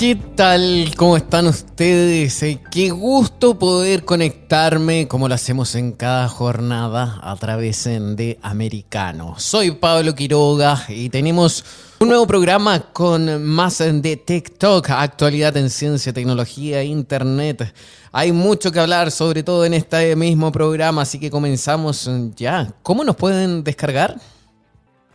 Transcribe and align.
¿Qué 0.00 0.16
tal? 0.34 0.94
¿Cómo 0.96 1.18
están 1.18 1.46
ustedes? 1.46 2.42
Eh, 2.42 2.58
Qué 2.70 2.88
gusto 2.88 3.58
poder 3.58 4.06
conectarme 4.06 5.06
como 5.06 5.28
lo 5.28 5.34
hacemos 5.34 5.74
en 5.74 5.92
cada 5.92 6.26
jornada 6.26 7.20
a 7.22 7.36
través 7.36 7.84
de 7.84 8.38
Americano. 8.40 9.34
Soy 9.36 9.72
Pablo 9.72 10.14
Quiroga 10.14 10.86
y 10.88 11.10
tenemos 11.10 11.62
un 11.98 12.08
nuevo 12.08 12.26
programa 12.26 12.80
con 12.94 13.44
más 13.44 13.76
de 13.76 14.16
TikTok, 14.16 14.88
actualidad 14.88 15.54
en 15.58 15.68
ciencia, 15.68 16.14
tecnología 16.14 16.82
internet. 16.82 17.70
Hay 18.10 18.32
mucho 18.32 18.72
que 18.72 18.80
hablar, 18.80 19.10
sobre 19.10 19.42
todo 19.42 19.66
en 19.66 19.74
este 19.74 20.16
mismo 20.16 20.50
programa, 20.50 21.02
así 21.02 21.20
que 21.20 21.30
comenzamos 21.30 22.08
ya. 22.36 22.72
¿Cómo 22.82 23.04
nos 23.04 23.16
pueden 23.16 23.62
descargar? 23.62 24.18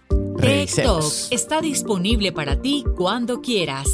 TikTok 0.10 1.04
está 1.32 1.62
disponible 1.62 2.32
para 2.32 2.62
ti 2.62 2.84
cuando 2.96 3.42
quieras. 3.42 3.88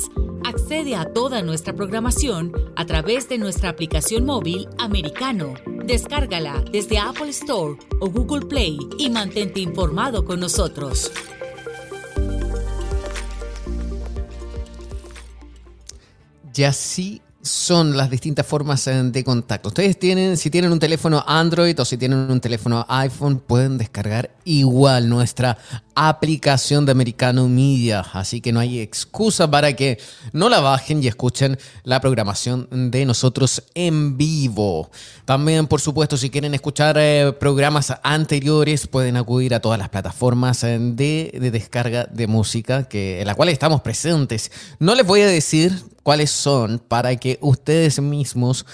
Accede 0.43 0.95
a 0.95 1.05
toda 1.05 1.41
nuestra 1.41 1.73
programación 1.73 2.51
a 2.75 2.85
través 2.85 3.29
de 3.29 3.37
nuestra 3.37 3.69
aplicación 3.69 4.25
móvil 4.25 4.67
americano. 4.79 5.53
Descárgala 5.85 6.63
desde 6.71 6.97
Apple 6.97 7.29
Store 7.29 7.77
o 7.99 8.09
Google 8.09 8.45
Play 8.47 8.77
y 8.97 9.09
mantente 9.09 9.59
informado 9.59 10.25
con 10.25 10.39
nosotros. 10.39 11.11
Y 16.53 16.63
así 16.63 17.21
son 17.41 17.97
las 17.97 18.09
distintas 18.09 18.45
formas 18.45 18.85
eh, 18.87 19.01
de 19.03 19.23
contacto. 19.23 19.69
Ustedes 19.69 19.97
tienen, 19.97 20.37
si 20.37 20.49
tienen 20.49 20.71
un 20.71 20.79
teléfono 20.79 21.23
Android 21.25 21.79
o 21.79 21.85
si 21.85 21.97
tienen 21.97 22.29
un 22.29 22.39
teléfono 22.39 22.85
iPhone, 22.87 23.39
pueden 23.39 23.77
descargar 23.77 24.31
igual 24.45 25.09
nuestra 25.09 25.57
aplicación 25.95 26.85
de 26.85 26.91
Americano 26.91 27.47
Media. 27.47 28.05
Así 28.13 28.41
que 28.41 28.51
no 28.51 28.59
hay 28.59 28.79
excusa 28.79 29.49
para 29.49 29.73
que 29.73 29.99
no 30.33 30.49
la 30.49 30.59
bajen 30.59 31.03
y 31.03 31.07
escuchen 31.07 31.57
la 31.83 31.99
programación 31.99 32.67
de 32.91 33.05
nosotros 33.05 33.63
en 33.73 34.17
vivo. 34.17 34.89
También, 35.25 35.67
por 35.67 35.81
supuesto, 35.81 36.17
si 36.17 36.29
quieren 36.29 36.53
escuchar 36.53 36.97
eh, 36.99 37.33
programas 37.39 37.93
anteriores, 38.03 38.87
pueden 38.87 39.17
acudir 39.17 39.53
a 39.53 39.59
todas 39.59 39.79
las 39.79 39.89
plataformas 39.89 40.63
eh, 40.63 40.77
de, 40.79 41.37
de 41.39 41.51
descarga 41.51 42.05
de 42.05 42.27
música 42.27 42.83
que, 42.83 43.21
en 43.21 43.27
las 43.27 43.35
cuales 43.35 43.53
estamos 43.53 43.81
presentes. 43.81 44.51
No 44.79 44.95
les 44.95 45.05
voy 45.05 45.21
a 45.21 45.27
decir 45.27 45.83
cuáles 46.03 46.31
son 46.31 46.79
para 46.79 47.15
que 47.15 47.37
ustedes 47.41 48.01
mismos 48.01 48.65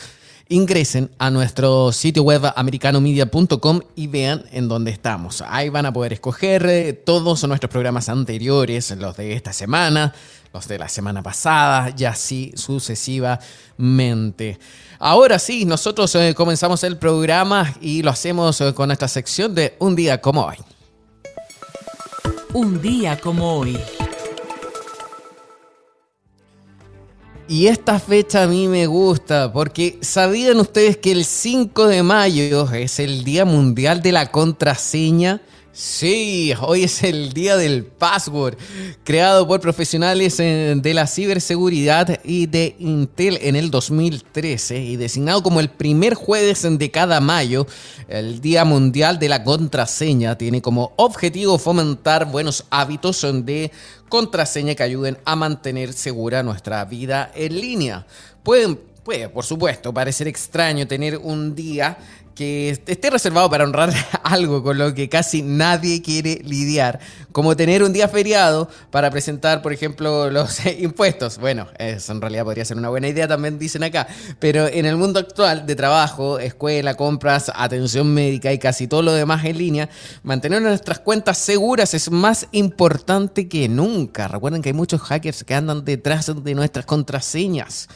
ingresen 0.49 1.11
a 1.17 1.29
nuestro 1.29 1.91
sitio 1.91 2.23
web 2.23 2.41
americanomedia.com 2.55 3.81
y 3.95 4.07
vean 4.07 4.45
en 4.51 4.67
dónde 4.67 4.91
estamos. 4.91 5.43
Ahí 5.47 5.69
van 5.69 5.85
a 5.85 5.93
poder 5.93 6.13
escoger 6.13 6.65
eh, 6.65 6.93
todos 6.93 7.47
nuestros 7.47 7.69
programas 7.69 8.09
anteriores, 8.09 8.91
los 8.91 9.17
de 9.17 9.33
esta 9.33 9.53
semana, 9.53 10.13
los 10.53 10.67
de 10.67 10.79
la 10.79 10.89
semana 10.89 11.21
pasada 11.21 11.93
y 11.97 12.05
así 12.05 12.51
sucesivamente. 12.55 14.59
Ahora 14.99 15.39
sí, 15.39 15.65
nosotros 15.65 16.13
eh, 16.15 16.33
comenzamos 16.35 16.83
el 16.83 16.97
programa 16.97 17.73
y 17.81 18.01
lo 18.01 18.11
hacemos 18.11 18.59
eh, 18.61 18.73
con 18.73 18.91
esta 18.91 19.07
sección 19.07 19.53
de 19.53 19.75
Un 19.79 19.95
día 19.95 20.21
como 20.21 20.45
hoy. 20.45 20.57
Un 22.53 22.81
día 22.81 23.19
como 23.19 23.59
hoy. 23.59 23.77
Y 27.49 27.67
esta 27.67 27.97
fecha 27.97 28.43
a 28.43 28.47
mí 28.47 28.67
me 28.67 28.87
gusta 28.87 29.53
porque 29.53 29.97
sabían 30.01 30.59
ustedes 30.59 30.97
que 30.97 31.13
el 31.13 31.23
5 31.23 31.87
de 31.87 32.03
mayo 32.03 32.69
es 32.73 32.99
el 32.99 33.23
Día 33.23 33.45
Mundial 33.45 34.01
de 34.01 34.11
la 34.11 34.31
Contraseña. 34.31 35.41
Sí, 35.79 36.55
hoy 36.59 36.85
es 36.85 37.03
el 37.03 37.33
día 37.33 37.55
del 37.55 37.85
password, 37.85 38.57
creado 39.03 39.47
por 39.47 39.61
profesionales 39.61 40.39
eh, 40.39 40.73
de 40.75 40.93
la 40.95 41.05
ciberseguridad 41.05 42.19
y 42.23 42.47
de 42.47 42.75
Intel 42.79 43.37
en 43.43 43.55
el 43.55 43.69
2013 43.69 44.79
y 44.79 44.95
designado 44.95 45.43
como 45.43 45.59
el 45.59 45.69
primer 45.69 46.15
jueves 46.15 46.65
de 46.67 46.89
cada 46.89 47.19
mayo. 47.19 47.67
El 48.07 48.41
Día 48.41 48.65
Mundial 48.65 49.19
de 49.19 49.29
la 49.29 49.43
Contraseña 49.43 50.35
tiene 50.35 50.63
como 50.63 50.93
objetivo 50.95 51.59
fomentar 51.59 52.25
buenos 52.25 52.65
hábitos 52.71 53.23
de 53.45 53.71
contraseña 54.09 54.73
que 54.73 54.81
ayuden 54.81 55.19
a 55.25 55.35
mantener 55.35 55.93
segura 55.93 56.41
nuestra 56.41 56.83
vida 56.85 57.31
en 57.35 57.55
línea. 57.55 58.07
Puede, 58.41 59.29
por 59.31 59.45
supuesto, 59.45 59.93
parecer 59.93 60.27
extraño 60.27 60.87
tener 60.87 61.19
un 61.19 61.53
día 61.53 61.99
que 62.37 62.69
esté 62.85 63.09
reservado 63.09 63.49
para 63.49 63.63
honrar 63.63 63.91
algo 64.23 64.61
con 64.61 64.77
lo 64.77 64.93
que 64.93 65.09
casi 65.09 65.41
nadie 65.41 66.03
quiere 66.03 66.39
lidiar, 66.43 66.99
como 67.31 67.55
tener 67.57 67.81
un 67.81 67.91
día 67.93 68.07
feriado 68.07 68.69
para 68.91 69.09
presentar, 69.09 69.63
por 69.63 69.73
ejemplo, 69.73 70.29
los 70.31 70.63
impuestos. 70.67 71.39
Bueno, 71.39 71.67
eso 71.79 72.11
en 72.11 72.21
realidad 72.21 72.43
podría 72.43 72.63
ser 72.63 72.77
una 72.77 72.89
buena 72.89 73.07
idea, 73.07 73.27
también 73.27 73.57
dicen 73.57 73.83
acá, 73.83 74.07
pero 74.37 74.67
en 74.67 74.85
el 74.85 74.97
mundo 74.97 75.19
actual 75.19 75.65
de 75.65 75.75
trabajo, 75.75 76.37
escuela, 76.37 76.93
compras, 76.93 77.51
atención 77.55 78.13
médica 78.13 78.53
y 78.53 78.59
casi 78.59 78.87
todo 78.87 79.01
lo 79.01 79.13
demás 79.13 79.43
en 79.43 79.57
línea, 79.57 79.89
mantener 80.21 80.61
nuestras 80.61 80.99
cuentas 80.99 81.39
seguras 81.39 81.95
es 81.95 82.11
más 82.11 82.47
importante 82.51 83.47
que 83.47 83.67
nunca. 83.67 84.27
Recuerden 84.27 84.61
que 84.61 84.69
hay 84.69 84.73
muchos 84.73 85.01
hackers 85.01 85.43
que 85.43 85.55
andan 85.55 85.83
detrás 85.83 86.31
de 86.43 86.53
nuestras 86.53 86.85
contraseñas. 86.85 87.87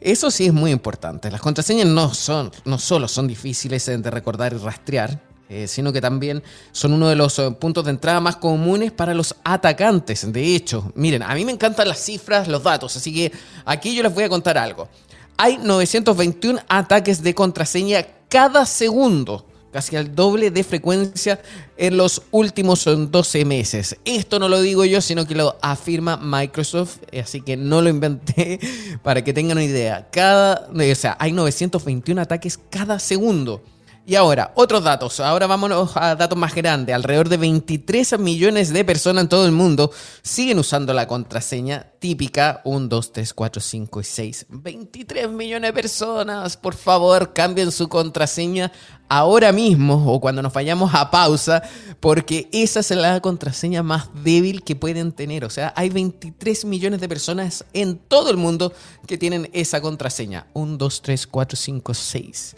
Eso 0.00 0.30
sí 0.30 0.46
es 0.46 0.52
muy 0.52 0.70
importante. 0.70 1.30
Las 1.30 1.40
contraseñas 1.40 1.86
no, 1.86 2.14
son, 2.14 2.52
no 2.64 2.78
solo 2.78 3.08
son 3.08 3.26
difíciles 3.26 3.86
de 3.86 4.10
recordar 4.10 4.52
y 4.52 4.58
rastrear, 4.58 5.20
eh, 5.48 5.66
sino 5.66 5.92
que 5.92 6.00
también 6.00 6.42
son 6.70 6.92
uno 6.92 7.08
de 7.08 7.16
los 7.16 7.38
eh, 7.40 7.50
puntos 7.50 7.84
de 7.84 7.90
entrada 7.90 8.20
más 8.20 8.36
comunes 8.36 8.92
para 8.92 9.12
los 9.12 9.34
atacantes. 9.42 10.30
De 10.32 10.54
hecho, 10.54 10.92
miren, 10.94 11.22
a 11.22 11.34
mí 11.34 11.44
me 11.44 11.52
encantan 11.52 11.88
las 11.88 11.98
cifras, 11.98 12.46
los 12.46 12.62
datos, 12.62 12.96
así 12.96 13.12
que 13.12 13.32
aquí 13.64 13.94
yo 13.94 14.04
les 14.04 14.14
voy 14.14 14.24
a 14.24 14.28
contar 14.28 14.56
algo. 14.56 14.88
Hay 15.36 15.58
921 15.58 16.60
ataques 16.68 17.22
de 17.22 17.34
contraseña 17.34 18.06
cada 18.28 18.66
segundo 18.66 19.47
casi 19.72 19.96
al 19.96 20.14
doble 20.14 20.50
de 20.50 20.64
frecuencia 20.64 21.40
en 21.76 21.96
los 21.96 22.22
últimos 22.30 22.84
12 22.84 23.44
meses. 23.44 23.96
Esto 24.04 24.38
no 24.38 24.48
lo 24.48 24.60
digo 24.60 24.84
yo, 24.84 25.00
sino 25.00 25.26
que 25.26 25.34
lo 25.34 25.56
afirma 25.62 26.16
Microsoft, 26.16 26.98
así 27.20 27.40
que 27.40 27.56
no 27.56 27.82
lo 27.82 27.88
inventé 27.88 28.60
para 29.02 29.22
que 29.22 29.32
tengan 29.32 29.58
una 29.58 29.64
idea. 29.64 30.08
Cada, 30.10 30.68
o 30.72 30.94
sea, 30.94 31.16
hay 31.18 31.32
921 31.32 32.20
ataques 32.20 32.58
cada 32.70 32.98
segundo. 32.98 33.62
Y 34.08 34.14
ahora, 34.14 34.52
otros 34.54 34.82
datos. 34.84 35.20
Ahora 35.20 35.46
vámonos 35.46 35.94
a 35.94 36.16
datos 36.16 36.38
más 36.38 36.54
grandes. 36.54 36.94
Alrededor 36.94 37.28
de 37.28 37.36
23 37.36 38.18
millones 38.18 38.72
de 38.72 38.82
personas 38.82 39.24
en 39.24 39.28
todo 39.28 39.44
el 39.44 39.52
mundo 39.52 39.90
siguen 40.22 40.58
usando 40.58 40.94
la 40.94 41.06
contraseña 41.06 41.92
típica 41.98 42.62
1, 42.64 42.88
2, 42.88 43.12
3, 43.12 43.34
4, 43.34 43.60
5 43.60 44.00
y 44.00 44.04
6. 44.04 44.46
23 44.48 45.28
millones 45.28 45.68
de 45.68 45.72
personas. 45.74 46.56
Por 46.56 46.74
favor, 46.74 47.34
cambien 47.34 47.70
su 47.70 47.90
contraseña 47.90 48.72
ahora 49.10 49.52
mismo 49.52 50.10
o 50.10 50.18
cuando 50.22 50.40
nos 50.40 50.54
vayamos 50.54 50.94
a 50.94 51.10
pausa, 51.10 51.62
porque 52.00 52.48
esa 52.50 52.80
es 52.80 52.90
la 52.92 53.20
contraseña 53.20 53.82
más 53.82 54.08
débil 54.24 54.64
que 54.64 54.74
pueden 54.74 55.12
tener. 55.12 55.44
O 55.44 55.50
sea, 55.50 55.74
hay 55.76 55.90
23 55.90 56.64
millones 56.64 57.02
de 57.02 57.10
personas 57.10 57.62
en 57.74 57.98
todo 57.98 58.30
el 58.30 58.38
mundo 58.38 58.72
que 59.06 59.18
tienen 59.18 59.50
esa 59.52 59.82
contraseña. 59.82 60.46
1, 60.54 60.78
2, 60.78 61.02
3, 61.02 61.26
4, 61.26 61.56
5, 61.58 61.92
6. 61.92 62.56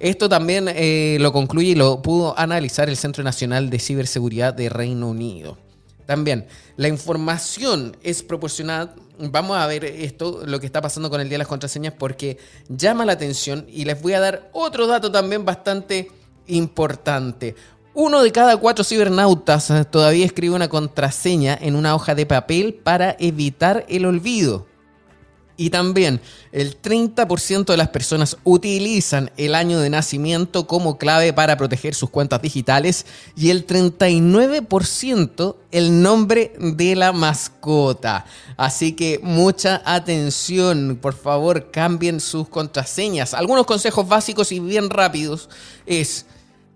Esto 0.00 0.30
también 0.30 0.66
eh, 0.68 1.18
lo 1.20 1.30
concluye 1.30 1.68
y 1.68 1.74
lo 1.74 2.00
pudo 2.00 2.36
analizar 2.38 2.88
el 2.88 2.96
Centro 2.96 3.22
Nacional 3.22 3.68
de 3.68 3.78
Ciberseguridad 3.78 4.54
de 4.54 4.70
Reino 4.70 5.08
Unido. 5.08 5.58
también 6.06 6.46
la 6.76 6.88
información 6.88 7.96
es 8.02 8.22
proporcionada. 8.22 8.94
Vamos 9.18 9.58
a 9.58 9.66
ver 9.66 9.84
esto, 9.84 10.42
lo 10.46 10.58
que 10.58 10.64
está 10.64 10.80
pasando 10.80 11.10
con 11.10 11.20
el 11.20 11.28
día 11.28 11.34
de 11.34 11.40
las 11.40 11.48
contraseñas, 11.48 11.92
porque 11.92 12.38
llama 12.68 13.04
la 13.04 13.12
atención 13.12 13.66
y 13.68 13.84
les 13.84 14.00
voy 14.00 14.14
a 14.14 14.20
dar 14.20 14.48
otro 14.52 14.86
dato 14.86 15.12
también 15.12 15.44
bastante 15.44 16.10
importante. 16.46 17.54
Uno 17.92 18.22
de 18.22 18.32
cada 18.32 18.56
cuatro 18.56 18.82
cibernautas 18.82 19.70
todavía 19.90 20.24
escribe 20.24 20.54
una 20.54 20.68
contraseña 20.68 21.58
en 21.60 21.76
una 21.76 21.94
hoja 21.94 22.14
de 22.14 22.24
papel 22.24 22.72
para 22.72 23.16
evitar 23.18 23.84
el 23.90 24.06
olvido. 24.06 24.69
Y 25.60 25.68
también 25.68 26.22
el 26.52 26.80
30% 26.80 27.66
de 27.66 27.76
las 27.76 27.90
personas 27.90 28.38
utilizan 28.44 29.30
el 29.36 29.54
año 29.54 29.78
de 29.78 29.90
nacimiento 29.90 30.66
como 30.66 30.96
clave 30.96 31.34
para 31.34 31.58
proteger 31.58 31.94
sus 31.94 32.08
cuentas 32.08 32.40
digitales 32.40 33.04
y 33.36 33.50
el 33.50 33.66
39% 33.66 35.56
el 35.70 36.00
nombre 36.00 36.54
de 36.58 36.96
la 36.96 37.12
mascota. 37.12 38.24
Así 38.56 38.94
que 38.94 39.20
mucha 39.22 39.82
atención, 39.84 40.98
por 40.98 41.12
favor 41.12 41.70
cambien 41.70 42.20
sus 42.20 42.48
contraseñas. 42.48 43.34
Algunos 43.34 43.66
consejos 43.66 44.08
básicos 44.08 44.52
y 44.52 44.60
bien 44.60 44.88
rápidos 44.88 45.50
es... 45.84 46.24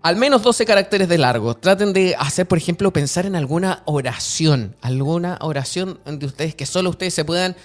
Al 0.02 0.16
menos 0.16 0.42
12 0.42 0.66
caracteres 0.66 1.08
de 1.08 1.16
largo. 1.16 1.54
Traten 1.54 1.94
de 1.94 2.14
hacer, 2.18 2.46
por 2.46 2.58
ejemplo, 2.58 2.92
pensar 2.92 3.24
en 3.24 3.36
alguna 3.36 3.82
oración. 3.86 4.76
Alguna 4.82 5.38
oración 5.40 5.98
de 6.04 6.26
ustedes 6.26 6.54
que 6.54 6.66
solo 6.66 6.90
ustedes 6.90 7.14
se 7.14 7.24
puedan 7.24 7.56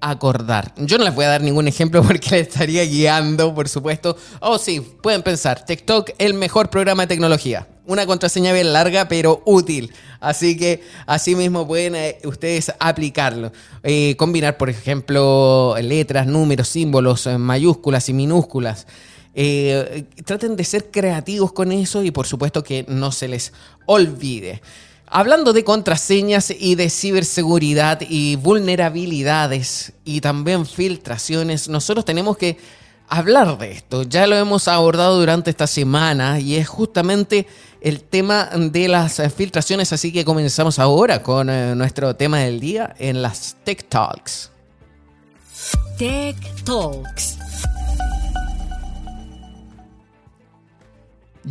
acordar. 0.00 0.72
Yo 0.76 0.98
no 0.98 1.04
les 1.04 1.14
voy 1.14 1.24
a 1.24 1.28
dar 1.28 1.42
ningún 1.42 1.68
ejemplo 1.68 2.02
porque 2.06 2.30
les 2.30 2.48
estaría 2.48 2.84
guiando, 2.84 3.54
por 3.54 3.68
supuesto. 3.68 4.16
Oh, 4.40 4.58
sí, 4.58 4.80
pueden 4.80 5.22
pensar, 5.22 5.64
TikTok, 5.64 6.10
el 6.18 6.34
mejor 6.34 6.70
programa 6.70 7.04
de 7.04 7.08
tecnología. 7.08 7.66
Una 7.86 8.06
contraseña 8.06 8.52
bien 8.52 8.72
larga, 8.72 9.08
pero 9.08 9.42
útil. 9.46 9.92
Así 10.20 10.56
que 10.56 10.82
así 11.06 11.34
mismo 11.34 11.66
pueden 11.66 11.96
eh, 11.96 12.18
ustedes 12.24 12.72
aplicarlo. 12.78 13.52
Eh, 13.82 14.14
combinar, 14.16 14.56
por 14.58 14.70
ejemplo, 14.70 15.74
letras, 15.80 16.26
números, 16.26 16.68
símbolos, 16.68 17.26
eh, 17.26 17.38
mayúsculas 17.38 18.08
y 18.08 18.12
minúsculas. 18.12 18.86
traten 20.24 20.56
de 20.56 20.64
ser 20.64 20.90
creativos 20.90 21.52
con 21.52 21.72
eso 21.72 22.02
y 22.02 22.10
por 22.10 22.26
supuesto 22.26 22.62
que 22.62 22.84
no 22.88 23.10
se 23.10 23.28
les 23.28 23.52
olvide. 23.86 24.60
Hablando 25.12 25.52
de 25.52 25.64
contraseñas 25.64 26.52
y 26.56 26.76
de 26.76 26.88
ciberseguridad 26.88 28.00
y 28.08 28.36
vulnerabilidades 28.36 29.92
y 30.04 30.20
también 30.20 30.64
filtraciones, 30.64 31.68
nosotros 31.68 32.04
tenemos 32.04 32.36
que 32.36 32.58
hablar 33.08 33.58
de 33.58 33.72
esto. 33.72 34.04
Ya 34.04 34.28
lo 34.28 34.36
hemos 34.36 34.68
abordado 34.68 35.18
durante 35.18 35.50
esta 35.50 35.66
semana 35.66 36.38
y 36.38 36.54
es 36.54 36.68
justamente 36.68 37.48
el 37.80 38.02
tema 38.02 38.50
de 38.54 38.86
las 38.86 39.20
filtraciones, 39.34 39.92
así 39.92 40.12
que 40.12 40.24
comenzamos 40.24 40.78
ahora 40.78 41.24
con 41.24 41.50
eh, 41.50 41.74
nuestro 41.74 42.14
tema 42.14 42.38
del 42.38 42.60
día 42.60 42.94
en 42.96 43.20
las 43.20 43.56
Tech 43.64 43.88
Talks. 43.88 44.52
Tech 45.98 46.36
Talks. 46.62 47.36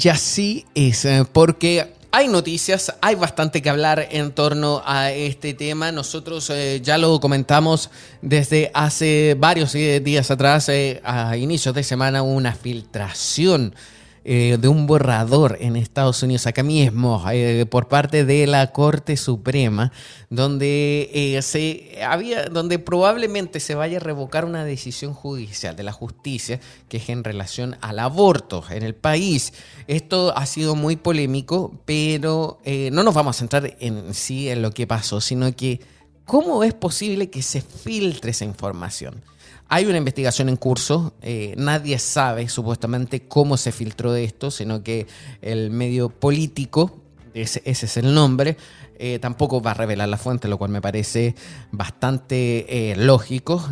Y 0.02 0.08
así 0.08 0.66
es, 0.74 1.04
eh, 1.04 1.26
porque 1.30 1.99
hay 2.12 2.28
noticias, 2.28 2.94
hay 3.02 3.16
bastante 3.16 3.62
que 3.62 3.70
hablar 3.70 4.08
en 4.12 4.32
torno 4.32 4.82
a 4.86 5.12
este 5.12 5.54
tema. 5.54 5.92
Nosotros 5.92 6.50
eh, 6.50 6.82
ya 6.82 6.98
lo 6.98 7.20
comentamos 7.20 7.92
desde 8.22 8.72
hace 8.74 9.36
varios 9.38 9.76
eh, 9.76 10.00
días 10.00 10.32
atrás, 10.32 10.70
eh, 10.70 11.02
a 11.04 11.38
inicios 11.38 11.76
de 11.76 11.84
semana, 11.84 12.24
una 12.24 12.54
filtración 12.54 13.76
eh, 14.24 14.58
de 14.60 14.68
un 14.68 14.86
borrador 14.86 15.58
en 15.60 15.76
Estados 15.76 16.22
Unidos, 16.24 16.46
acá 16.48 16.64
mismo, 16.64 17.24
eh, 17.32 17.66
por 17.66 17.88
parte 17.88 18.26
de 18.26 18.48
la 18.48 18.72
Corte 18.72 19.18
Suprema, 19.18 19.92
donde, 20.30 21.10
eh, 21.14 21.42
se 21.42 22.04
había, 22.04 22.46
donde 22.46 22.80
probablemente 22.80 23.60
se 23.60 23.76
vaya 23.76 23.98
a 23.98 24.00
revocar 24.02 24.46
una 24.46 24.66
decisión 24.66 25.14
judicial 25.14 25.76
de 25.76 25.84
la 25.84 25.92
justicia 25.92 26.60
que 26.90 26.98
es 26.98 27.10
en 27.10 27.24
relación 27.24 27.78
al 27.82 28.00
aborto 28.00 28.64
en 28.70 28.84
el 28.84 28.96
país. 28.96 29.54
Esto 29.88 30.36
ha 30.36 30.46
sido 30.46 30.76
muy 30.76 30.96
polémico, 30.96 31.74
pero 31.86 32.60
no 32.92 33.04
nos 33.04 33.14
vamos 33.14 33.38
a 33.38 33.40
centrar 33.40 33.76
en 33.80 34.14
sí 34.14 34.50
en 34.50 34.62
lo 34.62 34.72
que 34.72 34.86
pasó, 34.86 35.22
sino 35.22 35.56
que 35.56 35.80
cómo 36.26 36.64
es 36.64 36.74
posible 36.74 37.30
que 37.30 37.42
se 37.42 37.62
filtre 37.62 38.32
esa 38.32 38.46
información. 38.46 39.24
Hay 39.72 39.86
una 39.86 40.00
investigación 40.00 40.50
en 40.50 40.56
curso, 40.56 41.14
eh, 41.22 41.54
nadie 41.56 42.00
sabe 42.00 42.50
supuestamente 42.50 43.28
cómo 43.28 43.56
se 43.56 43.72
filtró 43.72 44.16
esto, 44.16 44.50
sino 44.50 44.82
que 44.82 45.06
el 45.44 45.70
medio 45.70 46.10
político, 46.10 47.04
ese, 47.36 47.62
es 47.64 47.98
el 47.98 48.16
nombre, 48.16 48.58
eh, 48.98 49.20
tampoco 49.20 49.62
va 49.62 49.72
a 49.72 49.74
revelar 49.76 50.10
la 50.10 50.18
fuente, 50.18 50.48
lo 50.48 50.58
cual 50.58 50.72
me 50.72 50.82
parece 50.82 51.36
bastante 51.72 52.92
eh, 52.92 52.96
lógico, 52.96 53.64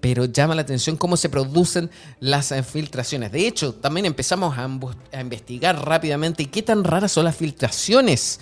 pero 0.00 0.26
llama 0.26 0.54
la 0.54 0.62
atención 0.62 0.96
cómo 0.96 1.16
se 1.16 1.28
producen 1.28 1.90
las 2.20 2.54
filtraciones. 2.64 3.32
De 3.32 3.48
hecho, 3.48 3.74
también 3.74 4.06
empezamos 4.06 4.56
a, 4.56 4.64
a 5.12 5.20
investigar 5.20 5.84
rápidamente 5.84 6.46
qué 6.46 6.62
tan 6.62 6.84
raras 6.84 7.10
son 7.10 7.24
las 7.24 7.34
filtraciones 7.34 8.38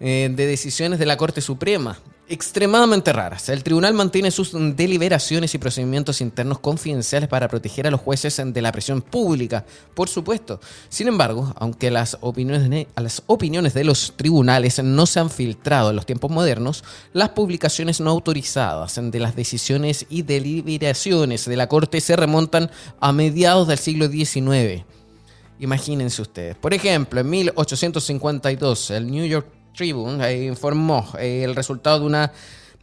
de 0.00 0.28
decisiones 0.30 0.98
de 0.98 1.04
la 1.04 1.18
Corte 1.18 1.42
Suprema 1.42 1.98
extremadamente 2.28 3.12
raras. 3.12 3.48
El 3.48 3.62
tribunal 3.62 3.94
mantiene 3.94 4.30
sus 4.30 4.52
deliberaciones 4.76 5.54
y 5.54 5.58
procedimientos 5.58 6.20
internos 6.20 6.58
confidenciales 6.58 7.28
para 7.28 7.48
proteger 7.48 7.86
a 7.86 7.90
los 7.90 8.00
jueces 8.00 8.40
de 8.44 8.62
la 8.62 8.72
presión 8.72 9.02
pública, 9.02 9.64
por 9.94 10.08
supuesto. 10.08 10.60
Sin 10.88 11.08
embargo, 11.08 11.52
aunque 11.56 11.90
las 11.90 12.18
opiniones, 12.20 12.68
de, 12.68 12.88
las 12.96 13.22
opiniones 13.26 13.74
de 13.74 13.84
los 13.84 14.14
tribunales 14.16 14.82
no 14.82 15.06
se 15.06 15.20
han 15.20 15.30
filtrado 15.30 15.90
en 15.90 15.96
los 15.96 16.06
tiempos 16.06 16.30
modernos, 16.30 16.84
las 17.12 17.30
publicaciones 17.30 18.00
no 18.00 18.10
autorizadas 18.10 18.98
de 19.00 19.20
las 19.20 19.34
decisiones 19.34 20.06
y 20.08 20.22
deliberaciones 20.22 21.44
de 21.46 21.56
la 21.56 21.68
Corte 21.68 22.00
se 22.00 22.16
remontan 22.16 22.70
a 23.00 23.12
mediados 23.12 23.68
del 23.68 23.78
siglo 23.78 24.08
XIX. 24.08 24.84
Imagínense 25.60 26.22
ustedes. 26.22 26.56
Por 26.56 26.72
ejemplo, 26.72 27.20
en 27.20 27.30
1852, 27.30 28.90
el 28.92 29.10
New 29.10 29.26
York 29.26 29.57
Tribune 29.78 30.28
eh, 30.28 30.46
informó 30.46 31.06
eh, 31.20 31.44
el 31.44 31.54
resultado 31.54 32.00
de 32.00 32.06
una 32.06 32.32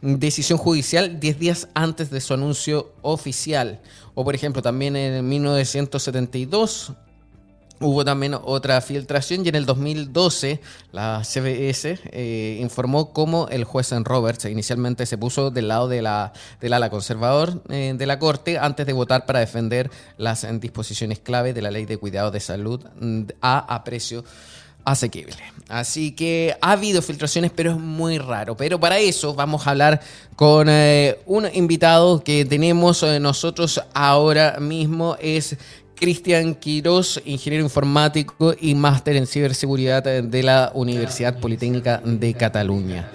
decisión 0.00 0.58
judicial 0.58 1.20
10 1.20 1.38
días 1.38 1.68
antes 1.74 2.10
de 2.10 2.22
su 2.22 2.32
anuncio 2.32 2.94
oficial. 3.02 3.80
O 4.14 4.24
por 4.24 4.34
ejemplo, 4.34 4.62
también 4.62 4.96
en 4.96 5.28
1972 5.28 6.94
hubo 7.80 8.02
también 8.02 8.34
otra 8.42 8.80
filtración 8.80 9.44
y 9.44 9.50
en 9.50 9.56
el 9.56 9.66
2012 9.66 10.62
la 10.92 11.22
CBS 11.22 11.98
eh, 12.04 12.58
informó 12.62 13.12
cómo 13.12 13.48
el 13.50 13.64
juez 13.64 13.92
en 13.92 14.06
Roberts 14.06 14.46
inicialmente 14.46 15.04
se 15.04 15.18
puso 15.18 15.50
del 15.50 15.68
lado 15.68 15.86
de 15.86 16.00
la, 16.00 16.32
del 16.62 16.72
ala 16.72 16.88
conservador 16.88 17.62
de 17.64 18.06
la 18.06 18.18
Corte 18.18 18.58
antes 18.58 18.86
de 18.86 18.94
votar 18.94 19.26
para 19.26 19.40
defender 19.40 19.90
las 20.16 20.46
disposiciones 20.58 21.18
clave 21.18 21.52
de 21.52 21.60
la 21.60 21.70
ley 21.70 21.84
de 21.84 21.98
cuidado 21.98 22.30
de 22.30 22.40
salud 22.40 22.82
mm, 22.98 23.24
a 23.42 23.58
aprecio 23.74 24.24
asequible. 24.86 25.36
Así 25.68 26.12
que 26.12 26.56
ha 26.62 26.72
habido 26.72 27.02
filtraciones, 27.02 27.50
pero 27.54 27.72
es 27.72 27.76
muy 27.76 28.18
raro. 28.18 28.56
Pero 28.56 28.80
para 28.80 28.98
eso 28.98 29.34
vamos 29.34 29.66
a 29.66 29.70
hablar 29.70 30.00
con 30.36 30.68
eh, 30.70 31.18
un 31.26 31.46
invitado 31.52 32.22
que 32.22 32.44
tenemos 32.44 33.02
eh, 33.02 33.18
nosotros 33.20 33.82
ahora 33.92 34.58
mismo. 34.60 35.16
Es 35.20 35.56
Cristian 35.96 36.54
Quiroz, 36.54 37.20
ingeniero 37.24 37.64
informático 37.64 38.54
y 38.58 38.74
máster 38.74 39.16
en 39.16 39.26
ciberseguridad 39.26 40.04
de 40.04 40.42
la 40.42 40.70
Universidad 40.74 41.38
Politécnica 41.40 42.00
de 42.04 42.32
Cataluña. 42.34 43.10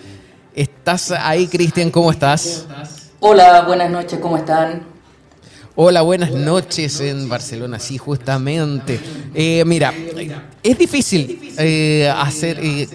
¿Estás 0.54 1.12
ahí, 1.12 1.48
Cristian? 1.48 1.90
¿Cómo 1.90 2.12
estás? 2.12 2.68
Hola, 3.22 3.62
buenas 3.62 3.90
noches, 3.90 4.20
¿cómo 4.20 4.36
están? 4.36 4.91
Hola, 5.76 6.02
buenas 6.02 6.32
noches 6.32 7.00
en 7.00 7.30
Barcelona, 7.30 7.80
sí, 7.80 7.98
justamente. 7.98 9.00
Eh, 9.34 9.64
mira, 9.66 9.94
es 10.62 10.78
difícil 10.78 11.54
eh, 11.58 12.12
hacer, 12.14 12.60
eh, 12.62 12.90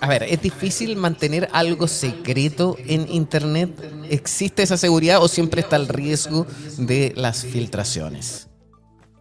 a 0.00 0.08
ver, 0.08 0.22
es 0.22 0.40
difícil 0.40 0.96
mantener 0.96 1.46
algo 1.52 1.86
secreto 1.86 2.78
en 2.86 3.06
Internet. 3.10 3.70
¿Existe 4.08 4.62
esa 4.62 4.78
seguridad 4.78 5.22
o 5.22 5.28
siempre 5.28 5.60
está 5.60 5.76
el 5.76 5.88
riesgo 5.88 6.46
de 6.78 7.12
las 7.16 7.44
filtraciones? 7.44 8.48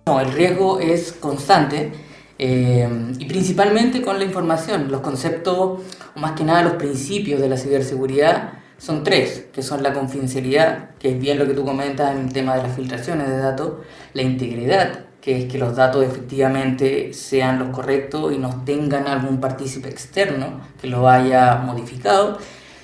No, 0.05 0.21
el 0.21 0.31
riesgo 0.31 0.79
es 0.79 1.11
constante 1.11 1.91
y 2.37 3.25
principalmente 3.25 4.01
con 4.01 4.19
la 4.19 4.23
información. 4.23 4.89
Los 4.89 5.01
conceptos, 5.01 5.81
o 6.15 6.19
más 6.21 6.31
que 6.31 6.45
nada 6.45 6.61
los 6.61 6.73
principios 6.73 7.41
de 7.41 7.49
la 7.49 7.57
ciberseguridad, 7.57 8.53
son 8.85 9.03
tres, 9.03 9.45
que 9.51 9.63
son 9.63 9.81
la 9.81 9.93
confidencialidad, 9.93 10.91
que 10.99 11.09
es 11.09 11.19
bien 11.19 11.39
lo 11.39 11.47
que 11.47 11.55
tú 11.55 11.65
comentas 11.65 12.15
en 12.15 12.25
el 12.25 12.33
tema 12.33 12.55
de 12.55 12.61
las 12.61 12.75
filtraciones 12.75 13.27
de 13.27 13.37
datos, 13.37 13.73
la 14.13 14.21
integridad, 14.21 15.05
que 15.21 15.39
es 15.39 15.45
que 15.51 15.57
los 15.57 15.75
datos 15.75 16.05
efectivamente 16.05 17.11
sean 17.11 17.57
los 17.57 17.69
correctos 17.69 18.31
y 18.31 18.37
no 18.37 18.63
tengan 18.63 19.07
algún 19.07 19.39
partícipe 19.39 19.89
externo 19.89 20.61
que 20.79 20.85
lo 20.85 21.09
haya 21.09 21.55
modificado, 21.55 22.37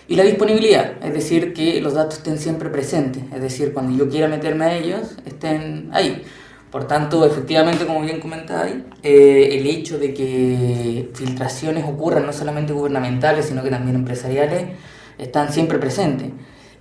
y 0.08 0.16
la 0.16 0.24
disponibilidad, 0.24 0.94
es 1.04 1.14
decir, 1.14 1.54
que 1.54 1.80
los 1.82 1.94
datos 1.94 2.18
estén 2.18 2.40
siempre 2.40 2.70
presentes, 2.70 3.24
es 3.32 3.40
decir, 3.40 3.72
cuando 3.72 3.96
yo 3.96 4.10
quiera 4.10 4.28
meterme 4.28 4.66
a 4.66 4.76
ellos, 4.76 5.16
estén 5.28 5.90
ahí. 5.94 6.24
Por 6.72 6.88
tanto, 6.88 7.26
efectivamente, 7.26 7.86
como 7.86 8.02
bien 8.02 8.20
comentáis, 8.20 8.76
eh, 9.04 9.50
el 9.52 9.68
hecho 9.68 10.00
de 10.00 10.16
que 10.16 11.12
filtraciones 11.14 11.86
ocurran 11.86 12.26
no 12.26 12.34
solamente 12.34 12.74
gubernamentales, 12.74 13.46
sino 13.46 13.62
que 13.62 13.70
también 13.70 13.96
empresariales, 13.96 14.70
están 15.22 15.54
siempre 15.54 15.78
presentes. 15.78 16.30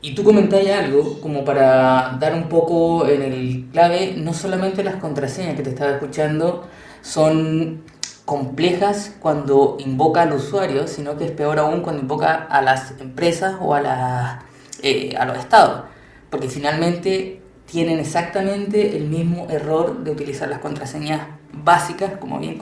Y 0.03 0.15
tú 0.15 0.25
comentáis 0.25 0.71
algo 0.71 1.21
como 1.21 1.45
para 1.45 2.17
dar 2.19 2.35
un 2.35 2.49
poco 2.49 3.07
en 3.07 3.23
el 3.23 3.69
clave, 3.71 4.15
no 4.17 4.33
solamente 4.33 4.83
las 4.83 4.97
contraseñas 4.97 5.57
que 5.57 5.63
te 5.63 5.71
estaba 5.71 5.93
escuchando 5.93 6.67
son 7.03 7.83
complejas 8.25 9.15
cuando 9.21 9.77
invoca 9.79 10.23
al 10.23 10.33
usuario, 10.33 10.87
sino 10.89 11.19
que 11.19 11.27
es 11.27 11.31
peor 11.33 11.59
aún 11.59 11.83
cuando 11.83 12.01
invoca 12.01 12.47
a 12.49 12.63
las 12.63 12.93
empresas 12.99 13.57
o 13.61 13.75
a, 13.75 13.81
las, 13.83 14.39
eh, 14.83 15.15
a 15.19 15.27
los 15.27 15.37
estados, 15.37 15.83
porque 16.31 16.49
finalmente 16.49 17.43
tienen 17.67 17.99
exactamente 17.99 18.97
el 18.97 19.07
mismo 19.09 19.49
error 19.51 20.03
de 20.03 20.13
utilizar 20.13 20.49
las 20.49 20.61
contraseñas 20.61 21.27
básicas, 21.53 22.13
como 22.19 22.39
bien, 22.39 22.59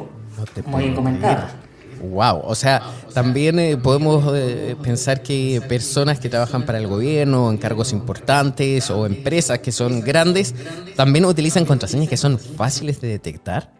como 0.64 0.78
bien 0.78 0.94
comentadas. 0.94 1.52
Wow, 2.00 2.42
o 2.44 2.54
sea, 2.54 2.82
también 3.12 3.58
eh, 3.58 3.76
podemos 3.76 4.24
eh, 4.36 4.76
pensar 4.82 5.22
que 5.22 5.60
personas 5.68 6.20
que 6.20 6.28
trabajan 6.28 6.64
para 6.64 6.78
el 6.78 6.86
gobierno, 6.86 7.50
en 7.50 7.56
cargos 7.56 7.92
importantes 7.92 8.90
o 8.90 9.06
empresas 9.06 9.58
que 9.58 9.72
son 9.72 10.00
grandes, 10.00 10.54
también 10.96 11.24
utilizan 11.24 11.64
contraseñas 11.64 12.08
que 12.08 12.16
son 12.16 12.38
fáciles 12.38 13.00
de 13.00 13.08
detectar. 13.08 13.72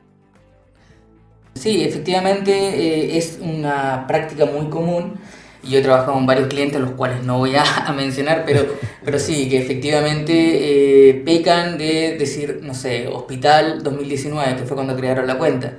Sí, 1.55 1.83
efectivamente 1.83 2.53
eh, 2.53 3.19
es 3.19 3.39
una 3.41 4.07
práctica 4.07 4.47
muy 4.47 4.69
común. 4.69 5.15
Yo 5.63 5.79
he 5.79 5.83
trabajado 5.83 6.15
con 6.15 6.27
varios 6.27 6.49
clientes, 6.49 6.81
los 6.81 6.93
cuales 6.93 7.25
no 7.25 7.39
voy 7.39 7.55
a, 7.57 7.93
mencionar, 7.97 8.45
pero, 8.47 8.67
pero 9.05 9.19
sí, 9.19 9.49
que 9.49 9.59
efectivamente 9.59 11.23
pecan 11.25 11.79
de 11.79 12.17
decir, 12.17 12.61
no 12.63 12.75
sé, 12.75 13.09
Hospital 13.09 13.83
2019, 13.83 14.57
que 14.57 14.65
fue 14.65 14.77
cuando 14.77 14.97
crearon 14.97 15.27
la 15.27 15.37
cuenta. 15.37 15.75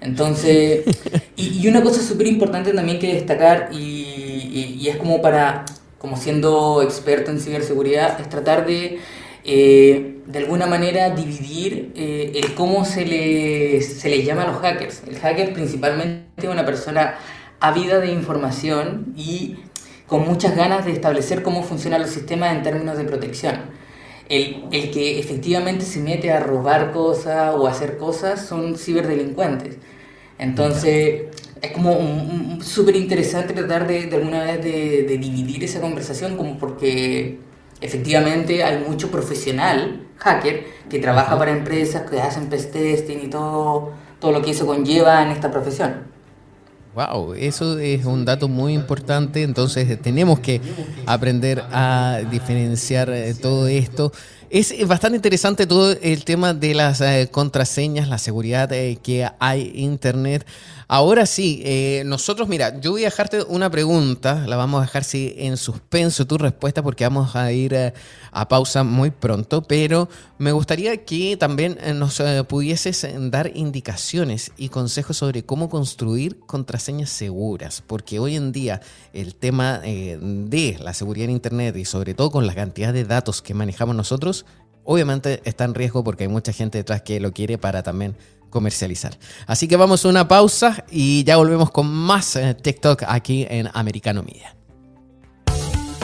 Entonces, 0.00 0.84
y, 1.36 1.66
una 1.68 1.82
cosa 1.82 2.02
súper 2.02 2.26
importante 2.26 2.72
también 2.72 2.98
que 2.98 3.14
destacar, 3.14 3.70
y, 3.72 4.86
es 4.88 4.96
como 4.96 5.20
para, 5.22 5.64
como 5.98 6.16
siendo 6.16 6.82
experto 6.82 7.30
en 7.30 7.38
ciberseguridad, 7.38 8.20
es 8.20 8.28
tratar 8.28 8.66
de, 8.66 8.98
eh, 9.44 10.20
de 10.26 10.38
alguna 10.38 10.66
manera, 10.66 11.10
dividir 11.10 11.92
eh, 11.94 12.32
el 12.34 12.54
cómo 12.54 12.84
se 12.84 13.04
le, 13.04 13.82
se 13.82 14.08
le 14.08 14.22
llama 14.22 14.42
a 14.44 14.46
los 14.48 14.56
hackers. 14.56 15.02
El 15.06 15.18
hacker 15.18 15.52
principalmente 15.52 16.46
es 16.46 16.48
una 16.48 16.64
persona 16.64 17.14
ávida 17.60 18.00
de 18.00 18.10
información 18.10 19.12
y 19.16 19.56
con 20.06 20.26
muchas 20.26 20.56
ganas 20.56 20.86
de 20.86 20.92
establecer 20.92 21.42
cómo 21.42 21.62
funcionan 21.62 22.00
los 22.00 22.10
sistemas 22.10 22.56
en 22.56 22.62
términos 22.62 22.98
de 22.98 23.04
protección. 23.04 23.79
El, 24.30 24.64
el, 24.72 24.90
que 24.90 25.18
efectivamente 25.18 25.84
se 25.84 26.00
mete 26.00 26.32
a 26.32 26.40
robar 26.40 26.92
cosas 26.92 27.54
o 27.54 27.66
a 27.66 27.70
hacer 27.72 27.98
cosas 27.98 28.46
son 28.46 28.78
ciberdelincuentes. 28.78 29.76
Entonces, 30.38 31.24
es 31.60 31.72
como 31.72 32.62
súper 32.62 32.96
interesante 32.96 33.52
tratar 33.52 33.86
de, 33.86 34.06
de, 34.06 34.16
alguna 34.16 34.44
vez 34.44 34.64
de, 34.64 35.02
de, 35.02 35.18
dividir 35.18 35.64
esa 35.64 35.80
conversación, 35.80 36.36
como 36.36 36.58
porque 36.58 37.38
efectivamente 37.80 38.64
hay 38.64 38.84
mucho 38.88 39.10
profesional 39.10 40.06
hacker 40.16 40.64
que 40.88 40.98
trabaja 40.98 41.38
para 41.38 41.50
empresas, 41.50 42.08
que 42.10 42.20
hacen 42.20 42.48
pest 42.48 42.72
testing 42.72 43.18
y 43.24 43.28
todo, 43.28 43.92
todo 44.18 44.32
lo 44.32 44.42
que 44.42 44.52
eso 44.52 44.66
conlleva 44.66 45.22
en 45.22 45.30
esta 45.30 45.50
profesión. 45.50 46.09
Wow, 46.94 47.34
eso 47.34 47.78
es 47.78 48.04
un 48.04 48.24
dato 48.24 48.48
muy 48.48 48.74
importante, 48.74 49.44
entonces 49.44 50.00
tenemos 50.02 50.40
que 50.40 50.60
aprender 51.06 51.62
a 51.70 52.20
diferenciar 52.30 53.10
eh, 53.10 53.34
todo 53.34 53.68
esto. 53.68 54.12
Es 54.50 54.74
bastante 54.88 55.14
interesante 55.14 55.68
todo 55.68 55.92
el 55.92 56.24
tema 56.24 56.52
de 56.52 56.74
las 56.74 57.00
eh, 57.00 57.28
contraseñas, 57.30 58.08
la 58.08 58.18
seguridad 58.18 58.72
eh, 58.72 58.98
que 59.00 59.28
hay 59.38 59.70
Internet. 59.76 60.44
Ahora 60.92 61.24
sí, 61.24 61.62
eh, 61.64 62.02
nosotros, 62.04 62.48
mira, 62.48 62.80
yo 62.80 62.90
voy 62.90 63.02
a 63.02 63.04
dejarte 63.04 63.44
una 63.44 63.70
pregunta, 63.70 64.44
la 64.48 64.56
vamos 64.56 64.80
a 64.80 64.86
dejar 64.86 65.04
sí, 65.04 65.32
en 65.38 65.56
suspenso 65.56 66.26
tu 66.26 66.36
respuesta 66.36 66.82
porque 66.82 67.04
vamos 67.04 67.36
a 67.36 67.52
ir 67.52 67.74
eh, 67.74 67.94
a 68.32 68.48
pausa 68.48 68.82
muy 68.82 69.12
pronto, 69.12 69.62
pero 69.62 70.08
me 70.38 70.50
gustaría 70.50 71.04
que 71.04 71.36
también 71.36 71.78
eh, 71.80 71.94
nos 71.94 72.20
pudieses 72.48 73.06
dar 73.30 73.52
indicaciones 73.54 74.50
y 74.56 74.68
consejos 74.68 75.18
sobre 75.18 75.44
cómo 75.44 75.70
construir 75.70 76.40
contraseñas 76.40 77.10
seguras, 77.10 77.84
porque 77.86 78.18
hoy 78.18 78.34
en 78.34 78.50
día 78.50 78.80
el 79.12 79.36
tema 79.36 79.78
de 79.78 80.76
la 80.80 80.92
seguridad 80.92 81.26
en 81.26 81.36
Internet 81.36 81.76
y 81.76 81.84
sobre 81.84 82.14
todo 82.14 82.32
con 82.32 82.48
la 82.48 82.54
cantidad 82.56 82.92
de 82.92 83.04
datos 83.04 83.42
que 83.42 83.54
manejamos 83.54 83.94
nosotros, 83.94 84.44
obviamente 84.82 85.40
está 85.44 85.62
en 85.62 85.74
riesgo 85.74 86.02
porque 86.02 86.24
hay 86.24 86.28
mucha 86.28 86.52
gente 86.52 86.78
detrás 86.78 87.02
que 87.02 87.20
lo 87.20 87.30
quiere 87.30 87.58
para 87.58 87.84
también 87.84 88.16
comercializar. 88.50 89.18
Así 89.46 89.68
que 89.68 89.76
vamos 89.76 90.04
a 90.04 90.08
una 90.08 90.28
pausa 90.28 90.84
y 90.90 91.24
ya 91.24 91.36
volvemos 91.36 91.70
con 91.70 91.86
más 91.86 92.36
eh, 92.36 92.54
TikTok 92.54 93.04
aquí 93.06 93.46
en 93.48 93.68
Americano 93.72 94.22
Media. 94.22 94.56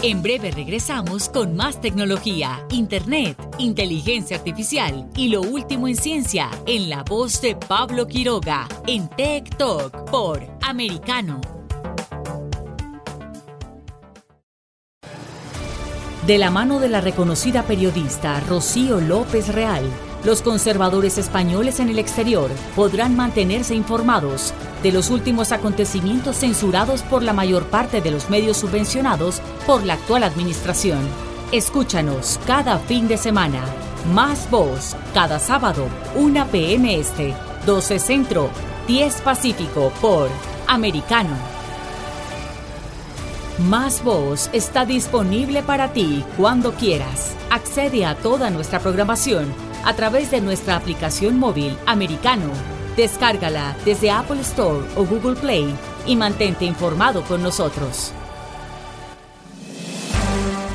En 0.02 0.22
breve 0.22 0.50
regresamos 0.50 1.28
con 1.28 1.56
más 1.56 1.80
tecnología, 1.80 2.64
internet, 2.70 3.36
inteligencia 3.58 4.36
artificial 4.36 5.08
y 5.16 5.28
lo 5.28 5.40
último 5.40 5.88
en 5.88 5.96
ciencia 5.96 6.50
en 6.66 6.90
la 6.90 7.02
voz 7.02 7.40
de 7.40 7.56
Pablo 7.56 8.06
Quiroga 8.06 8.68
en 8.86 9.08
Tech 9.08 9.56
Talk 9.56 10.10
por 10.10 10.46
Americano. 10.62 11.40
De 16.26 16.38
la 16.38 16.50
mano 16.50 16.78
de 16.78 16.88
la 16.88 17.00
reconocida 17.00 17.62
periodista 17.62 18.40
Rocío 18.40 19.00
López 19.00 19.48
Real 19.48 19.84
los 20.26 20.42
conservadores 20.42 21.18
españoles 21.18 21.78
en 21.78 21.88
el 21.88 22.00
exterior 22.00 22.50
podrán 22.74 23.14
mantenerse 23.14 23.76
informados 23.76 24.52
de 24.82 24.90
los 24.90 25.08
últimos 25.08 25.52
acontecimientos 25.52 26.38
censurados 26.38 27.02
por 27.02 27.22
la 27.22 27.32
mayor 27.32 27.66
parte 27.66 28.00
de 28.00 28.10
los 28.10 28.28
medios 28.28 28.56
subvencionados 28.56 29.40
por 29.68 29.84
la 29.84 29.94
actual 29.94 30.24
administración. 30.24 30.98
Escúchanos 31.52 32.40
cada 32.44 32.76
fin 32.80 33.06
de 33.06 33.18
semana. 33.18 33.62
Más 34.12 34.50
voz, 34.50 34.96
cada 35.14 35.38
sábado, 35.38 35.86
1 36.16 36.46
p.m. 36.50 36.98
Este, 36.98 37.32
12 37.64 38.00
Centro, 38.00 38.50
10 38.88 39.20
Pacífico 39.20 39.92
por 40.00 40.28
Americano. 40.66 41.36
Más 43.58 44.02
Voz 44.04 44.50
está 44.52 44.84
disponible 44.84 45.62
para 45.62 45.92
ti 45.92 46.22
cuando 46.36 46.74
quieras. 46.74 47.34
Accede 47.48 48.04
a 48.04 48.14
toda 48.14 48.50
nuestra 48.50 48.80
programación 48.80 49.46
a 49.86 49.94
través 49.94 50.30
de 50.32 50.40
nuestra 50.40 50.76
aplicación 50.76 51.38
móvil 51.38 51.78
americano. 51.86 52.50
Descárgala 52.96 53.76
desde 53.84 54.10
Apple 54.10 54.40
Store 54.40 54.84
o 54.96 55.06
Google 55.06 55.36
Play 55.36 55.74
y 56.06 56.16
mantente 56.16 56.64
informado 56.64 57.22
con 57.22 57.42
nosotros. 57.42 58.12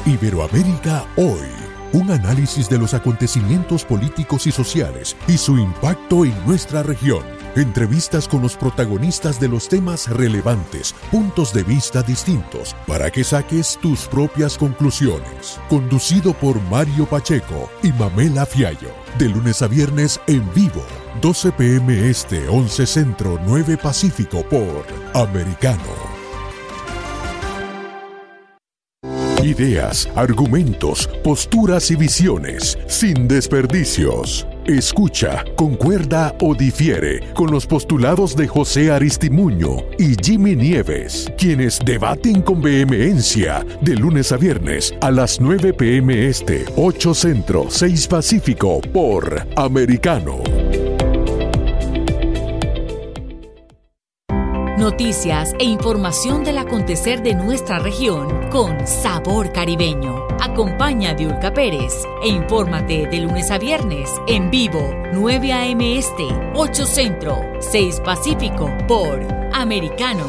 Iberoamérica 0.06 1.06
hoy. 1.18 1.50
Un 1.94 2.10
análisis 2.10 2.70
de 2.70 2.77
los 2.77 2.94
acontecimientos 2.94 3.84
políticos 3.84 4.48
y 4.48 4.51
sociales 4.51 5.18
y 5.27 5.38
su 5.38 5.58
impacto 5.58 6.24
en 6.24 6.34
nuestra 6.46 6.84
región 6.84 7.40
Entrevistas 7.55 8.29
con 8.29 8.41
los 8.41 8.55
protagonistas 8.55 9.38
de 9.38 9.50
los 9.50 9.67
temas 9.67 10.08
relevantes, 10.10 10.96
puntos 11.12 11.53
de 11.53 11.63
vista 11.63 12.01
distintos, 12.01 12.74
para 12.88 13.12
que 13.12 13.25
saques 13.25 13.77
tus 13.81 14.08
propias 14.08 14.58
conclusiones. 14.58 15.60
Conducido 15.67 16.34
por 16.34 16.62
Mario 16.70 17.05
Pacheco 17.05 17.70
y 17.84 17.91
Mamela 17.91 18.46
Fiallo. 18.46 18.91
De 19.17 19.27
lunes 19.27 19.62
a 19.62 19.67
viernes 19.67 20.22
en 20.27 20.50
vivo, 20.53 20.86
12 21.22 21.51
pm 21.51 22.10
este, 22.10 22.48
11 22.48 22.86
centro, 22.86 23.38
9 23.46 23.77
pacífico 23.77 24.43
por 24.43 24.86
Americano. 25.13 26.11
Ideas, 29.43 30.07
argumentos, 30.15 31.10
posturas 31.24 31.89
y 31.89 31.95
visiones, 31.95 32.77
sin 32.88 33.27
desperdicios. 33.27 34.45
Escucha, 34.65 35.43
concuerda 35.55 36.36
o 36.39 36.53
difiere 36.53 37.21
con 37.33 37.50
los 37.50 37.65
postulados 37.65 38.36
de 38.36 38.48
José 38.48 38.91
Aristimuño 38.91 39.77
y 39.98 40.15
Jimmy 40.21 40.55
Nieves, 40.55 41.31
quienes 41.38 41.79
debaten 41.83 42.43
con 42.43 42.62
vehemencia 42.62 43.65
de 43.81 43.95
lunes 43.95 44.31
a 44.31 44.38
viernes 44.38 44.93
a 45.01 45.10
las 45.10 45.41
9 45.41 45.74
pm 45.74 46.27
este, 46.27 46.65
8 46.75 47.13
centro, 47.15 47.65
6 47.69 48.07
pacífico 48.07 48.79
por 48.93 49.48
Americano. 49.55 50.90
Noticias 54.91 55.55
e 55.57 55.63
información 55.63 56.43
del 56.43 56.57
acontecer 56.57 57.24
de 57.24 57.33
nuestra 57.33 57.79
región 57.79 58.50
con 58.50 58.86
sabor 58.86 59.53
caribeño. 59.53 60.27
Acompaña 60.41 61.12
a 61.12 61.13
Diulca 61.13 61.53
Pérez 61.53 61.93
e 62.21 62.27
infórmate 62.27 63.07
de 63.07 63.19
lunes 63.21 63.50
a 63.51 63.57
viernes 63.57 64.10
en 64.27 64.51
vivo 64.51 64.93
9 65.13 65.53
a.m. 65.53 65.98
Este, 65.98 66.27
8 66.55 66.86
Centro, 66.86 67.41
6 67.62 68.01
Pacífico 68.03 68.69
por 68.86 69.25
Americano. 69.53 70.27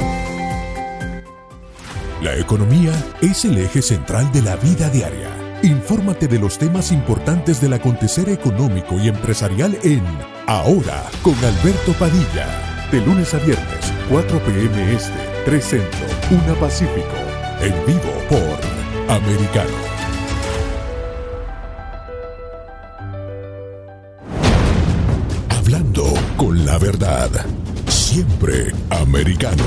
La 2.23 2.37
economía 2.37 2.93
es 3.21 3.45
el 3.45 3.59
eje 3.59 3.83
central 3.83 4.31
de 4.31 4.43
la 4.43 4.55
vida 4.55 4.89
diaria 4.91 5.43
Infórmate 5.63 6.27
de 6.27 6.41
los 6.41 6.59
temas 6.59 6.91
importantes 6.91 7.61
del 7.61 7.75
acontecer 7.75 8.29
económico 8.29 8.99
y 8.99 9.07
empresarial 9.07 9.79
en 9.85 10.03
Ahora 10.49 11.05
con 11.23 11.37
Alberto 11.37 11.93
Padilla. 12.01 12.49
De 12.91 13.01
lunes 13.01 13.33
a 13.33 13.39
viernes, 13.39 13.93
4 14.13 14.39
p.m. 14.41 14.93
Este, 14.93 15.11
3 15.47 15.65
Centro, 15.65 16.07
1 16.31 16.55
Pacífico. 16.57 17.17
En 17.63 17.73
vivo 17.87 18.13
por 18.29 19.11
Americano. 19.11 19.71
Hablando 25.49 26.05
con 26.37 26.63
la 26.67 26.77
verdad. 26.77 27.31
Siempre 27.89 28.75
americano. 28.91 29.65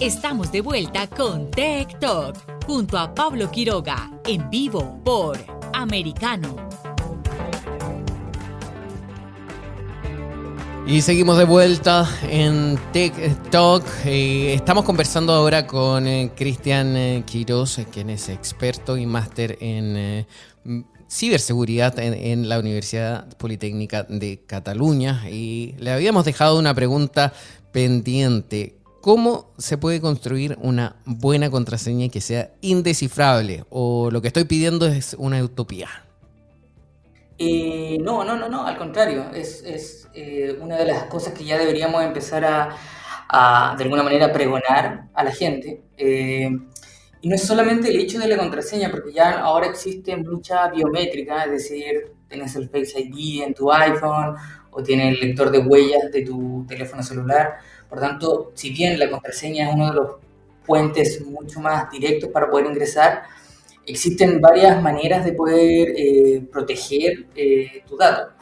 Estamos 0.00 0.50
de 0.50 0.62
vuelta 0.62 1.08
con 1.08 1.50
Tech 1.50 1.98
Talk 1.98 2.64
junto 2.66 2.96
a 2.96 3.14
Pablo 3.14 3.50
Quiroga 3.50 4.10
en 4.24 4.48
vivo 4.48 4.98
por 5.04 5.36
Americano. 5.74 6.56
Y 10.86 11.00
seguimos 11.00 11.38
de 11.38 11.44
vuelta 11.44 12.06
en 12.28 12.78
Talk. 13.50 13.86
Eh, 14.04 14.52
estamos 14.52 14.84
conversando 14.84 15.32
ahora 15.32 15.66
con 15.66 16.06
eh, 16.06 16.30
Cristian 16.36 16.94
eh, 16.94 17.22
Quiroz, 17.24 17.80
quien 17.90 18.10
es 18.10 18.28
experto 18.28 18.98
y 18.98 19.06
máster 19.06 19.56
en 19.60 20.26
ciberseguridad 21.08 21.98
en, 21.98 22.50
la 22.50 22.58
Universidad 22.58 23.34
Politécnica 23.38 24.02
de 24.02 24.42
Cataluña. 24.46 25.22
Y 25.30 25.74
le 25.78 25.90
habíamos 25.90 26.26
dejado 26.26 26.58
una 26.58 26.74
pregunta 26.74 27.32
pendiente. 27.72 28.76
¿Cómo 29.00 29.54
se 29.56 29.78
puede 29.78 30.02
construir 30.02 30.58
una 30.60 30.96
buena 31.06 31.48
contraseña 31.48 32.10
que 32.10 32.20
sea 32.20 32.52
indescifrable? 32.60 33.64
¿O 33.70 34.10
lo 34.10 34.20
que 34.20 34.28
estoy 34.28 34.44
pidiendo 34.44 34.86
es 34.86 35.16
una 35.18 35.42
utopía? 35.42 36.03
Eh, 37.38 37.98
no, 38.00 38.24
no, 38.24 38.36
no, 38.36 38.48
no, 38.48 38.66
al 38.66 38.76
contrario. 38.76 39.30
Es, 39.34 40.08
eh, 40.14 40.56
una 40.60 40.76
de 40.76 40.86
las 40.86 41.04
cosas 41.04 41.34
que 41.34 41.44
ya 41.44 41.58
deberíamos 41.58 42.02
empezar 42.02 42.44
a, 42.44 43.74
de 43.76 43.84
alguna 43.84 44.02
manera, 44.02 44.32
pregonar 44.32 45.08
a 45.12 45.24
la 45.24 45.32
gente. 45.32 45.82
Eh, 45.96 46.50
y 47.20 47.28
no 47.28 47.34
es 47.34 47.42
solamente 47.42 47.88
el 47.88 47.98
hecho 47.98 48.18
de 48.18 48.28
la 48.28 48.36
contraseña, 48.36 48.90
porque 48.90 49.12
ya 49.12 49.40
ahora 49.40 49.66
existe 49.66 50.16
mucha 50.16 50.68
biométrica, 50.68 51.44
es 51.44 51.50
decir, 51.52 52.12
tienes 52.28 52.54
el 52.56 52.68
Face 52.68 53.00
ID 53.00 53.42
en 53.42 53.54
tu 53.54 53.72
iPhone 53.72 54.36
o 54.70 54.82
tienes 54.82 55.14
el 55.14 55.20
lector 55.28 55.50
de 55.50 55.58
huellas 55.58 56.12
de 56.12 56.22
tu 56.22 56.66
teléfono 56.68 57.02
celular 57.02 57.58
por 57.94 58.00
tanto, 58.00 58.50
si 58.54 58.70
bien 58.70 58.98
la 58.98 59.08
contraseña 59.08 59.68
es 59.68 59.74
uno 59.76 59.86
de 59.86 59.94
los 59.94 60.10
puentes 60.66 61.24
mucho 61.24 61.60
más 61.60 61.88
directos 61.92 62.28
para 62.30 62.50
poder 62.50 62.66
ingresar, 62.66 63.22
existen 63.86 64.40
varias 64.40 64.82
maneras 64.82 65.24
de 65.24 65.32
poder 65.32 65.94
eh, 65.96 66.42
proteger 66.50 67.26
eh, 67.34 67.82
tu 67.86 67.96
dato. 67.96 68.32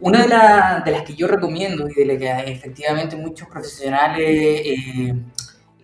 Una 0.00 0.82
de, 0.84 0.90
las 0.90 1.02
que 1.02 1.14
yo 1.14 1.26
recomiendo 1.26 1.88
y 1.88 1.94
de 1.94 2.04
la 2.04 2.18
que 2.18 2.52
efectivamente 2.52 3.16
muchos 3.16 3.48
profesionales, 3.48 4.60
eh, 4.64 5.14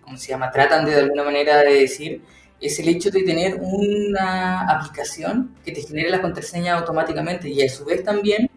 ¿cómo 0.02 0.16
se 0.16 0.28
llama?, 0.28 0.50
tratan 0.50 0.84
de, 0.84 0.92
de 0.92 1.00
alguna 1.00 1.24
manera 1.24 1.58
de 1.58 1.80
decir, 1.80 2.22
es 2.60 2.78
el 2.78 2.88
hecho 2.88 3.10
de 3.10 3.22
tener 3.22 3.58
una 3.60 4.62
aplicación 4.68 5.56
que 5.64 5.72
te 5.72 5.80
genere 5.80 6.10
la 6.10 6.20
contraseña 6.20 6.74
automáticamente 6.76 7.48
y 7.48 7.62
a 7.62 7.68
su 7.68 7.84
vez 7.84 8.04
también 8.04 8.50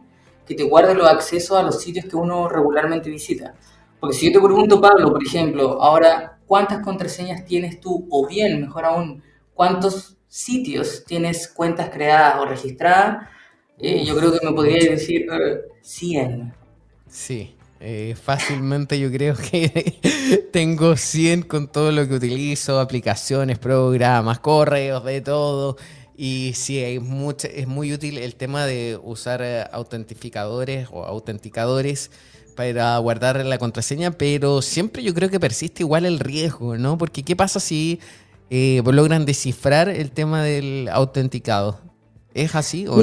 que 0.46 0.56
te 0.56 0.64
guarde 0.64 0.94
los 0.94 1.08
accesos 1.08 1.58
a 1.58 1.64
los 1.64 1.82
sitios 1.82 2.06
que 2.06 2.18
uno 2.18 2.50
regularmente 2.50 3.10
visita. 3.10 3.54
Porque 4.00 4.18
si 4.18 4.26
yo 4.26 4.40
te 4.40 4.46
pregunto, 4.46 4.82
Pablo, 4.82 5.14
por 5.14 5.24
ejemplo, 5.24 5.82
ahora, 5.82 6.38
¿cuántas 6.46 6.84
contraseñas 6.84 7.46
tienes 7.46 7.80
tú? 7.80 8.06
O 8.10 8.28
bien, 8.28 8.60
mejor 8.60 8.84
aún, 8.84 9.24
¿cuántos 9.54 10.18
sitios 10.34 11.04
tienes 11.06 11.48
cuentas 11.48 11.92
creadas 11.92 12.40
o 12.40 12.46
registradas? 12.46 13.30
Eh, 13.78 14.04
yo 14.04 14.18
creo 14.18 14.32
que 14.32 14.44
me 14.44 14.52
podría 14.52 14.92
decir 14.92 15.28
100. 15.82 16.42
Eh, 16.42 16.52
sí. 17.08 17.56
Eh, 17.80 18.16
fácilmente 18.20 18.98
yo 18.98 19.12
creo 19.12 19.36
que 19.36 20.00
tengo 20.54 20.96
100 20.96 21.44
con 21.44 21.68
todo 21.68 21.92
lo 21.92 22.08
que 22.08 22.16
utilizo, 22.16 22.80
aplicaciones, 22.80 23.60
programas, 23.60 24.40
correos, 24.40 25.04
de 25.04 25.22
todo. 25.22 25.78
Y 26.18 26.54
sí, 26.56 26.80
es, 26.80 27.02
mucho, 27.02 27.48
es 27.48 27.68
muy 27.68 27.94
útil 27.94 28.18
el 28.18 28.36
tema 28.36 28.66
de 28.66 29.00
usar 29.04 29.70
autentificadores 29.72 30.88
o 30.92 31.04
autenticadores 31.04 32.10
para 32.56 32.98
guardar 33.00 33.44
la 33.46 33.58
contraseña, 33.58 34.12
pero 34.12 34.62
siempre 34.62 35.04
yo 35.04 35.14
creo 35.14 35.30
que 35.30 35.40
persiste 35.40 35.84
igual 35.84 36.06
el 36.06 36.20
riesgo, 36.20 36.78
¿no? 36.78 36.98
Porque 36.98 37.24
¿qué 37.24 37.36
pasa 37.36 37.60
si 37.60 38.00
eh, 38.50 38.82
logran 38.86 39.26
descifrar 39.26 39.90
el 39.90 40.12
tema 40.12 40.44
del 40.44 40.90
autenticado? 40.92 41.80
¿Es 42.34 42.56
así 42.56 42.88
o? 42.88 43.02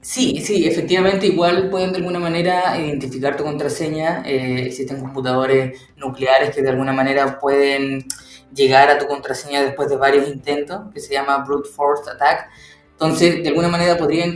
Sí, 0.00 0.40
sí, 0.40 0.68
efectivamente 0.68 1.26
igual 1.26 1.68
pueden 1.68 1.90
de 1.90 1.98
alguna 1.98 2.20
manera 2.20 2.80
identificar 2.80 3.36
tu 3.36 3.42
contraseña. 3.42 4.22
Eh, 4.24 4.66
existen 4.66 5.00
computadores 5.00 5.80
nucleares 5.96 6.54
que 6.54 6.62
de 6.62 6.70
alguna 6.70 6.92
manera 6.92 7.40
pueden 7.40 8.06
llegar 8.54 8.88
a 8.88 8.98
tu 8.98 9.06
contraseña 9.08 9.62
después 9.62 9.88
de 9.88 9.96
varios 9.96 10.28
intentos, 10.28 10.92
que 10.94 11.00
se 11.00 11.12
llama 11.12 11.38
brute 11.38 11.68
force 11.68 12.08
attack. 12.08 12.48
Entonces, 12.92 13.42
de 13.42 13.48
alguna 13.48 13.68
manera 13.68 13.98
podrían 13.98 14.32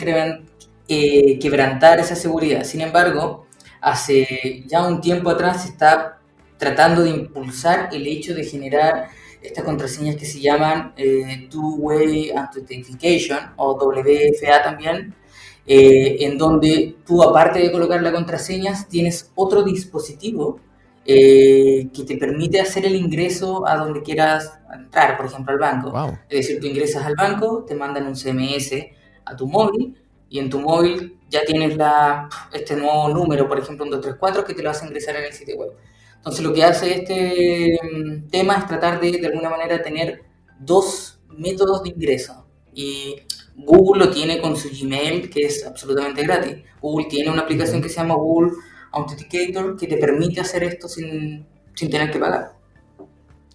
eh, 0.88 1.38
quebrantar 1.38 2.00
esa 2.00 2.16
seguridad. 2.16 2.64
Sin 2.64 2.80
embargo, 2.80 3.46
hace 3.80 4.64
ya 4.66 4.86
un 4.86 5.00
tiempo 5.00 5.30
atrás 5.30 5.62
se 5.62 5.68
está 5.68 6.18
tratando 6.58 7.02
de 7.02 7.10
impulsar 7.10 7.88
el 7.92 8.06
hecho 8.08 8.34
de 8.34 8.44
generar 8.44 9.08
estas 9.42 9.64
contraseñas 9.64 10.16
que 10.16 10.26
se 10.26 10.40
llaman 10.40 10.92
eh, 10.96 11.48
Two-Way 11.50 12.30
Authentication 12.30 13.38
o 13.56 13.74
WFA 13.74 14.62
también, 14.62 15.14
eh, 15.66 16.16
en 16.20 16.38
donde 16.38 16.96
tú 17.06 17.22
aparte 17.22 17.60
de 17.60 17.72
colocar 17.72 18.02
la 18.02 18.12
contraseña 18.12 18.74
tienes 18.88 19.30
otro 19.34 19.62
dispositivo 19.62 20.60
eh, 21.06 21.88
que 21.94 22.04
te 22.04 22.16
permite 22.16 22.60
hacer 22.60 22.84
el 22.84 22.94
ingreso 22.94 23.66
a 23.66 23.76
donde 23.76 24.02
quieras 24.02 24.58
entrar, 24.72 25.16
por 25.16 25.26
ejemplo 25.26 25.52
al 25.52 25.58
banco. 25.58 26.18
Es 26.28 26.46
decir, 26.46 26.60
tú 26.60 26.66
ingresas 26.66 27.04
al 27.04 27.14
banco, 27.14 27.64
te 27.66 27.74
mandan 27.74 28.06
un 28.06 28.14
CMS 28.14 28.72
a 29.24 29.36
tu 29.36 29.46
móvil 29.46 29.96
y 30.28 30.38
en 30.38 30.50
tu 30.50 30.60
móvil 30.60 31.18
ya 31.28 31.44
tienes 31.44 31.76
la, 31.76 32.28
este 32.52 32.76
nuevo 32.76 33.08
número, 33.08 33.48
por 33.48 33.58
ejemplo, 33.58 33.84
un 33.84 33.90
234, 33.90 34.44
que 34.44 34.54
te 34.54 34.62
lo 34.62 34.70
hace 34.70 34.86
ingresar 34.86 35.16
en 35.16 35.24
el 35.24 35.32
sitio 35.32 35.56
web. 35.56 35.72
Entonces 36.20 36.44
lo 36.44 36.52
que 36.52 36.64
hace 36.64 36.94
este 36.94 37.78
mm, 37.82 38.28
tema 38.28 38.56
es 38.58 38.66
tratar 38.66 39.00
de, 39.00 39.12
de 39.12 39.26
alguna 39.26 39.48
manera, 39.48 39.82
tener 39.82 40.22
dos 40.60 41.18
métodos 41.28 41.82
de 41.82 41.90
ingreso. 41.90 42.46
Y 42.74 43.16
Google 43.56 44.06
lo 44.06 44.10
tiene 44.12 44.40
con 44.40 44.56
su 44.56 44.68
Gmail, 44.68 45.30
que 45.30 45.46
es 45.46 45.66
absolutamente 45.66 46.22
gratis. 46.22 46.58
Google 46.80 47.06
tiene 47.08 47.30
una 47.30 47.42
aplicación 47.42 47.80
que 47.82 47.88
se 47.88 47.96
llama 47.96 48.14
Google 48.14 48.52
Authenticator, 48.92 49.76
que 49.76 49.86
te 49.86 49.96
permite 49.96 50.40
hacer 50.40 50.62
esto 50.64 50.88
sin, 50.88 51.46
sin 51.74 51.90
tener 51.90 52.10
que 52.10 52.18
pagar. 52.18 52.59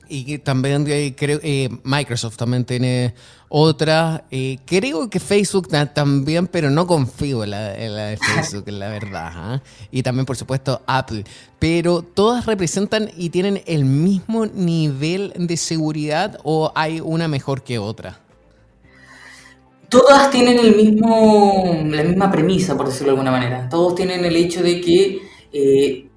Y 0.09 0.37
también 0.39 0.85
eh, 0.87 1.13
creo 1.17 1.39
eh, 1.43 1.69
Microsoft 1.83 2.37
también 2.37 2.65
tiene 2.65 3.13
otra. 3.49 4.25
Eh, 4.31 4.59
creo 4.65 5.09
que 5.09 5.19
Facebook 5.19 5.69
también, 5.93 6.47
pero 6.47 6.69
no 6.69 6.85
confío 6.87 7.43
en 7.43 7.51
la, 7.51 7.69
de 7.69 8.17
Facebook, 8.17 8.69
la 8.69 8.89
verdad. 8.89 9.31
¿ah? 9.33 9.61
Y 9.91 10.03
también, 10.03 10.25
por 10.25 10.35
supuesto, 10.35 10.81
Apple. 10.85 11.23
Pero 11.59 12.01
todas 12.01 12.45
representan 12.45 13.09
y 13.15 13.29
tienen 13.29 13.61
el 13.65 13.85
mismo 13.85 14.45
nivel 14.45 15.33
de 15.35 15.57
seguridad 15.57 16.39
o 16.43 16.71
hay 16.75 16.99
una 16.99 17.27
mejor 17.27 17.63
que 17.63 17.79
otra. 17.79 18.19
Todas 19.89 20.29
tienen 20.31 20.59
el 20.59 20.75
mismo, 20.75 21.83
la 21.85 22.03
misma 22.03 22.31
premisa, 22.31 22.75
por 22.75 22.87
decirlo 22.87 23.07
de 23.07 23.11
alguna 23.11 23.31
manera. 23.31 23.69
Todos 23.69 23.95
tienen 23.95 24.25
el 24.25 24.35
hecho 24.35 24.61
de 24.61 24.81
que 24.81 26.09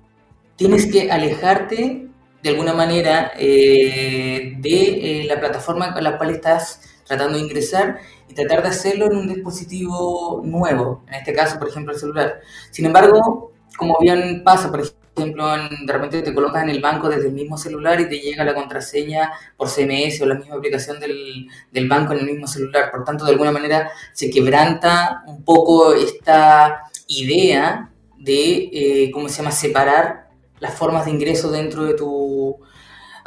tienes 0.57 0.87
que 0.87 1.11
alejarte 1.11 2.08
de 2.43 2.51
alguna 2.51 2.73
manera 2.73 3.33
eh, 3.37 4.55
de 4.59 5.23
eh, 5.23 5.25
la 5.25 5.41
plataforma 5.41 5.93
con 5.93 6.05
la 6.05 6.17
cual 6.17 6.31
estás 6.31 6.81
tratando 7.07 7.39
de 7.39 7.45
ingresar 7.45 7.99
y 8.29 8.35
tratar 8.35 8.63
de 8.63 8.69
hacerlo 8.69 9.07
en 9.07 9.17
un 9.17 9.29
dispositivo 9.29 10.43
nuevo, 10.45 11.03
en 11.09 11.15
este 11.15 11.33
caso, 11.33 11.59
por 11.59 11.69
ejemplo, 11.69 11.93
el 11.93 11.99
celular. 11.99 12.41
Sin 12.71 12.85
embargo, 12.85 13.53
como 13.77 13.99
bien 14.01 14.43
pasa, 14.45 14.71
por 14.71 14.83
ejemplo, 15.17 15.47
de 15.49 15.93
repente 15.93 16.23
te 16.23 16.35
colocas 16.35 16.63
en 16.63 16.71
el 16.71 16.81
banco 16.81 17.09
desde 17.09 17.29
el 17.29 17.33
mismo 17.33 17.57
celular 17.57 18.01
y 18.01 18.09
te 18.09 18.21
llega 18.21 18.45
la 18.45 18.55
contraseña 18.55 19.33
por 19.57 19.69
CMS 19.69 20.21
o 20.21 20.27
la 20.27 20.35
misma 20.35 20.57
aplicación 20.57 21.01
del, 21.01 21.49
del 21.73 21.89
banco 21.89 22.13
en 22.13 22.21
el 22.21 22.27
mismo 22.27 22.47
celular. 22.47 22.91
Por 22.91 23.05
tanto, 23.05 23.25
de 23.25 23.33
alguna 23.33 23.51
manera 23.51 23.91
se 24.13 24.31
quebranta 24.31 25.23
un 25.27 25.43
poco 25.45 25.95
esta 25.95 26.83
idea 27.09 27.91
de, 28.17 28.71
eh, 28.73 29.11
¿cómo 29.13 29.29
se 29.29 29.39
llama?, 29.39 29.51
separar 29.51 30.29
las 30.61 30.75
formas 30.75 31.05
de 31.05 31.13
ingreso 31.13 31.51
dentro 31.51 31.85
de 31.85 31.95
tu 31.95 32.09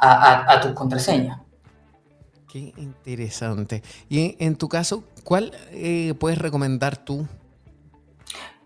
a, 0.02 0.60
tus 0.62 0.72
contraseñas. 0.74 1.40
Qué 2.52 2.74
interesante. 2.78 3.82
Y 4.10 4.36
en, 4.40 4.56
tu 4.56 4.68
caso, 4.68 5.04
¿cuál 5.24 5.54
eh, 5.72 6.14
puedes 6.20 6.38
recomendar 6.38 6.98
tú? 6.98 7.28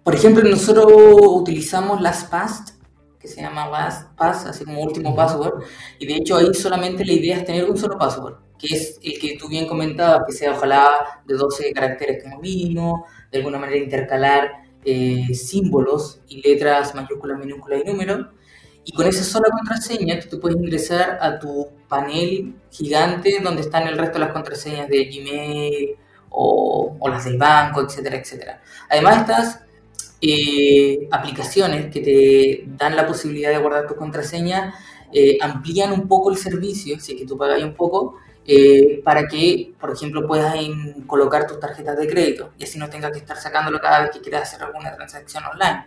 Por 0.03 0.15
ejemplo, 0.15 0.47
nosotros 0.47 0.85
utilizamos 0.87 2.01
las 2.01 2.25
PAST, 2.25 2.75
que 3.19 3.27
se 3.27 3.41
llama 3.41 3.71
Pass, 4.15 4.45
así 4.45 4.63
como 4.63 4.81
último 4.81 5.15
password, 5.15 5.63
y 5.97 6.05
de 6.05 6.17
hecho 6.17 6.35
ahí 6.37 6.53
solamente 6.53 7.03
la 7.03 7.13
idea 7.13 7.37
es 7.37 7.45
tener 7.45 7.67
un 7.67 7.75
solo 7.75 7.97
password, 7.97 8.35
que 8.57 8.67
es 8.67 8.99
el 9.03 9.19
que 9.19 9.35
tú 9.35 9.47
bien 9.47 9.67
comentabas, 9.67 10.21
que 10.27 10.33
sea 10.33 10.51
ojalá 10.51 11.21
de 11.25 11.33
12 11.33 11.73
caracteres 11.73 12.23
como 12.23 12.39
mínimo, 12.39 13.05
de 13.31 13.39
alguna 13.39 13.57
manera 13.57 13.83
intercalar 13.83 14.51
eh, 14.83 15.33
símbolos 15.33 16.21
y 16.27 16.47
letras 16.47 16.93
mayúsculas, 16.93 17.39
minúsculas 17.39 17.81
y 17.83 17.89
números, 17.89 18.27
y 18.85 18.93
con 18.93 19.07
esa 19.07 19.23
sola 19.23 19.49
contraseña 19.49 20.19
tú 20.29 20.39
puedes 20.39 20.57
ingresar 20.57 21.17
a 21.19 21.39
tu 21.39 21.67
panel 21.87 22.53
gigante 22.71 23.39
donde 23.43 23.61
están 23.61 23.87
el 23.87 23.97
resto 23.97 24.19
de 24.19 24.25
las 24.25 24.33
contraseñas 24.33 24.87
de 24.87 25.05
Gmail 25.05 25.95
o, 26.29 26.95
o 26.99 27.09
las 27.09 27.25
del 27.25 27.37
banco, 27.37 27.81
etcétera, 27.81 28.17
etcétera. 28.17 28.61
Además, 28.89 29.21
estas 29.21 29.59
eh, 30.21 31.07
aplicaciones 31.11 31.91
que 31.91 32.01
te 32.01 32.63
dan 32.77 32.95
la 32.95 33.07
posibilidad 33.07 33.49
de 33.49 33.57
guardar 33.57 33.87
tu 33.87 33.95
contraseña 33.95 34.73
eh, 35.13 35.37
amplían 35.41 35.91
un 35.91 36.07
poco 36.07 36.31
el 36.31 36.37
servicio, 36.37 36.99
si 36.99 37.13
es 37.13 37.19
que 37.19 37.25
tú 37.25 37.37
pagas 37.37 37.61
un 37.63 37.73
poco, 37.73 38.17
eh, 38.47 39.01
para 39.03 39.27
que, 39.27 39.73
por 39.79 39.91
ejemplo, 39.91 40.27
puedas 40.27 40.55
colocar 41.07 41.47
tus 41.47 41.59
tarjetas 41.59 41.97
de 41.97 42.07
crédito 42.07 42.51
y 42.57 42.63
así 42.63 42.77
no 42.77 42.89
tengas 42.89 43.11
que 43.11 43.19
estar 43.19 43.37
sacándolo 43.37 43.79
cada 43.79 44.01
vez 44.01 44.11
que 44.11 44.21
quieras 44.21 44.43
hacer 44.43 44.63
alguna 44.63 44.95
transacción 44.95 45.43
online. 45.45 45.85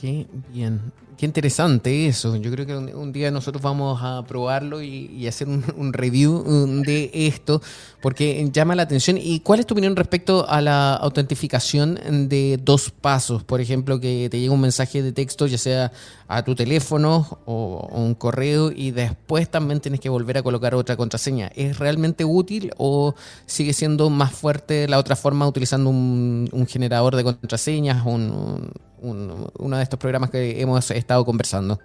Qué 0.00 0.26
bien. 0.52 0.92
Qué 1.16 1.26
interesante 1.26 2.06
eso. 2.06 2.36
Yo 2.36 2.52
creo 2.52 2.64
que 2.64 2.76
un, 2.76 3.12
día 3.12 3.32
nosotros 3.32 3.60
vamos 3.60 3.98
a 4.00 4.22
probarlo 4.24 4.80
y, 4.80 5.26
hacer 5.26 5.48
un, 5.48 5.92
review 5.92 6.44
de 6.84 7.10
esto, 7.12 7.60
porque 8.00 8.48
llama 8.52 8.76
la 8.76 8.84
atención. 8.84 9.18
¿Y 9.20 9.40
cuál 9.40 9.58
es 9.58 9.66
tu 9.66 9.74
opinión 9.74 9.96
respecto 9.96 10.48
a 10.48 10.60
la 10.60 10.94
autentificación 10.94 12.28
de 12.28 12.60
dos 12.62 12.92
pasos? 12.92 13.42
Por 13.42 13.60
ejemplo, 13.60 13.98
que 13.98 14.28
te 14.30 14.38
llega 14.38 14.52
un 14.52 14.60
mensaje 14.60 15.02
de 15.02 15.10
texto, 15.10 15.48
ya 15.48 15.58
sea 15.58 15.90
a 16.28 16.44
tu 16.44 16.54
teléfono 16.54 17.40
o, 17.46 17.88
un 17.90 18.14
correo, 18.14 18.70
y 18.70 18.92
después 18.92 19.50
también 19.50 19.80
tienes 19.80 19.98
que 19.98 20.08
volver 20.08 20.38
a 20.38 20.44
colocar 20.44 20.76
otra 20.76 20.96
contraseña. 20.96 21.50
¿Es 21.56 21.80
realmente 21.80 22.24
útil 22.24 22.70
o 22.76 23.16
sigue 23.46 23.72
siendo 23.72 24.08
más 24.08 24.30
fuerte 24.30 24.86
la 24.86 24.98
otra 24.98 25.16
forma 25.16 25.48
utilizando 25.48 25.90
un, 25.90 26.66
generador 26.68 27.16
de 27.16 27.24
contraseñas, 27.24 28.06
un, 28.06 28.70
uno 29.00 29.76
de 29.76 29.82
estos 29.82 29.98
programas 29.98 30.30
que 30.30 30.60
hemos 30.60 30.90
estado 30.90 31.24
conversando. 31.24 31.78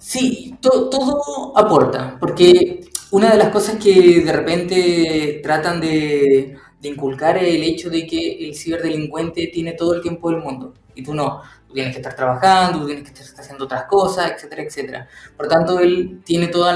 Sí, 0.00 0.56
todo 0.62 1.52
aporta, 1.56 2.16
porque 2.18 2.80
una 3.10 3.30
de 3.32 3.36
las 3.36 3.50
cosas 3.50 3.76
que 3.76 4.22
de 4.24 4.32
repente 4.32 5.40
tratan 5.42 5.80
de, 5.80 6.56
inculcar 6.82 7.36
es 7.36 7.54
el 7.54 7.62
hecho 7.62 7.90
de 7.90 8.06
que 8.06 8.48
el 8.48 8.54
ciberdelincuente 8.54 9.48
tiene 9.48 9.74
todo 9.74 9.94
el 9.94 10.00
tiempo 10.00 10.30
del 10.30 10.40
mundo 10.40 10.72
y 10.94 11.02
tú 11.02 11.14
no. 11.14 11.42
Tú 11.68 11.74
tienes 11.74 11.92
que 11.92 11.98
estar 11.98 12.16
trabajando, 12.16 12.80
tú 12.80 12.86
tienes 12.86 13.04
que 13.04 13.22
estar 13.22 13.40
haciendo 13.40 13.66
otras 13.66 13.84
cosas, 13.84 14.32
etcétera, 14.32 14.62
etcétera. 14.62 15.08
Por 15.36 15.46
tanto, 15.46 15.78
él 15.78 16.20
tiene 16.24 16.48
todo 16.48 16.70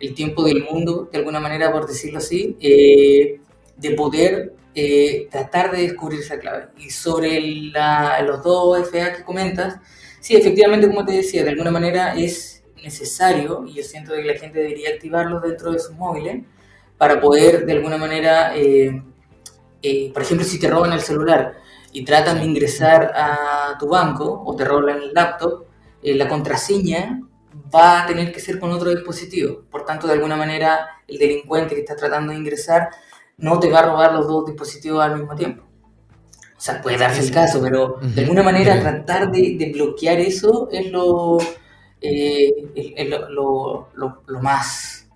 el 0.00 0.14
tiempo 0.14 0.44
del 0.44 0.64
mundo, 0.64 1.08
de 1.12 1.18
alguna 1.18 1.40
manera, 1.40 1.70
por 1.70 1.86
decirlo 1.86 2.18
así, 2.18 2.56
eh, 2.60 3.38
de 3.76 3.90
poder 3.90 4.54
eh, 4.74 5.28
tratar 5.30 5.70
de 5.70 5.82
descubrir 5.82 6.20
esa 6.20 6.38
clave. 6.38 6.68
Y 6.78 6.90
sobre 6.90 7.40
los 8.22 8.42
dos 8.42 8.88
FA 8.90 9.12
que 9.12 9.22
comentas, 9.22 9.78
sí, 10.20 10.36
efectivamente, 10.36 10.88
como 10.88 11.04
te 11.04 11.12
decía, 11.12 11.44
de 11.44 11.50
alguna 11.50 11.70
manera 11.70 12.14
es 12.14 12.62
necesario, 12.82 13.64
y 13.66 13.74
yo 13.74 13.82
siento 13.82 14.14
que 14.14 14.24
la 14.24 14.34
gente 14.34 14.58
debería 14.58 14.90
activarlos 14.90 15.42
dentro 15.42 15.72
de 15.72 15.78
sus 15.78 15.94
móviles, 15.94 16.44
para 16.98 17.20
poder 17.20 17.66
de 17.66 17.72
alguna 17.72 17.98
manera, 17.98 18.56
eh, 18.56 19.02
eh, 19.82 20.10
por 20.12 20.22
ejemplo, 20.22 20.46
si 20.46 20.58
te 20.58 20.68
roban 20.68 20.92
el 20.92 21.00
celular 21.00 21.54
y 21.92 22.04
tratan 22.04 22.38
de 22.38 22.44
ingresar 22.44 23.12
a 23.14 23.76
tu 23.78 23.88
banco 23.88 24.42
o 24.44 24.56
te 24.56 24.64
roban 24.64 24.96
el 24.96 25.12
laptop, 25.12 25.66
la 26.02 26.28
contraseña 26.28 27.20
va 27.74 28.02
a 28.02 28.06
tener 28.06 28.32
que 28.32 28.40
ser 28.40 28.58
con 28.58 28.70
otro 28.72 28.90
dispositivo. 28.90 29.62
Por 29.70 29.84
tanto, 29.84 30.06
de 30.06 30.14
alguna 30.14 30.36
manera, 30.36 30.88
el 31.06 31.18
delincuente 31.18 31.74
que 31.74 31.80
está 31.80 31.96
tratando 31.96 32.32
de 32.32 32.38
ingresar 32.38 32.90
no 33.38 33.58
te 33.58 33.70
va 33.70 33.80
a 33.80 33.86
robar 33.86 34.12
los 34.14 34.26
dos 34.26 34.46
dispositivos 34.46 35.02
al 35.02 35.18
mismo 35.18 35.34
tiempo. 35.34 35.62
O 36.56 36.60
sea, 36.60 36.80
puede 36.80 36.96
darse 36.96 37.20
el 37.20 37.30
caso, 37.30 37.60
pero 37.60 37.98
de 38.00 38.22
alguna 38.22 38.42
manera 38.42 38.80
tratar 38.80 39.30
de, 39.30 39.70
bloquear 39.74 40.18
eso 40.20 40.68
es 40.72 40.90
lo, 40.90 41.38
eh, 42.00 42.50
lo, 43.30 43.88
más 44.40 45.06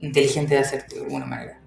inteligente 0.00 0.54
de 0.54 0.60
hacer, 0.60 0.86
de 0.86 1.02
alguna 1.02 1.26
manera. 1.26 1.60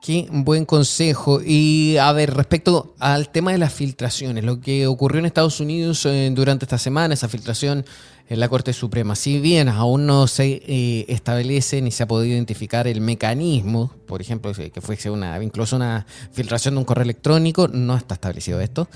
Qué 0.00 0.26
buen 0.30 0.64
consejo. 0.64 1.40
Y 1.44 1.98
a 1.98 2.10
ver, 2.12 2.32
respecto 2.32 2.94
al 3.00 3.28
tema 3.28 3.52
de 3.52 3.58
las 3.58 3.74
filtraciones, 3.74 4.44
lo 4.44 4.60
que 4.60 4.86
ocurrió 4.86 5.18
en 5.18 5.26
Estados 5.26 5.60
Unidos 5.60 6.06
eh, 6.06 6.30
durante 6.32 6.64
esta 6.64 6.78
semana, 6.78 7.12
esa 7.12 7.28
filtración 7.28 7.84
en 8.30 8.38
la 8.38 8.48
Corte 8.48 8.72
Suprema. 8.72 9.16
Si 9.16 9.40
bien 9.40 9.68
aún 9.68 10.06
no 10.06 10.28
se 10.28 10.62
eh, 10.64 11.04
establece 11.08 11.82
ni 11.82 11.90
se 11.90 12.04
ha 12.04 12.08
podido 12.08 12.32
identificar 12.32 12.86
el 12.86 13.00
mecanismo, 13.00 13.92
por 14.06 14.22
ejemplo, 14.22 14.52
que 14.54 14.80
fuese 14.80 15.10
una, 15.10 15.42
incluso 15.42 15.74
una 15.74 16.06
filtración 16.32 16.74
de 16.74 16.78
un 16.78 16.84
correo 16.84 17.02
electrónico, 17.02 17.66
no 17.66 17.96
está 17.96 18.14
establecido 18.14 18.60
esto. 18.60 18.88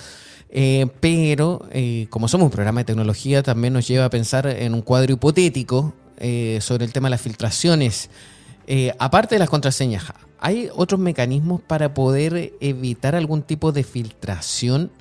Eh, 0.50 0.86
pero 1.00 1.66
eh, 1.72 2.06
como 2.10 2.28
somos 2.28 2.44
un 2.44 2.52
programa 2.52 2.82
de 2.82 2.84
tecnología, 2.84 3.42
también 3.42 3.74
nos 3.74 3.88
lleva 3.88 4.04
a 4.04 4.10
pensar 4.10 4.46
en 4.46 4.72
un 4.72 4.82
cuadro 4.82 5.12
hipotético 5.12 5.92
sobre 6.60 6.84
el 6.84 6.92
tema 6.92 7.08
de 7.08 7.10
las 7.10 7.20
filtraciones. 7.20 8.08
aparte 9.00 9.34
de 9.34 9.40
las 9.40 9.50
contraseñas, 9.50 10.04
¿hay 10.38 10.70
otros 10.72 11.00
mecanismos 11.00 11.60
para 11.60 11.92
poder 11.92 12.52
evitar 12.60 13.16
algún 13.16 13.42
tipo 13.42 13.72
de 13.72 13.82
filtración? 13.82 14.92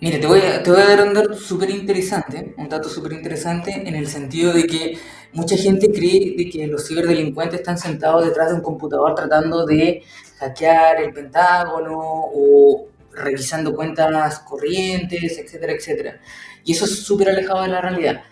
Mira, 0.00 0.20
te 0.20 0.26
voy 0.28 0.40
a, 0.40 0.62
te 0.62 0.70
voy 0.70 0.80
a 0.80 0.86
dar 0.86 1.08
un 1.08 1.12
dato 1.12 1.34
súper 1.34 1.70
interesante, 1.70 2.54
un 2.56 2.68
dato 2.68 2.88
súper 2.88 3.14
interesante 3.14 3.72
en 3.72 3.94
el 3.96 4.06
sentido 4.06 4.52
de 4.52 4.64
que 4.64 4.96
mucha 5.32 5.56
gente 5.56 5.90
cree 5.90 6.34
de 6.36 6.48
que 6.48 6.68
los 6.68 6.86
ciberdelincuentes 6.86 7.60
están 7.60 7.78
sentados 7.78 8.24
detrás 8.24 8.50
de 8.50 8.54
un 8.54 8.60
computador 8.60 9.14
tratando 9.16 9.66
de 9.66 10.02
hackear 10.38 11.02
el 11.02 11.12
Pentágono 11.12 11.98
o 11.98 12.86
revisando 13.12 13.74
cuentas 13.74 14.38
corrientes, 14.40 15.36
etcétera, 15.36 15.72
etcétera. 15.72 16.20
Y 16.64 16.72
eso 16.72 16.84
es 16.84 17.00
súper 17.00 17.30
alejado 17.30 17.62
de 17.62 17.68
la 17.68 17.80
realidad. 17.80 18.22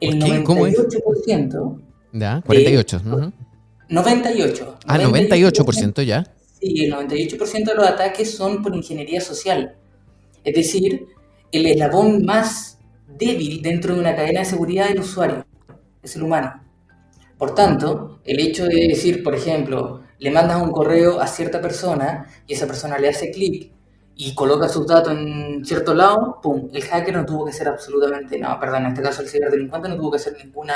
El 0.00 0.20
98%... 0.20 1.80
Ya, 2.12 2.42
48. 2.44 3.02
98. 3.88 4.78
Ah, 4.86 4.98
98% 4.98 6.02
ya. 6.02 6.24
Sí, 6.60 6.84
el 6.84 6.92
98% 6.92 7.64
de 7.64 7.74
los 7.74 7.86
ataques 7.86 8.36
son 8.36 8.62
por 8.62 8.76
ingeniería 8.76 9.20
social. 9.20 9.76
Es 10.44 10.54
decir, 10.54 11.06
el 11.50 11.66
eslabón 11.66 12.24
más 12.24 12.78
débil 13.18 13.62
dentro 13.62 13.94
de 13.94 14.00
una 14.00 14.14
cadena 14.14 14.40
de 14.40 14.46
seguridad 14.46 14.88
del 14.88 15.00
usuario, 15.00 15.46
es 16.02 16.16
el 16.16 16.22
humano. 16.22 16.62
Por 17.38 17.54
tanto, 17.54 18.20
el 18.24 18.40
hecho 18.40 18.66
de 18.66 18.88
decir, 18.88 19.22
por 19.22 19.34
ejemplo, 19.34 20.02
le 20.18 20.30
mandas 20.30 20.62
un 20.62 20.70
correo 20.70 21.20
a 21.20 21.26
cierta 21.26 21.60
persona 21.60 22.26
y 22.46 22.54
esa 22.54 22.66
persona 22.66 22.98
le 22.98 23.08
hace 23.08 23.30
clic 23.30 23.72
y 24.16 24.34
coloca 24.34 24.68
sus 24.68 24.86
datos 24.86 25.12
en 25.12 25.64
cierto 25.64 25.94
lado, 25.94 26.38
¡pum! 26.42 26.68
El 26.72 26.82
hacker 26.82 27.14
no 27.14 27.26
tuvo 27.26 27.44
que 27.44 27.50
hacer 27.50 27.68
absolutamente 27.68 28.38
nada, 28.38 28.60
perdón, 28.60 28.84
en 28.84 28.92
este 28.92 29.02
caso 29.02 29.22
el 29.22 29.28
ciberdelincuente 29.28 29.88
no 29.88 29.96
tuvo 29.96 30.12
que 30.12 30.16
hacer 30.18 30.36
ninguna 30.42 30.74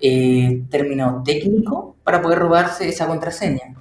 eh, 0.00 0.64
término 0.70 1.22
técnico 1.24 1.96
para 2.02 2.20
poder 2.20 2.40
robarse 2.40 2.88
esa 2.88 3.06
contraseña. 3.06 3.74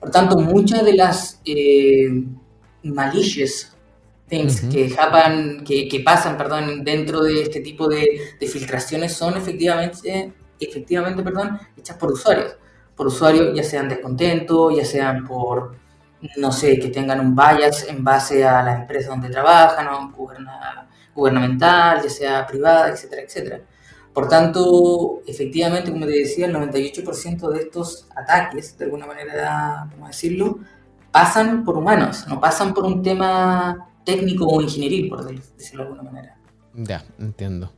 Por 0.00 0.10
tanto, 0.10 0.38
muchas 0.38 0.84
de 0.84 0.94
las 0.94 1.40
eh, 1.44 2.24
malicias 2.82 3.73
things 4.34 4.60
que, 4.62 4.94
que, 5.64 5.88
que, 5.88 6.00
pasan 6.00 6.36
perdón, 6.36 6.84
dentro 6.84 7.22
de 7.22 7.42
este 7.42 7.60
tipo 7.60 7.88
de, 7.88 8.20
filtraciones 8.40 9.12
son 9.12 9.36
efectivamente, 9.36 10.32
efectivamente 10.58 11.22
perdón, 11.22 11.58
hechas 11.76 11.96
por 11.96 12.12
usuarios. 12.12 12.56
Por 12.96 13.06
usuarios 13.06 13.54
ya 13.54 13.62
sean 13.62 13.88
descontentos, 13.88 14.76
ya 14.76 14.84
sean 14.84 15.24
por, 15.24 15.76
no 16.36 16.52
sé, 16.52 16.78
que 16.78 16.88
tengan 16.88 17.20
un 17.20 17.34
bias 17.34 17.86
en 17.88 18.04
base 18.04 18.44
a 18.44 18.62
la 18.62 18.74
empresa 18.74 19.10
donde 19.10 19.30
trabajan, 19.30 19.88
o 19.88 20.12
gubernamental, 21.14 22.02
ya 22.02 22.10
sea 22.10 22.46
privada, 22.46 22.90
etcétera, 22.90 23.22
etcétera. 23.22 23.60
Por 24.12 24.28
tanto, 24.28 25.22
efectivamente, 25.26 25.90
como 25.90 26.06
te 26.06 26.12
decía, 26.12 26.46
el 26.46 26.54
98% 26.54 27.50
de 27.50 27.60
estos 27.60 28.08
ataques, 28.14 28.78
de 28.78 28.84
alguna 28.84 29.06
manera, 29.06 29.88
¿cómo 29.92 30.06
decirlo?, 30.06 30.58
pasan 31.10 31.64
por 31.64 31.78
humanos, 31.78 32.26
no 32.28 32.40
pasan 32.40 32.74
por 32.74 32.84
un 32.84 33.00
tema 33.00 33.88
técnico 34.04 34.46
o 34.46 34.60
ingenieril, 34.60 35.08
por 35.08 35.24
decirlo 35.24 35.84
de 35.84 35.90
alguna 35.90 36.02
manera. 36.10 36.38
Ya, 36.74 37.04
entiendo. 37.18 37.72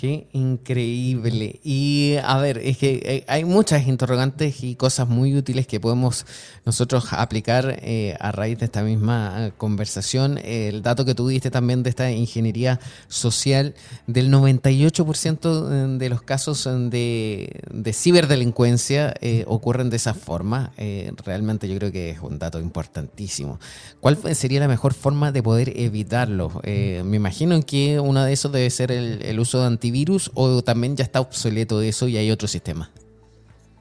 Qué 0.00 0.28
increíble. 0.32 1.58
Y 1.64 2.14
a 2.22 2.38
ver, 2.38 2.58
es 2.58 2.78
que 2.78 3.02
eh, 3.04 3.24
hay 3.26 3.44
muchas 3.44 3.88
interrogantes 3.88 4.62
y 4.62 4.76
cosas 4.76 5.08
muy 5.08 5.36
útiles 5.36 5.66
que 5.66 5.80
podemos 5.80 6.24
nosotros 6.64 7.06
aplicar 7.10 7.80
eh, 7.82 8.16
a 8.20 8.30
raíz 8.30 8.60
de 8.60 8.66
esta 8.66 8.84
misma 8.84 9.46
eh, 9.46 9.52
conversación. 9.56 10.38
El 10.38 10.82
dato 10.82 11.04
que 11.04 11.16
tú 11.16 11.26
diste 11.26 11.50
también 11.50 11.82
de 11.82 11.90
esta 11.90 12.12
ingeniería 12.12 12.78
social, 13.08 13.74
del 14.06 14.30
98% 14.32 15.98
de 15.98 16.08
los 16.08 16.22
casos 16.22 16.68
de, 16.90 17.60
de 17.68 17.92
ciberdelincuencia 17.92 19.14
ocurren 19.46 19.90
de 19.90 19.96
esa 19.96 20.14
forma. 20.14 20.70
realmente 21.24 21.68
yo 21.68 21.76
creo 21.76 21.90
que 21.90 22.10
es 22.10 22.20
un 22.20 22.38
dato 22.38 22.60
importantísimo. 22.60 23.58
¿Cuál 23.98 24.16
sería 24.36 24.60
la 24.60 24.68
mejor 24.68 24.94
forma 24.94 25.32
de 25.32 25.42
poder 25.42 25.72
evitarlo? 25.74 26.62
me 26.62 27.16
imagino 27.16 27.60
que 27.62 27.98
uno 27.98 28.22
de 28.22 28.32
esos 28.32 28.52
debe 28.52 28.70
ser 28.70 28.92
el, 28.92 29.22
el 29.22 29.40
uso 29.40 29.58
de 29.58 29.64
antivirus 29.88 30.28
virus 30.28 30.30
o 30.34 30.62
también 30.62 30.96
ya 30.96 31.04
está 31.04 31.20
obsoleto 31.20 31.80
eso 31.82 32.08
y 32.08 32.16
hay 32.16 32.30
otro 32.30 32.48
sistema? 32.48 32.90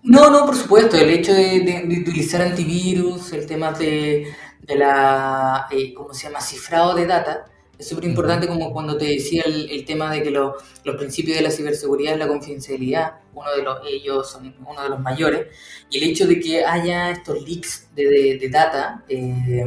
No, 0.03 0.29
no, 0.29 0.45
por 0.45 0.55
supuesto. 0.55 0.97
El 0.97 1.09
hecho 1.09 1.33
de, 1.33 2.01
utilizar 2.01 2.41
antivirus, 2.41 3.33
el 3.33 3.45
tema 3.45 3.71
de, 3.73 4.27
la, 4.67 5.67
eh, 5.71 5.93
¿cómo 5.93 6.13
se 6.13 6.27
llama?, 6.27 6.41
cifrado 6.41 6.95
de 6.95 7.05
data, 7.05 7.45
es 7.77 7.87
súper 7.87 8.05
importante 8.05 8.47
como 8.47 8.71
cuando 8.71 8.97
te 8.97 9.05
decía 9.05 9.43
el, 9.45 9.85
tema 9.85 10.11
de 10.11 10.23
que 10.23 10.31
los 10.31 10.55
principios 10.97 11.37
de 11.37 11.43
la 11.43 11.51
ciberseguridad 11.51 12.13
es 12.13 12.19
la 12.19 12.27
confidencialidad, 12.27 13.19
uno 13.35 13.51
de 13.55 13.63
los, 13.63 13.77
ellos 13.85 14.31
son 14.31 14.55
uno 14.65 14.81
de 14.81 14.89
los 14.89 14.99
mayores, 14.99 15.47
y 15.91 15.97
el 15.99 16.09
hecho 16.09 16.25
de 16.25 16.39
que 16.39 16.65
haya 16.65 17.11
estos 17.11 17.39
leaks 17.43 17.89
de, 17.93 18.39
de 18.39 18.49
data, 18.49 19.03
eh, 19.07 19.63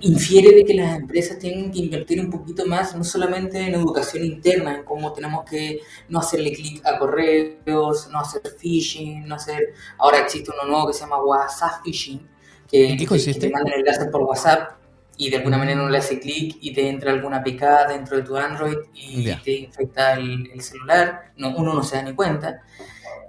infiere 0.00 0.54
de 0.54 0.64
que 0.64 0.74
las 0.74 0.98
empresas 0.98 1.38
tienen 1.38 1.70
que 1.70 1.78
invertir 1.78 2.20
un 2.20 2.30
poquito 2.30 2.66
más, 2.66 2.94
no 2.94 3.04
solamente 3.04 3.58
en 3.60 3.74
educación 3.74 4.24
interna, 4.24 4.76
en 4.76 4.84
cómo 4.84 5.12
tenemos 5.12 5.44
que 5.48 5.80
no 6.08 6.18
hacerle 6.18 6.52
clic 6.52 6.84
a 6.86 6.98
correos, 6.98 8.08
no 8.10 8.20
hacer 8.20 8.42
phishing, 8.58 9.26
no 9.26 9.36
hacer... 9.36 9.74
Ahora 9.98 10.18
existe 10.18 10.50
uno 10.52 10.70
nuevo 10.70 10.88
que 10.88 10.94
se 10.94 11.00
llama 11.00 11.22
WhatsApp 11.22 11.82
phishing, 11.84 12.20
que, 12.68 12.96
que, 12.96 13.34
te 13.34 13.50
mandan 13.50 13.74
el 13.74 13.80
enlace 13.80 14.06
por 14.06 14.22
WhatsApp 14.22 14.72
y 15.16 15.30
de 15.30 15.38
alguna 15.38 15.58
manera 15.58 15.80
uno 15.80 15.90
le 15.90 15.98
hace 15.98 16.20
clic 16.20 16.58
y 16.60 16.72
te 16.72 16.88
entra 16.88 17.10
alguna 17.10 17.38
APK 17.38 17.88
dentro 17.88 18.18
de 18.18 18.22
tu 18.22 18.36
Android 18.36 18.76
y 18.94 19.24
te 19.36 19.52
infecta 19.52 20.14
el, 20.14 20.50
el 20.52 20.60
celular, 20.60 21.32
no, 21.36 21.56
uno 21.56 21.74
no 21.74 21.82
se 21.82 21.96
da 21.96 22.02
ni 22.02 22.14
cuenta. 22.14 22.62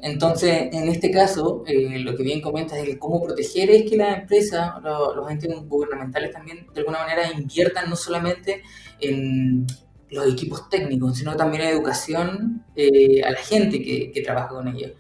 Entonces, 0.02 0.70
en 0.72 0.88
este 0.90 1.12
caso, 1.12 1.64
eh, 1.68 2.00
lo 2.00 2.16
que 2.16 2.24
bien 2.24 2.42
comentas 2.42 2.78
es 2.80 2.86
que 2.86 3.00
cómo 3.00 3.24
proteger 3.24 3.70
es 3.70 3.90
que 3.90 3.98
las 3.98 4.20
empresas, 4.20 4.74
los 4.84 5.30
entes 5.30 5.50
gubernamentales 5.68 6.32
también, 6.32 6.68
de 6.74 6.80
alguna 6.80 7.00
manera, 7.00 7.32
inviertan 7.32 7.90
no 7.90 7.96
solamente 7.96 8.62
en 9.00 9.68
los 10.10 10.32
equipos 10.32 10.70
técnicos, 10.70 11.18
sino 11.18 11.36
también 11.36 11.64
en 11.64 11.70
educación 11.70 12.66
eh, 12.76 13.22
a 13.24 13.32
la 13.32 13.40
gente 13.40 13.82
que, 13.82 14.22
trabaja 14.24 14.50
con 14.50 14.68
ellos. 14.68 14.92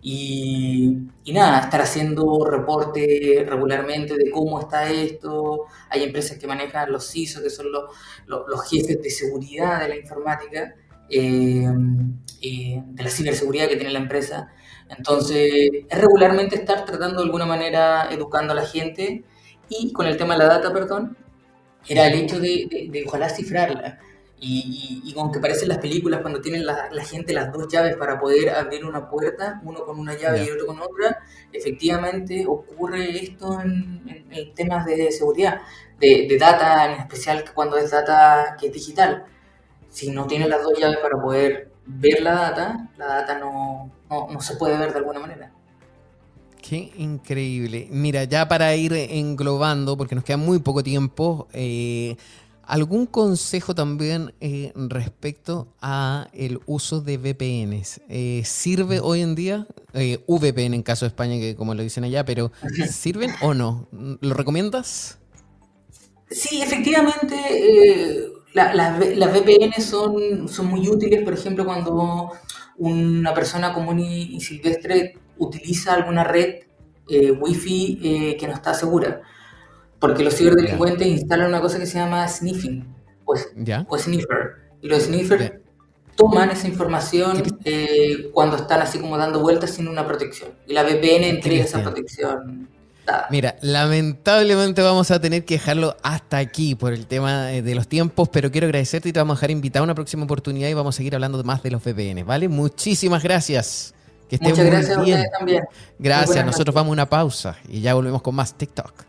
Y, 0.00 0.96
nada, 1.32 1.60
estar 1.60 1.80
haciendo 1.80 2.44
reporte 2.44 3.44
regularmente 3.46 4.16
de 4.16 4.30
cómo 4.30 4.60
está 4.60 4.90
esto. 4.90 5.66
Hay 5.90 6.04
empresas 6.04 6.38
que 6.38 6.46
manejan 6.46 6.92
los 6.92 7.10
CISO, 7.10 7.42
que 7.42 7.50
son 7.50 7.70
los, 7.72 7.84
los 8.26 8.68
jefes 8.70 9.02
de 9.02 9.10
seguridad 9.10 9.80
de 9.80 9.88
la 9.88 9.96
informática, 9.96 10.74
eh, 11.10 11.66
de 12.40 13.02
la 13.02 13.10
ciberseguridad 13.10 13.68
que 13.68 13.76
tiene 13.76 13.92
la 13.92 13.98
empresa. 14.00 14.52
Entonces, 14.88 15.70
es 15.88 15.98
regularmente 15.98 16.56
estar 16.56 16.84
tratando 16.84 17.18
de 17.18 17.24
alguna 17.24 17.46
manera 17.46 18.08
educando 18.10 18.52
a 18.52 18.56
la 18.56 18.64
gente 18.64 19.24
y 19.68 19.92
con 19.92 20.06
el 20.06 20.16
tema 20.16 20.34
de 20.34 20.38
la 20.38 20.46
data, 20.46 20.72
perdón, 20.72 21.16
era 21.86 22.06
el 22.06 22.14
hecho 22.14 22.40
de, 22.40 22.88
de, 22.90 23.04
ojalá 23.06 23.28
cifrarla. 23.28 23.98
Y, 24.40 25.02
y, 25.04 25.12
como 25.14 25.32
que 25.32 25.40
parecen 25.40 25.68
las 25.68 25.78
películas 25.78 26.20
cuando 26.20 26.40
tienen 26.40 26.64
la, 26.64 26.88
la, 26.92 27.04
gente 27.04 27.32
las 27.32 27.52
dos 27.52 27.66
llaves 27.66 27.96
para 27.96 28.20
poder 28.20 28.50
abrir 28.50 28.84
una 28.84 29.10
puerta, 29.10 29.60
uno 29.64 29.84
con 29.84 29.98
una 29.98 30.16
llave 30.16 30.44
y 30.44 30.50
otro 30.50 30.66
con 30.66 30.78
otra, 30.78 31.18
efectivamente 31.52 32.44
ocurre 32.46 33.18
esto 33.20 33.60
en, 33.60 34.28
en, 34.30 34.54
temas 34.54 34.86
de 34.86 35.10
seguridad, 35.10 35.60
de, 35.98 36.28
de, 36.28 36.38
data, 36.38 36.84
en 36.84 37.00
especial 37.00 37.44
cuando 37.52 37.78
es 37.78 37.90
data 37.90 38.56
que 38.60 38.68
es 38.68 38.72
digital. 38.72 39.24
Si 39.90 40.10
no 40.10 40.26
tiene 40.26 40.48
las 40.48 40.62
dos 40.62 40.78
llaves 40.78 40.98
para 40.98 41.20
poder 41.20 41.70
ver 41.88 42.22
la 42.22 42.34
data, 42.34 42.88
la 42.98 43.06
data 43.06 43.38
no, 43.38 43.90
no, 44.10 44.40
se 44.40 44.56
puede 44.56 44.76
ver 44.76 44.92
de 44.92 44.98
alguna 44.98 45.20
manera. 45.20 45.50
Qué 46.60 46.92
increíble. 46.98 47.88
Mira, 47.90 48.24
ya 48.24 48.46
para 48.46 48.74
ir 48.76 48.92
englobando, 48.92 49.96
porque 49.96 50.14
nos 50.14 50.24
queda 50.24 50.36
muy 50.36 50.58
poco 50.58 50.82
tiempo, 50.82 51.48
eh, 51.54 52.16
¿algún 52.62 53.06
consejo 53.06 53.74
también 53.74 54.34
eh, 54.40 54.72
respecto 54.74 55.68
a 55.80 56.28
el 56.34 56.60
uso 56.66 57.00
de 57.00 57.16
VPNs? 57.16 58.02
Eh, 58.10 58.42
¿Sirve 58.44 59.00
hoy 59.00 59.22
en 59.22 59.34
día? 59.34 59.66
VPN 59.94 60.74
en 60.74 60.82
caso 60.82 61.06
de 61.06 61.08
España, 61.08 61.36
que 61.36 61.56
como 61.56 61.74
lo 61.74 61.82
dicen 61.82 62.04
allá, 62.04 62.24
pero 62.26 62.52
¿sirven 62.90 63.32
o 63.40 63.54
no? 63.54 63.88
¿Lo 63.92 64.34
recomiendas? 64.34 65.18
Sí, 66.30 66.60
efectivamente 66.60 68.37
las 68.54 68.98
VPN 68.98 69.80
son, 69.80 70.48
son 70.48 70.66
muy 70.66 70.88
útiles, 70.88 71.22
por 71.22 71.34
ejemplo, 71.34 71.64
cuando 71.64 72.32
una 72.78 73.34
persona 73.34 73.72
común 73.72 74.00
y, 74.00 74.40
silvestre 74.40 75.18
utiliza 75.38 75.94
alguna 75.94 76.24
red 76.24 76.60
eh, 77.08 77.30
Wi-Fi 77.30 78.00
eh, 78.02 78.36
que 78.36 78.46
no 78.46 78.54
está 78.54 78.74
segura. 78.74 79.20
Porque 79.98 80.22
los 80.22 80.36
ciberdelincuentes 80.36 81.06
instalan 81.06 81.48
una 81.48 81.60
cosa 81.60 81.78
que 81.78 81.86
se 81.86 81.98
llama 81.98 82.26
sniffing 82.28 82.86
pues, 83.24 83.52
o 83.88 83.98
sniffer. 83.98 84.70
Y 84.80 84.88
los 84.88 85.04
sniffers 85.04 85.52
toman 86.14 86.50
esa 86.50 86.68
información 86.68 87.42
eh, 87.64 88.30
cuando 88.32 88.56
están 88.56 88.80
así 88.80 88.98
como 88.98 89.16
dando 89.16 89.40
vueltas 89.40 89.70
sin 89.70 89.88
una 89.88 90.06
protección. 90.06 90.50
Y 90.66 90.72
la 90.72 90.82
VPN 90.82 91.24
entrega 91.24 91.64
esa 91.64 91.82
protección 91.82 92.68
Mira, 93.30 93.56
lamentablemente 93.60 94.82
vamos 94.82 95.10
a 95.10 95.20
tener 95.20 95.44
que 95.44 95.54
dejarlo 95.54 95.96
hasta 96.02 96.38
aquí 96.38 96.74
por 96.74 96.92
el 96.92 97.06
tema 97.06 97.46
de 97.46 97.74
los 97.74 97.88
tiempos, 97.88 98.28
pero 98.28 98.50
quiero 98.50 98.66
agradecerte 98.66 99.08
y 99.08 99.12
te 99.12 99.18
vamos 99.18 99.34
a 99.34 99.36
dejar 99.38 99.50
invitado 99.50 99.82
a 99.82 99.84
una 99.84 99.94
próxima 99.94 100.24
oportunidad 100.24 100.68
y 100.68 100.74
vamos 100.74 100.94
a 100.94 100.98
seguir 100.98 101.14
hablando 101.14 101.42
más 101.44 101.62
de 101.62 101.70
los 101.70 101.82
VPN, 101.82 102.24
¿vale? 102.24 102.48
Muchísimas 102.48 103.22
gracias. 103.22 103.94
Que 104.28 104.36
estén 104.36 104.50
Muchas 104.50 104.66
gracias 104.66 105.04
bien. 105.04 105.18
a 105.18 105.20
ustedes 105.22 105.38
también. 105.38 105.64
Gracias, 105.98 106.44
nosotros 106.44 106.74
vamos 106.74 106.90
a 106.90 106.92
una 106.92 107.08
pausa 107.08 107.56
y 107.68 107.80
ya 107.80 107.94
volvemos 107.94 108.20
con 108.20 108.34
más 108.34 108.54
TikTok. 108.54 109.08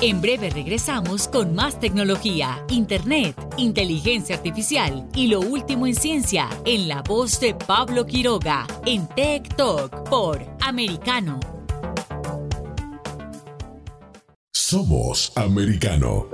En 0.00 0.20
breve 0.20 0.50
regresamos 0.50 1.28
con 1.28 1.54
más 1.54 1.80
tecnología, 1.80 2.62
internet, 2.68 3.34
inteligencia 3.56 4.36
artificial 4.36 5.08
y 5.14 5.28
lo 5.28 5.40
último 5.40 5.86
en 5.86 5.94
ciencia 5.94 6.48
en 6.64 6.88
la 6.88 7.02
voz 7.02 7.40
de 7.40 7.54
Pablo 7.54 8.04
Quiroga 8.04 8.66
en 8.84 9.08
Talk 9.56 10.08
por 10.08 10.44
Americano 10.60 11.40
somos 14.64 15.30
americano. 15.36 16.26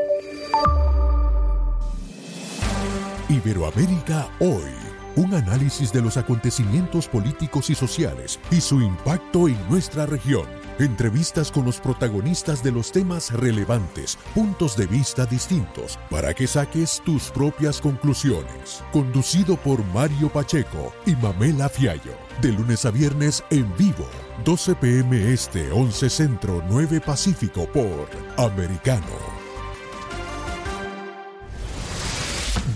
Iberoamérica 3.29 4.29
hoy. 4.39 4.71
Un 5.17 5.35
análisis 5.35 5.93
de 5.93 6.01
los 6.01 6.17
acontecimientos 6.17 7.09
políticos 7.09 7.71
y 7.71 7.75
sociales 7.75 8.39
y 8.53 8.61
su 8.61 8.81
impacto 8.81 9.49
en 9.49 9.59
nuestra 9.69 10.07
región. 10.07 10.60
Entrevistas 10.79 11.51
con 11.51 11.65
los 11.65 11.81
protagonistas 11.81 12.63
de 12.63 12.73
los 12.73 12.93
temas 12.93 13.33
relevantes, 13.33 14.19
puntos 14.35 14.77
de 14.77 14.87
vista 14.87 15.27
distintos, 15.27 15.99
para 16.11 16.33
que 16.35 16.47
saques 16.47 17.03
tus 17.05 17.31
propias 17.31 17.81
conclusiones. 17.81 18.83
Conducido 18.93 19.57
por 19.57 19.85
Mario 19.87 20.29
Pacheco 20.31 20.93
y 21.07 21.15
Mamela 21.17 21.69
Fiallo. 21.69 22.15
De 22.41 22.53
lunes 22.53 22.85
a 22.85 22.91
viernes 22.91 23.45
en 23.51 23.75
vivo 23.77 24.07
12 24.45 24.75
pm 24.77 25.33
Este, 25.33 25.71
11 25.71 26.09
Centro, 26.09 26.63
9 26.69 27.01
Pacífico 27.01 27.67
por 27.67 28.09
Americano. 28.39 29.30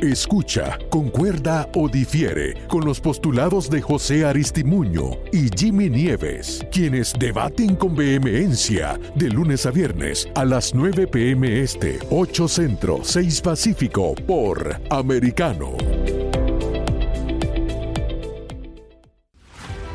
Escucha, 0.00 0.78
concuerda 0.90 1.68
o 1.74 1.88
difiere 1.88 2.66
con 2.68 2.84
los 2.84 3.00
postulados 3.00 3.70
de 3.70 3.80
José 3.80 4.24
Aristimuño 4.24 5.12
y 5.32 5.48
Jimmy 5.56 5.88
Nieves, 5.88 6.66
quienes 6.72 7.14
debaten 7.18 7.76
con 7.76 7.94
vehemencia 7.94 8.98
de 9.14 9.30
lunes 9.30 9.66
a 9.66 9.70
viernes 9.70 10.28
a 10.34 10.44
las 10.44 10.74
9 10.74 11.06
pm 11.06 11.60
este, 11.60 11.98
8 12.10 12.48
centro, 12.48 12.98
6 13.02 13.40
pacífico 13.40 14.14
por 14.26 14.80
Americano. 14.90 15.76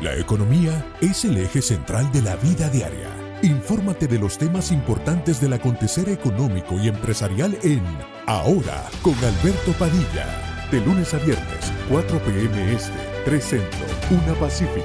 La 0.02 0.16
economía 0.16 0.86
es 1.02 1.26
el 1.26 1.36
eje 1.36 1.60
central 1.60 2.10
de 2.10 2.22
la 2.22 2.36
vida 2.36 2.70
diaria. 2.70 3.19
Infórmate 3.42 4.06
de 4.06 4.18
los 4.18 4.36
temas 4.36 4.70
importantes 4.70 5.40
del 5.40 5.54
acontecer 5.54 6.10
económico 6.10 6.78
y 6.78 6.88
empresarial 6.88 7.56
en 7.62 7.82
Ahora 8.26 8.84
con 9.00 9.14
Alberto 9.14 9.72
Padilla. 9.78 10.26
De 10.70 10.78
lunes 10.84 11.14
a 11.14 11.18
viernes, 11.18 11.72
4 11.88 12.18
p.m. 12.18 12.72
Este, 12.74 12.92
3 13.24 13.42
Centro, 13.42 13.86
1 14.10 14.34
Pacífico. 14.34 14.84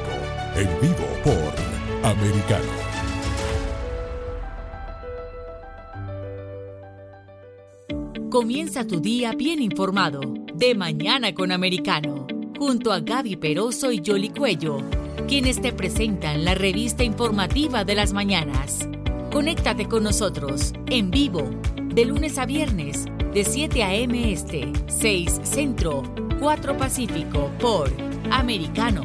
En 0.55 0.69
vivo 0.81 1.05
por 1.21 2.09
Americano. 2.09 2.71
Comienza 8.29 8.87
tu 8.87 9.01
día 9.01 9.33
bien 9.33 9.61
informado. 9.61 10.21
De 10.53 10.75
mañana 10.75 11.35
con 11.35 11.51
Americano. 11.51 12.25
Junto 12.57 12.93
a 12.93 13.01
Gaby 13.01 13.35
Peroso 13.35 13.91
y 13.91 14.01
Jolly 14.03 14.29
Cuello 14.29 14.77
quienes 15.27 15.59
te 15.61 15.73
presentan 15.73 16.45
la 16.45 16.53
revista 16.53 17.03
informativa 17.03 17.83
de 17.83 17.95
las 17.95 18.13
mañanas. 18.13 18.87
Conéctate 19.31 19.87
con 19.87 20.03
nosotros 20.03 20.73
en 20.87 21.09
vivo 21.09 21.49
de 21.77 22.05
lunes 22.05 22.37
a 22.37 22.45
viernes 22.45 23.05
de 23.33 23.43
7 23.43 23.83
a.m. 23.83 24.31
Este, 24.31 24.71
6 24.87 25.41
Centro, 25.43 26.03
4 26.39 26.77
Pacífico 26.77 27.49
por 27.59 27.91
Americano. 28.31 29.03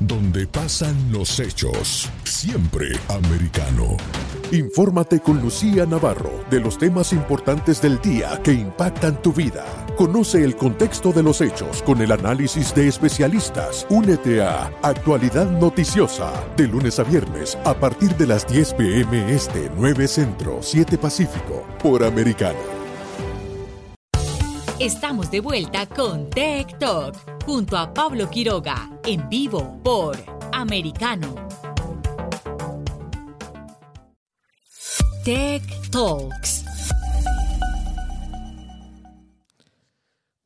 Donde 0.00 0.46
pasan 0.46 0.96
los 1.10 1.38
hechos, 1.38 2.10
siempre 2.24 2.88
americano. 3.08 3.96
Infórmate 4.52 5.20
con 5.20 5.40
Lucía 5.40 5.86
Navarro 5.86 6.44
de 6.50 6.60
los 6.60 6.76
temas 6.76 7.12
importantes 7.12 7.80
del 7.80 8.00
día 8.00 8.40
que 8.42 8.52
impactan 8.52 9.22
tu 9.22 9.32
vida. 9.32 9.83
Conoce 9.96 10.42
el 10.42 10.56
contexto 10.56 11.12
de 11.12 11.22
los 11.22 11.40
hechos 11.40 11.80
con 11.82 12.02
el 12.02 12.10
análisis 12.10 12.74
de 12.74 12.88
especialistas. 12.88 13.86
Únete 13.88 14.42
a 14.42 14.66
Actualidad 14.82 15.48
Noticiosa 15.48 16.32
de 16.56 16.66
lunes 16.66 16.98
a 16.98 17.04
viernes 17.04 17.56
a 17.64 17.74
partir 17.74 18.16
de 18.16 18.26
las 18.26 18.44
10 18.48 18.74
pm 18.74 19.32
este 19.32 19.70
9 19.76 20.08
Centro 20.08 20.58
7 20.60 20.98
Pacífico 20.98 21.64
por 21.80 22.02
Americano. 22.02 22.58
Estamos 24.80 25.30
de 25.30 25.38
vuelta 25.38 25.86
con 25.86 26.28
Tech 26.28 26.76
Talk 26.78 27.14
junto 27.46 27.76
a 27.76 27.94
Pablo 27.94 28.28
Quiroga 28.28 28.90
en 29.04 29.28
vivo 29.28 29.78
por 29.84 30.16
Americano. 30.52 31.36
Tech 35.24 35.62
Talks. 35.92 36.63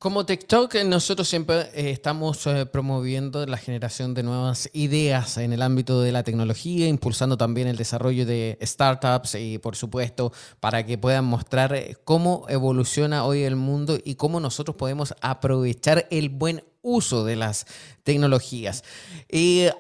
Como 0.01 0.25
TikTok, 0.25 0.77
nosotros 0.85 1.27
siempre 1.27 1.63
eh, 1.75 1.91
estamos 1.91 2.47
eh, 2.47 2.67
promoviendo 2.67 3.45
la 3.47 3.57
generación 3.57 4.15
de 4.15 4.23
nuevas 4.23 4.71
ideas 4.73 5.39
en 5.39 5.53
el 5.53 5.61
ámbito 5.61 6.01
de 6.03 6.13
la 6.13 6.23
tecnología, 6.23 6.87
impulsando 6.87 7.37
también 7.37 7.67
el 7.67 7.77
desarrollo 7.77 8.25
de 8.25 8.57
startups 8.63 9.35
y, 9.35 9.59
por 9.59 9.75
supuesto, 9.75 10.33
para 10.61 10.87
que 10.87 10.99
puedan 10.99 11.25
mostrar 11.25 11.75
eh, 11.75 11.97
cómo 12.05 12.47
evoluciona 12.49 13.25
hoy 13.25 13.43
el 13.43 13.57
mundo 13.57 13.99
y 14.05 14.15
cómo 14.15 14.39
nosotros 14.39 14.77
podemos 14.77 15.17
aprovechar 15.21 16.07
el 16.13 16.29
buen 16.29 16.63
uso 16.89 17.25
de 17.25 17.37
las 17.37 17.67
tecnologías. 18.03 18.85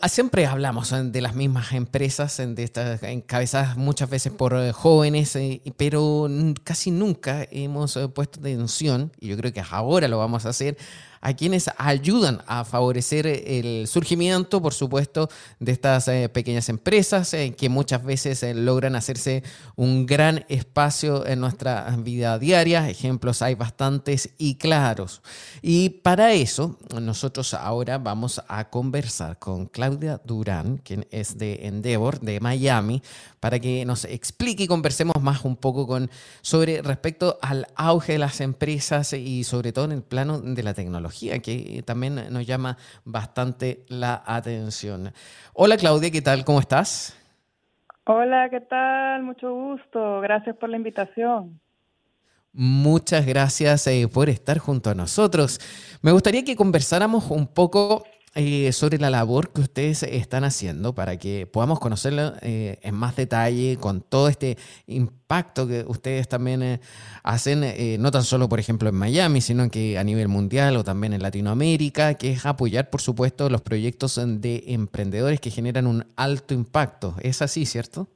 Ah, 0.00 0.08
siempre 0.08 0.46
hablamos 0.46 0.92
eh, 0.92 1.02
de 1.04 1.20
las 1.20 1.34
mismas 1.34 1.72
empresas, 1.72 2.36
de 2.36 2.62
estas 2.62 3.02
encabezadas 3.02 3.76
muchas 3.76 4.10
veces 4.10 4.32
por 4.32 4.54
eh, 4.54 4.72
jóvenes, 4.72 5.34
eh, 5.36 5.62
pero 5.76 6.28
casi 6.62 6.90
nunca 6.90 7.46
hemos 7.50 7.98
puesto 8.14 8.40
atención, 8.40 9.12
y 9.18 9.28
yo 9.28 9.36
creo 9.36 9.52
que 9.52 9.62
ahora 9.70 10.08
lo 10.08 10.18
vamos 10.18 10.44
a 10.44 10.50
hacer, 10.50 10.76
a 11.20 11.34
quienes 11.34 11.70
ayudan 11.76 12.42
a 12.46 12.64
favorecer 12.64 13.26
el 13.26 13.86
surgimiento, 13.86 14.60
por 14.62 14.74
supuesto, 14.74 15.28
de 15.58 15.72
estas 15.72 16.08
eh, 16.08 16.28
pequeñas 16.28 16.68
empresas 16.68 17.34
eh, 17.34 17.54
que 17.56 17.68
muchas 17.68 18.04
veces 18.04 18.42
eh, 18.42 18.54
logran 18.54 18.96
hacerse 18.96 19.42
un 19.76 20.06
gran 20.06 20.44
espacio 20.48 21.26
en 21.26 21.40
nuestra 21.40 21.94
vida 21.98 22.38
diaria. 22.38 22.88
Ejemplos 22.88 23.42
hay 23.42 23.54
bastantes 23.54 24.30
y 24.38 24.56
claros. 24.56 25.22
Y 25.62 25.90
para 25.90 26.32
eso, 26.32 26.78
nosotros 27.00 27.54
ahora 27.54 27.98
vamos 27.98 28.40
a 28.48 28.68
conversar 28.70 29.38
con 29.38 29.66
Claudia 29.66 30.20
Durán, 30.24 30.78
quien 30.78 31.06
es 31.10 31.38
de 31.38 31.66
Endeavor, 31.66 32.20
de 32.20 32.40
Miami, 32.40 33.02
para 33.40 33.58
que 33.58 33.84
nos 33.84 34.04
explique 34.04 34.64
y 34.64 34.66
conversemos 34.66 35.20
más 35.20 35.44
un 35.44 35.56
poco 35.56 35.86
con, 35.86 36.10
sobre 36.40 36.82
respecto 36.82 37.38
al 37.42 37.66
auge 37.76 38.12
de 38.12 38.18
las 38.18 38.40
empresas 38.40 39.12
y 39.12 39.44
sobre 39.44 39.72
todo 39.72 39.86
en 39.86 39.92
el 39.92 40.02
plano 40.02 40.40
de 40.40 40.62
la 40.62 40.74
tecnología, 40.74 41.38
que 41.40 41.82
también 41.84 42.32
nos 42.32 42.46
llama 42.46 42.76
bastante 43.04 43.84
la 43.88 44.22
atención. 44.26 45.12
Hola 45.54 45.76
Claudia, 45.76 46.10
¿qué 46.10 46.22
tal? 46.22 46.44
¿Cómo 46.44 46.60
estás? 46.60 47.16
Hola, 48.04 48.48
¿qué 48.48 48.60
tal? 48.60 49.22
Mucho 49.22 49.52
gusto. 49.52 50.20
Gracias 50.20 50.56
por 50.56 50.70
la 50.70 50.76
invitación. 50.76 51.60
Muchas 52.52 53.26
gracias 53.26 53.86
eh, 53.86 54.08
por 54.12 54.28
estar 54.28 54.58
junto 54.58 54.90
a 54.90 54.94
nosotros. 54.94 55.60
Me 56.02 56.10
gustaría 56.12 56.42
que 56.42 56.56
conversáramos 56.56 57.30
un 57.30 57.46
poco 57.46 58.04
eh, 58.40 58.70
sobre 58.70 58.98
la 58.98 59.10
labor 59.10 59.52
que 59.52 59.62
ustedes 59.62 60.04
están 60.04 60.44
haciendo 60.44 60.94
para 60.94 61.16
que 61.18 61.48
podamos 61.52 61.80
conocerlo 61.80 62.34
eh, 62.40 62.78
en 62.82 62.94
más 62.94 63.16
detalle 63.16 63.78
con 63.80 64.00
todo 64.00 64.28
este 64.28 64.54
impacto 64.86 65.66
que 65.66 65.80
ustedes 65.88 66.28
también 66.28 66.62
eh, 66.62 66.78
hacen, 67.24 67.64
no 68.00 68.12
tan 68.12 68.22
solo, 68.22 68.48
por 68.48 68.60
ejemplo, 68.60 68.90
en 68.90 68.94
Miami, 68.94 69.40
sino 69.40 69.68
que 69.72 69.98
a 69.98 70.04
nivel 70.04 70.28
mundial 70.28 70.76
o 70.76 70.84
también 70.84 71.14
en 71.14 71.22
Latinoamérica, 71.22 72.14
que 72.14 72.30
es 72.30 72.46
apoyar, 72.46 72.90
por 72.90 73.00
supuesto, 73.00 73.50
los 73.50 73.60
proyectos 73.60 74.20
de 74.40 74.62
emprendedores 74.68 75.40
que 75.40 75.50
generan 75.50 75.88
un 75.88 76.04
alto 76.16 76.54
impacto. 76.54 77.16
¿Es 77.20 77.42
así, 77.42 77.66
cierto? 77.66 78.06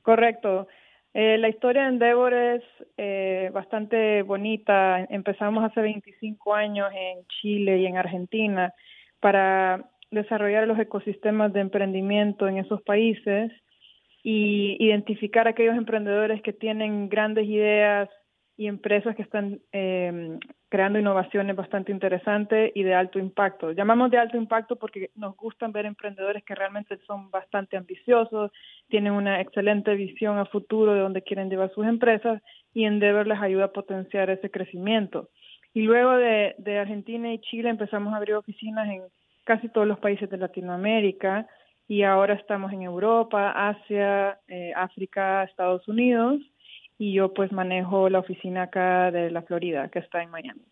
correcto. 0.00 0.66
la 1.12 1.48
historia 1.50 1.82
de 1.82 1.88
Endeavor 1.88 2.32
es 2.32 3.52
bastante 3.52 4.22
bonita. 4.22 5.04
Empezamos 5.10 5.62
hace 5.62 5.82
25 5.82 6.54
años 6.54 6.90
en 6.94 7.26
Chile 7.26 7.80
y 7.80 7.84
en 7.84 7.98
Argentina 7.98 8.72
para 9.20 9.90
desarrollar 10.10 10.66
los 10.66 10.78
ecosistemas 10.78 11.52
de 11.52 11.60
emprendimiento 11.60 12.48
en 12.48 12.58
esos 12.58 12.82
países 12.82 13.52
y 14.22 14.76
identificar 14.78 15.48
aquellos 15.48 15.76
emprendedores 15.76 16.42
que 16.42 16.52
tienen 16.52 17.08
grandes 17.08 17.46
ideas 17.46 18.08
y 18.56 18.66
empresas 18.66 19.16
que 19.16 19.22
están 19.22 19.58
eh, 19.72 20.38
creando 20.68 20.98
innovaciones 20.98 21.56
bastante 21.56 21.92
interesantes 21.92 22.70
y 22.74 22.82
de 22.82 22.94
alto 22.94 23.18
impacto. 23.18 23.72
Llamamos 23.72 24.10
de 24.10 24.18
alto 24.18 24.36
impacto 24.36 24.76
porque 24.76 25.10
nos 25.14 25.34
gustan 25.34 25.72
ver 25.72 25.86
emprendedores 25.86 26.44
que 26.44 26.54
realmente 26.54 26.98
son 27.06 27.30
bastante 27.30 27.78
ambiciosos, 27.78 28.52
tienen 28.88 29.14
una 29.14 29.40
excelente 29.40 29.94
visión 29.94 30.36
a 30.36 30.44
futuro 30.44 30.92
de 30.92 31.00
dónde 31.00 31.22
quieren 31.22 31.48
llevar 31.48 31.72
sus 31.72 31.86
empresas 31.86 32.42
y 32.74 32.84
Endeavor 32.84 33.26
les 33.26 33.40
ayuda 33.40 33.64
a 33.64 33.72
potenciar 33.72 34.28
ese 34.28 34.50
crecimiento. 34.50 35.30
Y 35.72 35.82
luego 35.82 36.12
de, 36.12 36.54
de 36.58 36.78
Argentina 36.78 37.32
y 37.32 37.40
Chile 37.40 37.70
empezamos 37.70 38.12
a 38.12 38.16
abrir 38.16 38.34
oficinas 38.34 38.88
en 38.88 39.02
casi 39.44 39.68
todos 39.68 39.86
los 39.86 39.98
países 39.98 40.28
de 40.30 40.36
Latinoamérica 40.36 41.46
y 41.88 42.02
ahora 42.04 42.34
estamos 42.34 42.72
en 42.72 42.82
Europa, 42.82 43.50
Asia, 43.68 44.38
eh, 44.46 44.72
África, 44.76 45.42
Estados 45.42 45.86
Unidos 45.88 46.40
y 46.98 47.14
yo 47.14 47.34
pues 47.34 47.50
manejo 47.50 48.08
la 48.08 48.20
oficina 48.20 48.62
acá 48.62 49.10
de 49.10 49.30
la 49.30 49.42
Florida 49.42 49.88
que 49.88 49.98
está 49.98 50.22
en 50.22 50.30
Miami. 50.30 50.62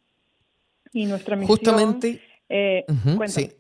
Y 0.93 1.07
nuestra 1.07 1.37
misión... 1.37 1.57
Justamente... 1.57 2.21
Eh, 2.49 2.85
sí. 3.27 3.51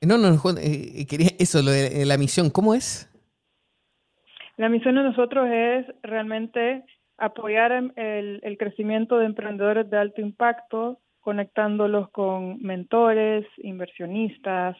No, 0.00 0.18
no, 0.18 0.34
eh, 0.60 1.06
quería 1.08 1.30
eso, 1.38 1.62
lo 1.62 1.70
de 1.70 2.04
la 2.04 2.18
misión, 2.18 2.50
¿cómo 2.50 2.74
es? 2.74 3.08
La 4.56 4.68
misión 4.68 4.96
de 4.96 5.02
nosotros 5.04 5.48
es 5.50 5.86
realmente 6.02 6.84
apoyar 7.18 7.72
el, 7.72 8.40
el 8.42 8.58
crecimiento 8.58 9.18
de 9.18 9.26
emprendedores 9.26 9.88
de 9.90 9.98
alto 9.98 10.20
impacto, 10.20 10.98
conectándolos 11.20 12.10
con 12.10 12.60
mentores, 12.60 13.46
inversionistas 13.58 14.76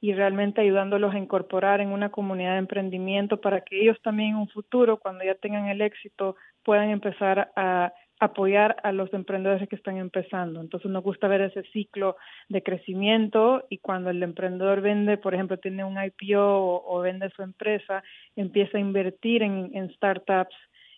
y 0.00 0.12
realmente 0.12 0.60
ayudándolos 0.60 1.14
a 1.14 1.18
incorporar 1.18 1.80
en 1.80 1.90
una 1.90 2.10
comunidad 2.10 2.52
de 2.52 2.58
emprendimiento 2.58 3.40
para 3.40 3.62
que 3.62 3.80
ellos 3.80 3.96
también 4.02 4.30
en 4.30 4.36
un 4.36 4.48
futuro, 4.48 4.98
cuando 4.98 5.24
ya 5.24 5.34
tengan 5.34 5.68
el 5.68 5.80
éxito, 5.80 6.36
puedan 6.64 6.90
empezar 6.90 7.52
a 7.56 7.92
apoyar 8.18 8.76
a 8.82 8.92
los 8.92 9.12
emprendedores 9.12 9.68
que 9.68 9.76
están 9.76 9.98
empezando. 9.98 10.60
Entonces 10.60 10.90
nos 10.90 11.02
gusta 11.02 11.28
ver 11.28 11.42
ese 11.42 11.62
ciclo 11.72 12.16
de 12.48 12.62
crecimiento 12.62 13.64
y 13.68 13.78
cuando 13.78 14.10
el 14.10 14.22
emprendedor 14.22 14.80
vende, 14.80 15.18
por 15.18 15.34
ejemplo, 15.34 15.58
tiene 15.58 15.84
un 15.84 15.96
IPO 16.02 16.84
o, 16.86 17.00
vende 17.00 17.30
su 17.30 17.42
empresa, 17.42 18.02
empieza 18.34 18.78
a 18.78 18.80
invertir 18.80 19.42
en, 19.42 19.70
en 19.74 19.90
startups 19.94 20.56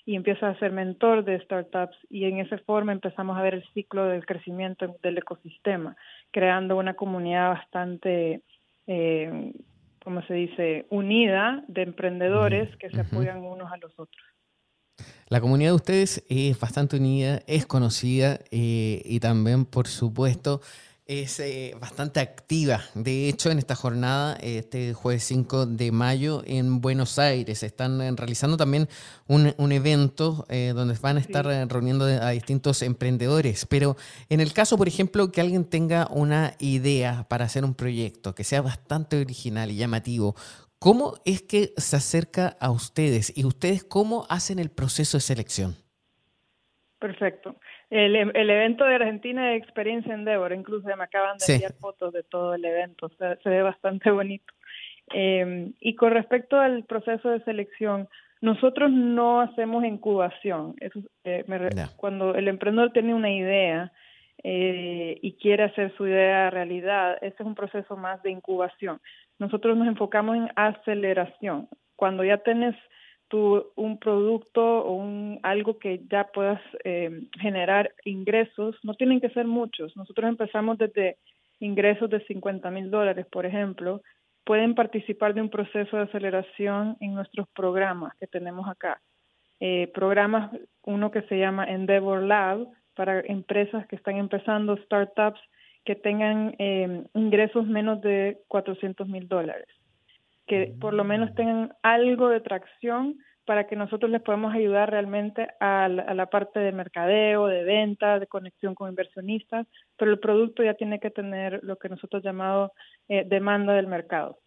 y 0.08 0.16
empieza 0.16 0.48
a 0.48 0.58
ser 0.58 0.72
mentor 0.72 1.22
de 1.22 1.38
startups 1.40 1.94
y 2.08 2.24
en 2.24 2.38
esa 2.38 2.56
forma 2.60 2.92
empezamos 2.92 3.36
a 3.36 3.42
ver 3.42 3.52
el 3.52 3.64
ciclo 3.74 4.06
del 4.06 4.24
crecimiento 4.24 4.96
del 5.02 5.18
ecosistema, 5.18 5.98
creando 6.30 6.78
una 6.78 6.94
comunidad 6.94 7.50
bastante, 7.50 8.40
eh, 8.86 9.52
como 10.02 10.22
se 10.22 10.32
dice?, 10.32 10.86
unida 10.88 11.62
de 11.68 11.82
emprendedores 11.82 12.74
que 12.78 12.88
se 12.88 13.02
apoyan 13.02 13.44
unos 13.44 13.70
a 13.70 13.76
los 13.76 13.92
otros. 13.98 14.24
La 15.28 15.42
comunidad 15.42 15.72
de 15.72 15.76
ustedes 15.76 16.24
es 16.30 16.58
bastante 16.58 16.96
unida, 16.96 17.40
es 17.46 17.66
conocida 17.66 18.38
eh, 18.50 19.02
y 19.04 19.20
también, 19.20 19.66
por 19.66 19.88
supuesto, 19.88 20.62
es 21.08 21.40
eh, 21.40 21.74
bastante 21.80 22.20
activa. 22.20 22.82
De 22.94 23.30
hecho, 23.30 23.50
en 23.50 23.58
esta 23.58 23.74
jornada, 23.74 24.36
este 24.42 24.92
jueves 24.92 25.24
5 25.24 25.64
de 25.64 25.90
mayo 25.90 26.42
en 26.46 26.82
Buenos 26.82 27.18
Aires, 27.18 27.62
están 27.62 28.00
eh, 28.02 28.12
realizando 28.14 28.58
también 28.58 28.88
un, 29.26 29.72
evento 29.72 30.44
eh, 30.50 30.72
donde 30.74 30.94
van 31.00 31.16
a 31.16 31.20
estar 31.20 31.46
reuniendo 31.46 32.04
a 32.04 32.30
distintos 32.30 32.82
emprendedores. 32.82 33.64
Pero 33.64 33.96
en 34.28 34.40
el 34.40 34.52
caso, 34.52 34.76
por 34.76 34.86
ejemplo, 34.86 35.32
que 35.32 35.40
alguien 35.40 35.64
tenga 35.64 36.06
una 36.10 36.52
idea 36.58 37.24
para 37.28 37.46
hacer 37.46 37.64
un 37.64 37.74
proyecto 37.74 38.34
que 38.34 38.44
sea 38.44 38.60
bastante 38.60 39.18
original 39.18 39.70
y 39.70 39.76
llamativo, 39.76 40.36
¿cómo 40.78 41.14
es 41.24 41.40
que 41.40 41.72
se 41.78 41.96
acerca 41.96 42.58
a 42.60 42.70
ustedes 42.70 43.32
y 43.34 43.46
ustedes 43.46 43.82
cómo 43.82 44.26
hacen 44.28 44.58
el 44.58 44.70
proceso 44.70 45.16
de 45.16 45.22
selección? 45.22 45.76
Perfecto. 46.98 47.56
El, 47.90 48.16
el, 48.16 48.50
evento 48.50 48.84
de 48.84 48.96
Argentina 48.96 49.48
de 49.48 49.56
Experiencia 49.56 50.12
Endeavor, 50.12 50.52
incluso 50.52 50.86
me 50.86 51.02
acaban 51.02 51.38
de 51.38 51.54
enviar 51.54 51.72
fotos 51.74 52.12
de 52.12 52.22
todo 52.22 52.54
el 52.54 52.64
evento, 52.64 53.10
se 53.18 53.48
ve 53.48 53.62
bastante 53.62 54.10
bonito. 54.10 54.52
Eh, 55.14 55.72
y 55.80 55.94
con 55.94 56.12
respecto 56.12 56.60
al 56.60 56.84
proceso 56.84 57.30
de 57.30 57.42
selección, 57.44 58.08
nosotros 58.40 58.90
no 58.90 59.40
hacemos 59.40 59.84
incubación. 59.84 60.74
Eso, 60.80 61.00
eh, 61.24 61.44
Cuando 61.96 62.34
el 62.34 62.48
emprendedor 62.48 62.92
tiene 62.92 63.14
una 63.14 63.32
idea 63.32 63.92
eh, 64.44 65.18
y 65.20 65.32
quiere 65.34 65.64
hacer 65.64 65.94
su 65.96 66.06
idea 66.06 66.50
realidad, 66.50 67.18
ese 67.20 67.36
es 67.40 67.46
un 67.46 67.54
proceso 67.54 67.96
más 67.96 68.22
de 68.22 68.30
incubación. 68.30 69.00
Nosotros 69.38 69.76
nos 69.76 69.88
enfocamos 69.88 70.36
en 70.36 70.50
aceleración. 70.54 71.68
Cuando 71.96 72.22
ya 72.22 72.38
tienes 72.38 72.76
tu, 73.28 73.66
un 73.76 73.98
producto 73.98 74.62
o 74.62 74.94
un, 74.94 75.38
algo 75.42 75.78
que 75.78 76.00
ya 76.10 76.24
puedas 76.32 76.60
eh, 76.84 77.22
generar 77.40 77.92
ingresos, 78.04 78.76
no 78.82 78.94
tienen 78.94 79.20
que 79.20 79.30
ser 79.30 79.46
muchos. 79.46 79.96
Nosotros 79.96 80.28
empezamos 80.28 80.78
desde 80.78 81.16
ingresos 81.60 82.10
de 82.10 82.24
50 82.26 82.70
mil 82.70 82.90
dólares, 82.90 83.26
por 83.30 83.46
ejemplo. 83.46 84.02
Pueden 84.44 84.74
participar 84.74 85.34
de 85.34 85.42
un 85.42 85.50
proceso 85.50 85.96
de 85.96 86.04
aceleración 86.04 86.96
en 87.00 87.14
nuestros 87.14 87.48
programas 87.48 88.14
que 88.16 88.26
tenemos 88.26 88.68
acá. 88.68 89.00
Eh, 89.60 89.90
programas, 89.92 90.50
uno 90.84 91.10
que 91.10 91.22
se 91.22 91.38
llama 91.38 91.64
Endeavor 91.64 92.22
Lab, 92.22 92.66
para 92.94 93.20
empresas 93.20 93.86
que 93.86 93.96
están 93.96 94.16
empezando, 94.16 94.76
startups 94.78 95.40
que 95.84 95.94
tengan 95.94 96.54
eh, 96.58 97.04
ingresos 97.14 97.66
menos 97.66 98.00
de 98.00 98.38
400 98.48 99.06
mil 99.08 99.28
dólares 99.28 99.68
que 100.48 100.74
por 100.80 100.94
lo 100.94 101.04
menos 101.04 101.34
tengan 101.34 101.72
algo 101.82 102.28
de 102.28 102.40
tracción 102.40 103.18
para 103.44 103.66
que 103.66 103.76
nosotros 103.76 104.10
les 104.10 104.20
podamos 104.20 104.54
ayudar 104.54 104.90
realmente 104.90 105.48
a 105.58 105.88
la, 105.88 106.26
parte 106.26 106.60
de 106.60 106.72
mercadeo, 106.72 107.46
de 107.46 107.64
venta, 107.64 108.18
de 108.18 108.26
conexión 108.26 108.74
con 108.74 108.90
inversionistas, 108.90 109.66
pero 109.96 110.10
el 110.10 110.18
producto 110.18 110.62
ya 110.62 110.74
tiene 110.74 111.00
que 111.00 111.10
tener 111.10 111.60
lo 111.62 111.76
que 111.76 111.88
nosotros 111.88 112.22
llamamos 112.22 112.72
eh, 113.08 113.24
demanda 113.26 113.72
del 113.72 113.86
mercado. 113.86 114.38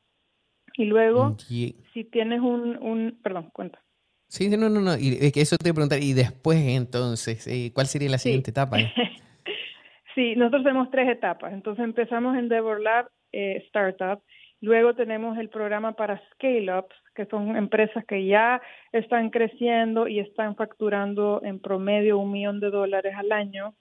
Y 0.76 0.86
luego, 0.86 1.36
si 1.39 2.04
tienes 2.12 2.41
un, 2.41 2.78
un, 2.78 3.20
perdón, 3.24 3.49
cuenta. 3.52 3.82
Sí, 4.28 4.49
no, 4.49 4.70
no, 4.70 4.80
no, 4.80 4.95
y 4.97 5.32
eso 5.36 5.58
te 5.58 5.64
voy 5.64 5.72
a 5.72 5.74
preguntar, 5.74 5.99
y 6.02 6.14
después 6.14 6.60
entonces, 6.60 7.47
eh, 7.47 7.72
¿cuál 7.74 7.88
sería 7.88 8.10
la 8.10 8.18
siguiente 8.18 8.52
etapa? 8.52 8.78
sí, 10.16 10.36
nosotros 10.36 10.64
tenemos 10.64 10.91
tres 10.91 11.10
etapas. 11.10 11.54
Entonces 11.54 11.84
empezamos 11.84 12.36
en 12.36 12.41
Endeavor 12.41 12.80
Lab 12.80 13.10
eh, 13.32 13.64
Startup, 13.66 14.22
Luego 14.62 14.93
tenemos 14.93 15.38
el 15.39 15.49
programa 15.49 15.93
para 15.93 16.22
scale-ups, 16.34 16.95
que 17.16 17.26
son 17.26 17.57
empresas 17.57 18.05
que 18.05 18.26
ya 18.26 18.62
están 18.91 19.32
creciendo 19.32 20.07
y 20.07 20.20
están 20.20 20.55
facturando 20.55 21.41
en 21.43 21.59
promedio 21.59 22.20
un 22.20 22.32
millón 22.32 22.59
de 22.59 22.70
dólares 22.70 23.16
al 23.18 23.32
año 23.32 23.74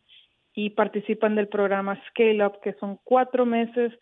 y 0.55 0.71
participan 0.71 1.37
del 1.37 1.49
programa 1.49 2.01
Scale-up, 2.09 2.61
que 2.63 2.73
son 2.75 2.99
cuatro 3.05 3.47
meses 3.47 3.93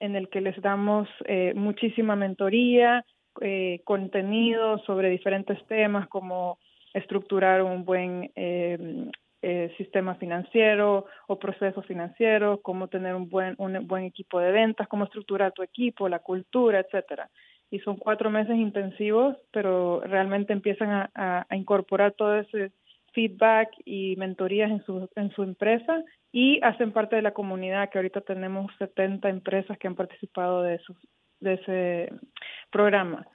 en 0.00 0.16
el 0.16 0.28
que 0.28 0.40
les 0.40 0.60
damos 0.60 1.08
eh, 1.24 1.54
muchísima 1.56 2.14
mentoría, 2.14 3.04
eh, 3.40 3.80
contenido 3.84 4.78
sobre 4.80 5.10
diferentes 5.10 5.64
temas 5.66 6.08
como 6.08 6.58
estructurar 6.92 7.62
un 7.62 7.84
buen 7.84 8.30
eh, 8.36 9.10
eh, 9.40 9.72
sistema 9.76 10.16
financiero 10.16 11.06
o 11.28 11.38
proceso 11.38 11.82
financiero, 11.82 12.60
cómo 12.60 12.88
tener 12.88 13.14
un 13.14 13.28
buen, 13.28 13.54
un 13.58 13.86
buen 13.86 14.04
equipo 14.04 14.40
de 14.40 14.50
ventas, 14.50 14.88
cómo 14.88 15.04
estructurar 15.04 15.52
tu 15.52 15.62
equipo, 15.62 16.08
la 16.08 16.18
cultura, 16.18 16.80
etcétera. 16.80 17.30
Y 17.70 17.78
son 17.80 17.96
cuatro 17.96 18.30
meses 18.30 18.56
intensivos, 18.56 19.36
pero 19.52 20.00
realmente 20.00 20.52
empiezan 20.52 21.08
a, 21.14 21.46
incorporar 21.52 22.12
todo 22.12 22.38
ese 22.38 22.72
feedback 23.12 23.70
y 23.84 24.16
mentorías 24.16 24.70
en 24.70 24.84
su, 24.84 25.08
en 25.14 25.30
su 25.30 25.42
empresa 25.42 26.02
y 26.32 26.60
hacen 26.62 26.92
parte 26.92 27.16
de 27.16 27.22
la 27.22 27.32
comunidad, 27.32 27.90
que 27.90 27.98
ahorita 27.98 28.22
tenemos 28.22 28.72
70 28.78 29.28
empresas 29.28 29.78
que 29.78 29.86
han 29.86 29.94
participado 29.94 30.62
de, 30.62 30.76
esos, 30.76 30.96
de 31.40 31.54
ese 31.54 32.12
programa. 32.70 33.26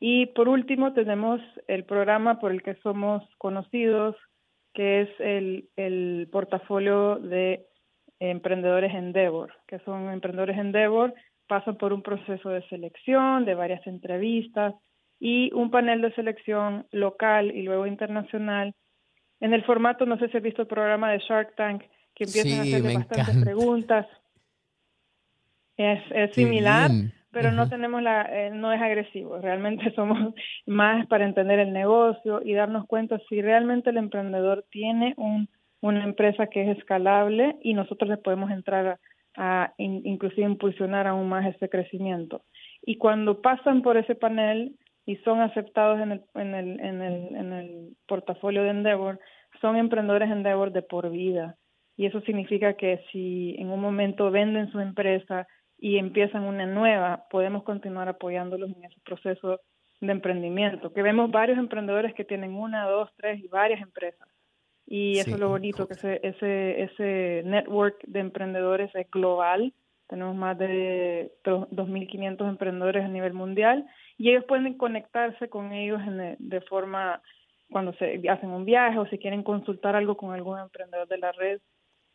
Y 0.00 0.26
por 0.26 0.48
último, 0.48 0.92
tenemos 0.92 1.40
el 1.66 1.84
programa 1.84 2.38
por 2.38 2.52
el 2.52 2.62
que 2.62 2.76
somos 2.76 3.24
conocidos, 3.38 4.14
que 4.78 5.00
es 5.00 5.08
el, 5.18 5.68
el 5.74 6.28
portafolio 6.30 7.16
de 7.16 7.66
emprendedores 8.20 8.94
Endeavor, 8.94 9.52
que 9.66 9.80
son 9.80 10.08
emprendedores 10.08 10.56
Endeavor, 10.56 11.14
pasan 11.48 11.76
por 11.78 11.92
un 11.92 12.00
proceso 12.00 12.48
de 12.50 12.62
selección, 12.68 13.44
de 13.44 13.56
varias 13.56 13.84
entrevistas 13.88 14.76
y 15.18 15.52
un 15.52 15.72
panel 15.72 16.00
de 16.00 16.14
selección 16.14 16.86
local 16.92 17.50
y 17.50 17.62
luego 17.62 17.88
internacional. 17.88 18.72
En 19.40 19.52
el 19.52 19.64
formato, 19.64 20.06
no 20.06 20.16
sé 20.16 20.28
si 20.28 20.36
has 20.36 20.44
visto 20.44 20.62
el 20.62 20.68
programa 20.68 21.10
de 21.10 21.18
Shark 21.28 21.56
Tank, 21.56 21.82
que 22.14 22.22
empiezan 22.22 22.60
a 22.60 22.62
hacerle 22.62 22.94
bastantes 22.98 23.42
preguntas. 23.42 24.06
Es, 25.76 26.00
es 26.12 26.34
similar, 26.36 26.92
pero 27.38 27.52
no 27.52 27.68
tenemos 27.68 28.02
la, 28.02 28.22
eh, 28.22 28.50
no 28.50 28.72
es 28.72 28.82
agresivo, 28.82 29.38
realmente 29.38 29.92
somos 29.94 30.34
más 30.66 31.06
para 31.06 31.24
entender 31.24 31.60
el 31.60 31.72
negocio 31.72 32.40
y 32.44 32.52
darnos 32.52 32.84
cuenta 32.86 33.20
si 33.28 33.40
realmente 33.40 33.90
el 33.90 33.96
emprendedor 33.96 34.64
tiene 34.72 35.14
un, 35.16 35.48
una 35.80 36.02
empresa 36.02 36.48
que 36.48 36.68
es 36.68 36.78
escalable 36.78 37.54
y 37.62 37.74
nosotros 37.74 38.10
le 38.10 38.16
podemos 38.16 38.50
entrar 38.50 38.98
a, 39.36 39.72
inclusive 39.78 40.48
impulsionar 40.48 41.06
aún 41.06 41.28
más 41.28 41.46
ese 41.46 41.68
crecimiento. 41.68 42.42
Y 42.82 42.96
cuando 42.96 43.40
pasan 43.40 43.82
por 43.82 43.96
ese 43.96 44.16
panel 44.16 44.74
y 45.06 45.14
son 45.18 45.40
aceptados 45.40 46.00
en 46.00 46.10
el, 46.10 46.22
en 46.34 46.54
el, 46.56 46.80
en 46.80 47.02
el, 47.02 47.36
en 47.36 47.52
el 47.52 47.96
portafolio 48.08 48.64
de 48.64 48.70
Endeavor, 48.70 49.20
son 49.60 49.76
emprendedores 49.76 50.28
Endeavor 50.28 50.72
de 50.72 50.82
por 50.82 51.08
vida. 51.08 51.54
Y 51.96 52.06
eso 52.06 52.20
significa 52.22 52.74
que 52.74 53.00
si 53.12 53.54
en 53.60 53.70
un 53.70 53.80
momento 53.80 54.32
venden 54.32 54.72
su 54.72 54.80
empresa, 54.80 55.46
y 55.78 55.98
empiezan 55.98 56.42
una 56.42 56.66
nueva, 56.66 57.24
podemos 57.30 57.62
continuar 57.62 58.08
apoyándolos 58.08 58.70
en 58.70 58.84
ese 58.84 59.00
proceso 59.04 59.60
de 60.00 60.12
emprendimiento, 60.12 60.92
que 60.92 61.02
vemos 61.02 61.30
varios 61.30 61.58
emprendedores 61.58 62.14
que 62.14 62.24
tienen 62.24 62.54
una, 62.54 62.86
dos, 62.86 63.10
tres 63.16 63.42
y 63.42 63.48
varias 63.48 63.80
empresas. 63.80 64.28
Y 64.86 65.18
eso 65.18 65.32
es 65.32 65.38
lo 65.38 65.50
bonito, 65.50 65.86
que 65.86 65.94
ese, 65.94 66.20
ese, 66.22 66.82
ese 66.82 67.42
network 67.44 68.02
de 68.06 68.20
emprendedores 68.20 68.94
es 68.94 69.10
global. 69.10 69.74
Tenemos 70.08 70.34
más 70.34 70.56
de 70.56 71.32
2.500 71.44 72.48
emprendedores 72.48 73.04
a 73.04 73.08
nivel 73.08 73.34
mundial 73.34 73.86
y 74.16 74.30
ellos 74.30 74.44
pueden 74.44 74.72
conectarse 74.78 75.50
con 75.50 75.72
ellos 75.72 76.00
en, 76.06 76.36
de 76.38 76.60
forma 76.62 77.20
cuando 77.70 77.92
se 77.94 78.22
hacen 78.30 78.48
un 78.48 78.64
viaje 78.64 78.98
o 78.98 79.06
si 79.08 79.18
quieren 79.18 79.42
consultar 79.42 79.94
algo 79.94 80.16
con 80.16 80.32
algún 80.32 80.58
emprendedor 80.58 81.06
de 81.06 81.18
la 81.18 81.32
red 81.32 81.60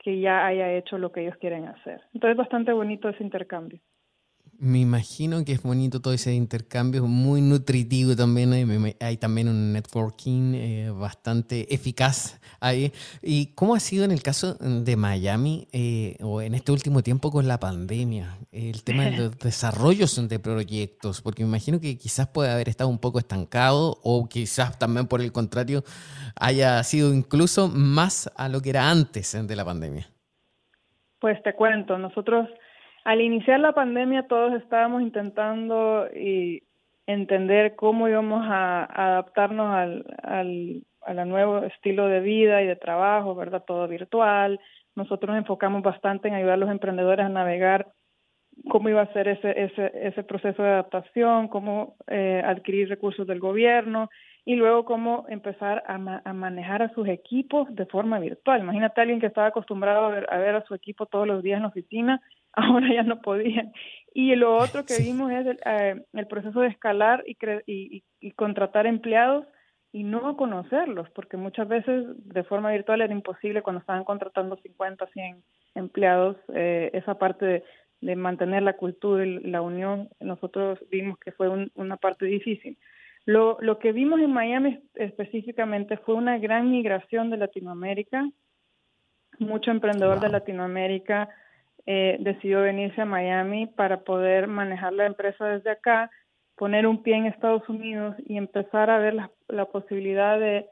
que 0.03 0.19
ya 0.19 0.45
haya 0.45 0.71
hecho 0.73 0.97
lo 0.97 1.11
que 1.11 1.21
ellos 1.21 1.37
quieren 1.37 1.65
hacer. 1.65 2.01
Entonces 2.13 2.31
es 2.31 2.37
bastante 2.37 2.73
bonito 2.73 3.09
ese 3.09 3.23
intercambio. 3.23 3.79
Me 4.59 4.79
imagino 4.79 5.43
que 5.43 5.51
es 5.51 5.61
bonito 5.61 5.99
todo 5.99 6.13
ese 6.13 6.33
intercambio, 6.33 7.05
muy 7.05 7.41
nutritivo 7.41 8.15
también. 8.15 8.53
Hay, 8.99 9.17
también 9.17 9.49
un 9.49 9.73
networking 9.73 10.53
eh, 10.53 10.89
bastante 10.89 11.73
eficaz 11.73 12.39
ahí. 12.59 12.93
¿Y 13.21 13.47
cómo 13.55 13.75
ha 13.75 13.79
sido 13.79 14.05
en 14.05 14.11
el 14.11 14.21
caso 14.21 14.55
de 14.55 14.95
Miami 14.95 15.67
eh, 15.73 16.17
o 16.21 16.41
en 16.41 16.53
este 16.53 16.71
último 16.71 17.03
tiempo 17.03 17.31
con 17.31 17.47
la 17.47 17.59
pandemia? 17.59 18.37
El 18.51 18.83
tema 18.83 19.03
de 19.05 19.17
los 19.17 19.37
desarrollos 19.39 20.27
de 20.29 20.39
proyectos, 20.39 21.21
porque 21.21 21.43
me 21.43 21.49
imagino 21.49 21.81
que 21.81 21.97
quizás 21.97 22.27
puede 22.27 22.51
haber 22.51 22.69
estado 22.69 22.89
un 22.89 22.99
poco 22.99 23.19
estancado 23.19 23.99
o 24.03 24.29
quizás 24.29 24.79
también 24.79 25.07
por 25.07 25.21
el 25.21 25.31
contrario 25.31 25.83
haya 26.39 26.81
sido 26.83 27.13
incluso 27.13 27.67
más 27.67 28.31
a 28.37 28.47
lo 28.47 28.61
que 28.61 28.69
era 28.69 28.89
antes 28.89 29.35
de 29.45 29.55
la 29.55 29.65
pandemia. 29.65 30.07
Pues 31.19 31.41
te 31.41 31.53
cuento, 31.53 31.97
nosotros 31.97 32.49
al 33.03 33.21
iniciar 33.21 33.59
la 33.59 33.73
pandemia 33.73 34.27
todos 34.27 34.53
estábamos 34.53 35.01
intentando 35.01 36.07
y 36.15 36.63
entender 37.05 37.75
cómo 37.75 38.07
íbamos 38.07 38.45
a, 38.45 38.85
adaptarnos 38.85 39.73
al, 39.73 40.85
al, 41.05 41.29
nuevo 41.29 41.59
estilo 41.59 42.07
de 42.07 42.21
vida 42.21 42.61
y 42.61 42.67
de 42.67 42.75
trabajo, 42.75 43.35
¿verdad? 43.35 43.63
Todo 43.65 43.87
virtual. 43.87 44.59
Nosotros 44.95 45.29
nos 45.29 45.39
enfocamos 45.39 45.81
bastante 45.81 46.27
en 46.27 46.35
ayudar 46.35 46.53
a 46.53 46.57
los 46.57 46.69
emprendedores 46.69 47.25
a 47.25 47.29
navegar 47.29 47.87
cómo 48.69 48.89
iba 48.89 49.01
a 49.01 49.13
ser 49.13 49.27
ese, 49.27 49.63
ese, 49.63 49.91
ese 49.95 50.23
proceso 50.23 50.63
de 50.63 50.69
adaptación, 50.69 51.47
cómo 51.47 51.95
eh, 52.07 52.41
adquirir 52.45 52.87
recursos 52.89 53.27
del 53.27 53.39
gobierno 53.39 54.09
y 54.45 54.55
luego 54.55 54.85
cómo 54.85 55.25
empezar 55.29 55.83
a, 55.87 55.97
manejar 56.33 56.81
a 56.81 56.93
sus 56.93 57.07
equipos 57.07 57.73
de 57.73 57.85
forma 57.85 58.19
virtual. 58.19 58.61
Imagínate 58.61 58.99
a 58.99 59.03
alguien 59.03 59.19
que 59.19 59.27
estaba 59.27 59.47
acostumbrado 59.47 60.05
a 60.05 60.09
ver, 60.09 60.55
a 60.55 60.65
su 60.65 60.75
equipo 60.75 61.05
todos 61.05 61.25
los 61.25 61.41
días 61.41 61.57
en 61.57 61.63
la 61.63 61.69
oficina, 61.69 62.21
ahora 62.71 62.93
ya 62.93 63.03
no 63.03 63.21
podían. 63.21 63.73
Y 64.13 64.35
lo 64.35 64.55
otro 64.55 64.85
que 64.85 64.97
vimos 64.99 65.31
es 65.31 65.47
el, 65.47 65.59
eh, 65.65 66.25
proceso 66.29 66.61
de 66.61 66.67
escalar 66.67 67.23
y, 67.25 67.35
y, 67.65 68.03
y, 68.19 68.31
contratar 68.31 68.85
empleados 68.85 69.45
y 69.91 70.03
no 70.03 70.37
conocerlos, 70.37 71.09
porque 71.11 71.37
muchas 71.37 71.67
veces 71.67 72.05
de 72.25 72.43
forma 72.43 72.71
virtual 72.71 73.01
era 73.01 73.13
imposible 73.13 73.63
cuando 73.63 73.79
estaban 73.79 74.03
contratando 74.03 74.55
50, 74.57 75.07
100 75.07 75.43
empleados, 75.75 76.37
eh, 76.53 76.91
esa 76.93 77.17
parte 77.17 77.45
de, 77.45 77.63
de, 78.01 78.15
mantener 78.15 78.63
la 78.63 78.73
cultura 78.73 79.25
y 79.25 79.39
la 79.39 79.61
unión, 79.61 80.09
nosotros 80.19 80.79
vimos 80.91 81.17
que 81.19 81.31
fue 81.31 81.49
una 81.75 81.97
parte 81.97 82.25
difícil. 82.25 82.77
Lo, 83.25 83.57
lo 83.61 83.79
que 83.79 83.93
vimos 83.93 84.19
en 84.19 84.33
Miami 84.33 84.79
específicamente 84.95 85.97
fue 85.97 86.15
una 86.15 86.37
gran 86.37 86.69
migración 86.69 87.29
de 87.29 87.37
Latinoamérica. 87.37 88.29
Mucho 89.39 89.71
emprendedor 89.71 90.19
de 90.19 90.29
Latinoamérica 90.29 91.29
eh, 91.85 92.17
decidió 92.19 92.61
venirse 92.61 93.01
a 93.01 93.05
Miami 93.05 93.67
para 93.67 94.01
poder 94.01 94.47
manejar 94.47 94.93
la 94.93 95.05
empresa 95.05 95.45
desde 95.45 95.71
acá, 95.71 96.09
poner 96.55 96.87
un 96.87 97.03
pie 97.03 97.15
en 97.15 97.25
Estados 97.25 97.67
Unidos 97.67 98.15
y 98.25 98.37
empezar 98.37 98.89
a 98.89 98.99
ver 98.99 99.13
la, 99.13 99.31
la 99.47 99.65
posibilidad 99.65 100.39
de 100.39 100.67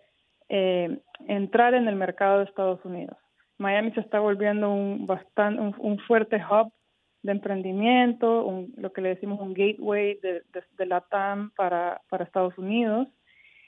eh, 0.50 1.00
entrar 1.28 1.74
en 1.74 1.88
el 1.88 1.96
mercado 1.96 2.40
de 2.40 2.46
Estados 2.46 2.84
Unidos. 2.86 3.18
Miami 3.58 3.92
se 3.92 4.02
está 4.02 4.20
volviendo 4.20 4.72
un, 4.72 5.06
bastante, 5.06 5.62
un 5.80 6.00
fuerte 6.00 6.38
hub 6.38 6.72
de 7.24 7.32
emprendimiento, 7.32 8.66
lo 8.76 8.94
que 8.94 9.02
le 9.02 9.10
decimos 9.10 9.40
un 9.40 9.54
gateway 9.54 10.20
de, 10.22 10.44
la 10.86 11.02
TAM 11.02 11.52
para, 11.52 12.02
para 12.10 12.24
Estados 12.24 12.58
Unidos. 12.58 13.08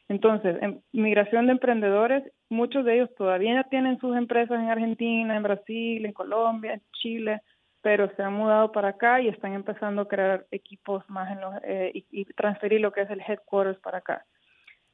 Entonces, 0.09 0.57
en 0.61 0.81
migración 0.91 1.45
de 1.45 1.53
emprendedores, 1.53 2.23
muchos 2.53 2.85
de 2.85 2.95
ellos 2.95 3.09
todavía 3.15 3.63
tienen 3.63 3.99
sus 3.99 4.15
empresas 4.15 4.59
en 4.59 4.69
Argentina, 4.69 5.35
en 5.35 5.43
Brasil, 5.43 6.05
en 6.05 6.13
Colombia, 6.13 6.73
en 6.75 6.81
Chile, 6.93 7.41
pero 7.81 8.09
se 8.15 8.23
han 8.23 8.33
mudado 8.33 8.71
para 8.71 8.89
acá 8.89 9.21
y 9.21 9.27
están 9.27 9.53
empezando 9.53 10.03
a 10.03 10.07
crear 10.07 10.45
equipos 10.51 11.03
más 11.09 11.31
en 11.31 11.41
los, 11.41 11.55
eh, 11.65 11.91
y, 11.93 12.25
transferir 12.33 12.79
lo 12.79 12.93
que 12.93 13.01
es 13.01 13.09
el 13.09 13.21
headquarters 13.21 13.79
para 13.79 13.97
acá. 13.97 14.25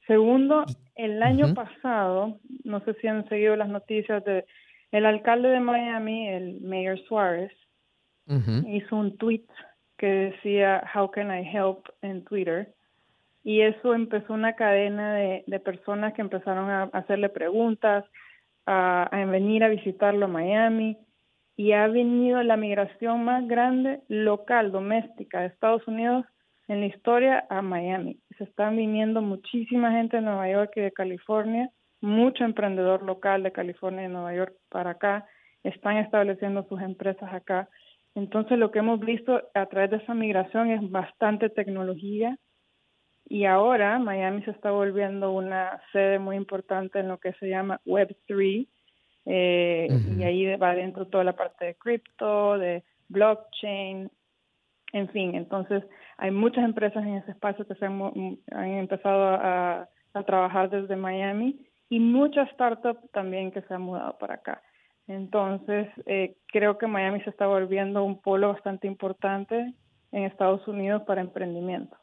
Segundo, 0.08 0.66
el 0.96 1.22
año 1.22 1.54
pasado, 1.54 2.40
no 2.64 2.80
sé 2.80 2.96
si 2.96 3.08
han 3.08 3.30
seguido 3.30 3.56
las 3.56 3.70
noticias 3.70 4.24
de 4.26 4.46
el 4.92 5.06
alcalde 5.06 5.50
de 5.50 5.60
Miami, 5.60 6.30
el 6.30 6.62
Mayor 6.62 7.00
Suárez, 7.08 7.52
hizo 8.68 8.96
un 8.96 9.18
tweet 9.18 9.46
que 9.98 10.08
decía 10.08 10.84
How 10.94 11.10
can 11.12 11.32
I 11.32 11.48
help 11.48 11.88
en 12.02 12.24
Twitter 12.24 12.74
y 13.50 13.62
eso 13.62 13.96
empezó 13.96 14.34
una 14.34 14.54
cadena 14.54 15.16
de, 15.16 15.60
personas 15.66 16.14
que 16.14 16.22
empezaron 16.22 16.70
a 16.70 16.84
hacerle 16.94 17.30
preguntas, 17.30 18.06
a, 18.68 19.06
a, 19.06 19.26
venir 19.26 19.64
a 19.64 19.70
visitarlo 19.70 20.26
a 20.26 20.30
Miami 20.30 21.00
y 21.58 21.72
ha 21.72 21.88
venido 21.88 22.44
la 22.44 22.58
migración 22.58 23.24
más 23.26 23.48
grande 23.48 24.02
local, 24.08 24.72
doméstica 24.72 25.40
de 25.40 25.48
Estados 25.48 25.88
Unidos 25.88 26.28
en 26.68 26.82
la 26.82 26.86
historia 26.86 27.48
a 27.50 27.64
Miami. 27.64 28.20
Se 28.38 28.44
están 28.44 28.78
viniendo 28.78 29.24
muchísima 29.24 29.94
gente 29.94 30.18
de 30.18 30.22
Nueva 30.22 30.48
York 30.48 30.74
y 30.76 30.82
de 30.82 30.92
California, 30.92 31.72
mucho 32.02 32.44
emprendedor 32.44 33.02
local 33.02 33.42
de 33.42 33.52
California 33.52 34.02
y 34.02 34.10
de 34.10 34.14
Nueva 34.14 34.36
York 34.36 34.54
para 34.70 34.92
acá, 34.92 35.26
están 35.64 35.98
estableciendo 35.98 36.68
sus 36.70 36.80
empresas 36.84 37.34
acá 37.34 37.68
entonces 38.16 38.58
lo 38.58 38.72
que 38.72 38.80
hemos 38.80 39.00
visto 39.00 39.42
a 39.54 39.66
través 39.68 39.92
de 39.92 39.98
esa 39.98 40.14
migración 40.14 40.72
es 40.72 40.92
bastante 40.92 41.50
tecnología 41.50 42.38
y 43.30 43.46
ahora 43.46 44.00
Miami 44.00 44.44
se 44.44 44.52
está 44.52 44.72
volviendo 44.72 45.32
una 45.32 45.82
sede 45.92 46.20
muy 46.20 46.36
importante 46.36 47.00
en 47.00 47.08
lo 47.08 47.20
que 47.20 47.34
se 47.34 47.48
llama 47.48 47.80
Web3 47.86 48.68
eh, 49.26 49.88
y 50.18 50.24
ahí 50.24 50.56
va 50.56 50.74
dentro 50.74 51.08
toda 51.08 51.24
la 51.24 51.36
parte 51.36 51.66
de 51.66 51.76
cripto, 51.76 52.58
de 52.58 52.84
blockchain, 53.08 54.10
en 54.92 55.10
fin, 55.10 55.36
entonces 55.36 55.84
hay 56.18 56.32
muchas 56.32 56.66
empresas 56.66 57.04
en 57.04 57.16
ese 57.16 57.32
espacio 57.32 57.66
que 57.66 57.76
se 57.76 57.86
han, 57.86 58.02
han 58.52 58.70
empezado 58.70 59.24
a, 59.24 59.88
a 60.14 60.24
trabajar 60.24 60.70
desde 60.70 60.96
Miami 60.96 61.66
y 61.90 62.00
muchas 62.00 62.50
startups 62.52 63.12
también 63.12 63.52
que 63.52 63.62
se 63.62 63.74
han 63.74 63.84
mudado 63.84 64.18
para 64.18 64.36
acá. 64.36 64.62
Entonces, 65.08 65.88
eh, 66.06 66.38
creo 66.48 66.78
que 66.78 66.86
Miami 66.86 67.22
se 67.22 67.32
está 67.32 67.48
volviendo 67.48 68.04
un 68.04 68.22
polo 68.22 68.50
bastante 68.50 68.86
importante 68.86 69.74
en 70.12 70.24
Estados 70.24 70.68
Unidos 70.68 71.02
para 71.08 71.22
emprendimiento. 71.22 71.98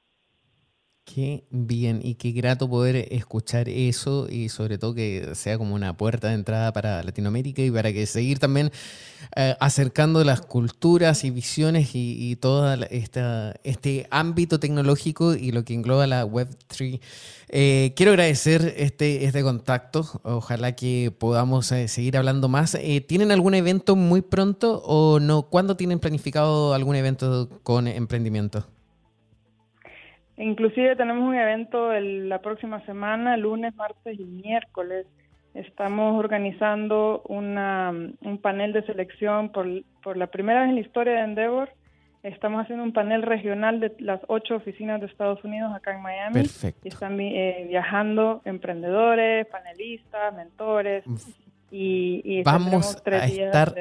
Qué 1.07 1.45
bien 1.51 2.01
y 2.03 2.17
qué 2.17 2.33
grato 2.33 2.69
poder 2.69 3.07
escuchar 3.13 3.69
eso 3.69 4.27
y 4.29 4.49
sobre 4.49 4.77
todo 4.77 4.93
que 4.93 5.37
sea 5.37 5.57
como 5.57 5.77
una 5.77 5.97
puerta 5.97 6.29
de 6.29 6.35
entrada 6.35 6.73
para 6.73 7.01
Latinoamérica 7.05 7.63
y 7.63 7.71
para 7.71 7.93
que 7.93 8.07
seguir 8.07 8.41
también 8.41 8.73
eh, 9.37 9.55
acercando 9.61 10.25
las 10.25 10.41
culturas 10.41 11.23
y 11.23 11.31
visiones 11.31 11.91
y, 11.95 12.35
todo 12.37 12.75
este 13.63 14.09
ámbito 14.11 14.59
tecnológico 14.59 15.35
y 15.37 15.53
lo 15.53 15.65
que 15.65 15.75
engloba 15.75 16.09
la 16.09 16.27
Web3. 16.27 17.01
Eh, 17.51 17.93
quiero 17.95 18.11
agradecer 18.11 18.75
este, 18.77 19.27
este 19.27 19.43
contacto, 19.45 20.21
ojalá 20.25 20.75
que 20.75 21.15
podamos 21.17 21.71
eh, 21.71 21.87
seguir 21.87 22.17
hablando 22.17 22.49
más. 22.49 22.77
¿Tienen 23.07 23.31
algún 23.31 23.55
evento 23.55 23.95
muy 23.95 24.23
pronto 24.23 24.83
o 24.85 25.21
no? 25.21 25.43
¿Cuándo 25.45 25.77
tienen 25.77 26.01
planificado 26.01 26.75
algún 26.75 26.97
evento 26.97 27.49
con 27.63 27.87
emprendimiento? 27.87 28.67
Inclusive 30.39 30.97
tenemos 30.97 31.25
un 31.25 31.35
evento 31.35 31.93
la 31.93 32.41
próxima 32.41 32.85
semana, 32.85 33.37
lunes, 33.37 33.75
martes 33.75 34.19
y 34.19 34.25
miércoles. 34.25 35.07
Estamos 35.55 36.19
organizando 36.19 37.23
una, 37.29 37.91
un 37.91 38.39
panel 38.39 38.75
de 38.75 38.83
selección 38.83 39.51
por, 39.51 39.67
por 40.03 40.19
la 40.19 40.27
primera 40.27 40.61
vez 40.61 40.69
en 40.69 40.75
la 40.75 40.81
historia 40.83 41.15
de 41.15 41.21
Endeavor. 41.21 41.71
Estamos 42.23 42.61
haciendo 42.61 42.85
un 42.85 42.93
panel 42.93 43.23
regional 43.23 43.81
de 43.81 43.95
las 44.01 44.21
ocho 44.27 44.57
oficinas 44.57 45.01
de 45.01 45.07
Estados 45.07 45.43
Unidos 45.45 45.73
acá 45.75 45.95
en 45.95 46.03
Miami. 46.03 46.35
Perfecto. 46.35 46.81
Y 46.85 46.89
están 46.89 47.19
eh, 47.21 47.67
viajando 47.69 48.43
emprendedores, 48.45 49.47
panelistas, 49.47 50.35
mentores, 50.35 51.05
y, 51.71 52.43
vamos 52.43 52.87
a 52.87 52.91
estar 52.91 53.75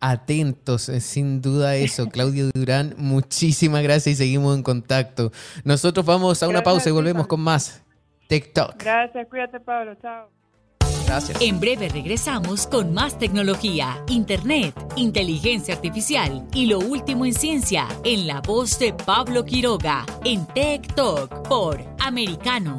atentos, 0.00 0.82
sin 1.00 1.40
duda 1.40 1.76
eso. 1.76 2.08
Claudio 2.08 2.50
Durán, 2.54 2.94
muchísimas 2.98 3.82
gracias 3.82 4.14
y 4.14 4.16
seguimos 4.16 4.56
en 4.56 4.62
contacto. 4.62 5.32
Nosotros 5.64 6.06
vamos 6.06 6.42
a 6.42 6.48
una 6.48 6.62
pausa 6.62 6.88
y 6.88 6.92
volvemos 6.92 7.26
con 7.26 7.40
más 7.40 7.82
TikTok. 8.28 8.82
Gracias, 8.82 9.26
cuídate 9.28 9.60
Pablo, 9.60 9.94
chao. 10.00 10.30
Gracias. 11.06 11.40
En 11.42 11.58
breve 11.60 11.88
regresamos 11.88 12.66
con 12.66 12.94
más 12.94 13.18
tecnología, 13.18 14.02
internet, 14.08 14.74
inteligencia 14.96 15.74
artificial 15.74 16.46
y 16.54 16.66
lo 16.66 16.78
último 16.78 17.26
en 17.26 17.34
ciencia 17.34 17.88
en 18.04 18.26
la 18.26 18.40
voz 18.40 18.78
de 18.78 18.94
Pablo 18.94 19.44
Quiroga 19.44 20.06
en 20.24 20.46
Tech 20.46 20.94
Talk 20.94 21.48
por 21.48 21.80
Americano 21.98 22.78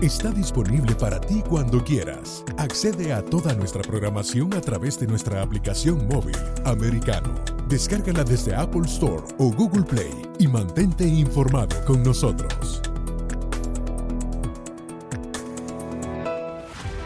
está 0.00 0.30
disponible 0.30 0.94
para 0.94 1.20
ti 1.20 1.42
cuando 1.48 1.82
quieras. 1.84 2.44
Accede 2.56 3.12
a 3.12 3.22
toda 3.22 3.54
nuestra 3.54 3.82
programación 3.82 4.54
a 4.54 4.60
través 4.60 4.98
de 4.98 5.06
nuestra 5.06 5.42
aplicación 5.42 6.06
móvil 6.08 6.36
americano. 6.64 7.34
Descárgala 7.68 8.24
desde 8.24 8.54
Apple 8.54 8.86
Store 8.86 9.22
o 9.38 9.52
Google 9.52 9.84
Play 9.84 10.12
y 10.38 10.48
mantente 10.48 11.06
informado 11.06 11.84
con 11.84 12.02
nosotros. 12.02 12.82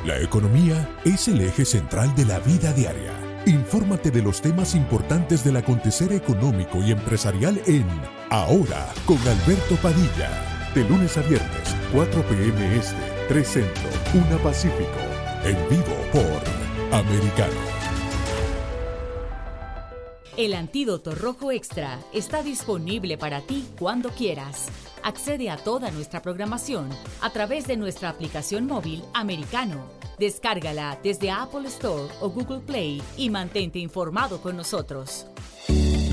La 0.05 0.21
economía 0.21 0.99
es 1.05 1.29
el 1.29 1.41
eje 1.41 1.65
central 1.65 2.15
de 2.15 2.27
la 2.27 2.39
vida 2.41 2.73
diaria 2.73 3.25
Infórmate 3.47 4.11
de 4.11 4.23
los 4.23 4.41
temas 4.41 4.75
importantes 4.75 5.45
del 5.45 5.59
acontecer 5.59 6.13
económico 6.15 6.79
y 6.79 6.93
empresarial 6.93 7.61
en 7.67 7.87
Ahora 8.31 8.87
con 9.05 9.19
Alberto 9.19 9.77
Padilla. 9.83 10.54
De 10.75 10.83
lunes 10.89 11.17
a 11.17 11.23
viernes, 11.23 11.77
4 11.93 12.23
p.m. 12.23 12.77
Este, 12.77 12.97
3 13.29 13.47
Centro, 13.47 13.83
1 14.13 14.39
Pacífico. 14.39 14.99
En 15.45 15.57
vivo 15.69 15.95
por 16.11 16.99
Americano. 16.99 17.55
El 20.37 20.53
antídoto 20.53 21.15
rojo 21.15 21.53
extra 21.53 22.01
está 22.13 22.43
disponible 22.43 23.17
para 23.17 23.41
ti 23.41 23.65
cuando 23.79 24.11
quieras. 24.11 24.67
Accede 25.05 25.49
a 25.49 25.59
toda 25.59 25.93
nuestra 25.93 26.23
programación 26.23 26.89
a 27.21 27.31
través 27.31 27.69
de 27.69 27.77
nuestra 27.77 28.09
aplicación 28.09 28.67
móvil 28.67 29.05
americano. 29.15 29.89
Descárgala 30.19 30.99
desde 31.05 31.31
Apple 31.31 31.69
Store 31.69 32.13
o 32.21 32.31
Google 32.31 32.63
Play 32.67 33.01
y 33.17 33.31
mantente 33.31 33.79
informado 33.79 34.43
con 34.43 34.57
nosotros. 34.57 35.27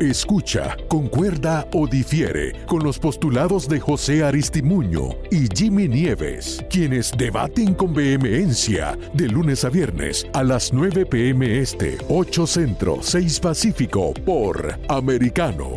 Escucha, 0.00 0.78
concuerda 0.88 1.68
o 1.74 1.86
difiere 1.86 2.64
con 2.64 2.82
los 2.82 2.98
postulados 2.98 3.68
de 3.68 3.80
José 3.80 4.24
Aristimuño 4.24 5.10
y 5.30 5.46
Jimmy 5.54 5.88
Nieves, 5.88 6.64
quienes 6.70 7.12
debaten 7.14 7.74
con 7.74 7.92
vehemencia 7.92 8.96
de 9.12 9.28
lunes 9.28 9.62
a 9.62 9.68
viernes 9.68 10.26
a 10.32 10.42
las 10.42 10.72
9 10.72 11.04
pm 11.04 11.58
este, 11.58 11.98
8 12.08 12.46
centro, 12.46 13.00
6 13.02 13.40
pacífico 13.40 14.14
por 14.24 14.80
Americano. 14.88 15.74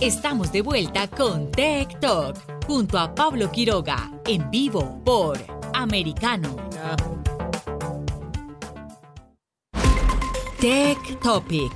Estamos 0.00 0.52
de 0.52 0.62
vuelta 0.62 1.08
con 1.08 1.50
Tech 1.50 1.98
Talk 1.98 2.36
junto 2.68 3.00
a 3.00 3.12
Pablo 3.12 3.50
Quiroga 3.50 4.12
en 4.24 4.48
vivo 4.48 5.02
por 5.04 5.36
Americano. 5.74 6.56
Tech 10.60 11.20
Topic. 11.20 11.72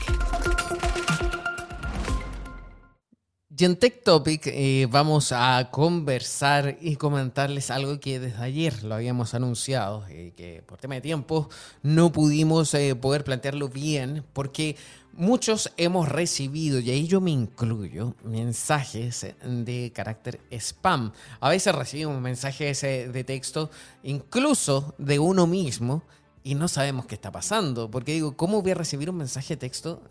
Y 3.57 3.65
en 3.65 3.77
Tech 3.77 4.03
Topic 4.03 4.43
eh, 4.47 4.89
vamos 4.91 5.31
a 5.31 5.69
conversar 5.71 6.79
y 6.81 6.97
comentarles 6.97 7.71
algo 7.71 8.01
que 8.01 8.19
desde 8.19 8.43
ayer 8.43 8.83
lo 8.83 8.97
habíamos 8.97 9.35
anunciado, 9.35 10.05
y 10.11 10.33
que 10.33 10.65
por 10.67 10.79
tema 10.79 10.97
de 10.97 11.01
tiempo 11.01 11.49
no 11.85 12.11
pudimos 12.11 12.75
eh, 12.75 12.97
poder 12.97 13.23
plantearlo 13.23 13.69
bien, 13.69 14.25
porque 14.33 14.77
Muchos 15.15 15.71
hemos 15.77 16.09
recibido, 16.09 16.81
y 16.81 16.91
ahí 16.91 17.07
yo 17.07 17.21
me 17.21 17.33
incluyo, 17.33 18.15
mensajes 18.25 19.27
de 19.45 19.93
carácter 19.95 20.41
spam. 20.51 21.13
A 21.39 21.51
veces 21.51 21.75
recibimos 21.75 22.19
mensajes 22.19 22.81
de 22.81 23.25
texto 23.25 23.71
incluso 24.03 24.95
de 24.97 25.19
uno 25.19 25.47
mismo 25.47 26.03
y 26.45 26.55
no 26.55 26.69
sabemos 26.69 27.07
qué 27.07 27.15
está 27.15 27.31
pasando. 27.31 27.91
Porque 27.91 28.13
digo, 28.13 28.37
¿cómo 28.37 28.63
voy 28.63 28.73
a 28.73 28.75
recibir 28.77 29.11
un 29.11 29.17
mensaje 29.17 29.55
de 29.55 29.59
texto 29.59 30.03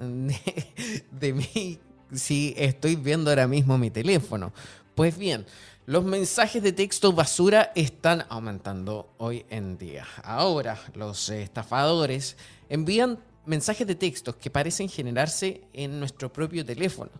de, 1.11 1.33
mí 1.33 1.79
si 2.13 2.53
estoy 2.57 2.95
viendo 2.95 3.29
ahora 3.29 3.47
mismo 3.47 3.77
mi 3.77 3.89
teléfono? 3.89 4.53
Pues 4.95 5.17
bien, 5.17 5.45
los 5.85 6.03
mensajes 6.03 6.61
de 6.61 6.73
texto 6.73 7.13
basura 7.13 7.71
están 7.75 8.25
aumentando 8.29 9.13
hoy 9.17 9.45
en 9.49 9.77
día. 9.77 10.05
Ahora, 10.23 10.79
los 10.95 11.29
estafadores 11.29 12.37
envían 12.69 13.19
mensajes 13.45 13.87
de 13.87 13.95
texto 13.95 14.37
que 14.37 14.49
parecen 14.49 14.89
generarse 14.89 15.61
en 15.73 15.99
nuestro 15.99 16.31
propio 16.31 16.65
teléfono. 16.65 17.11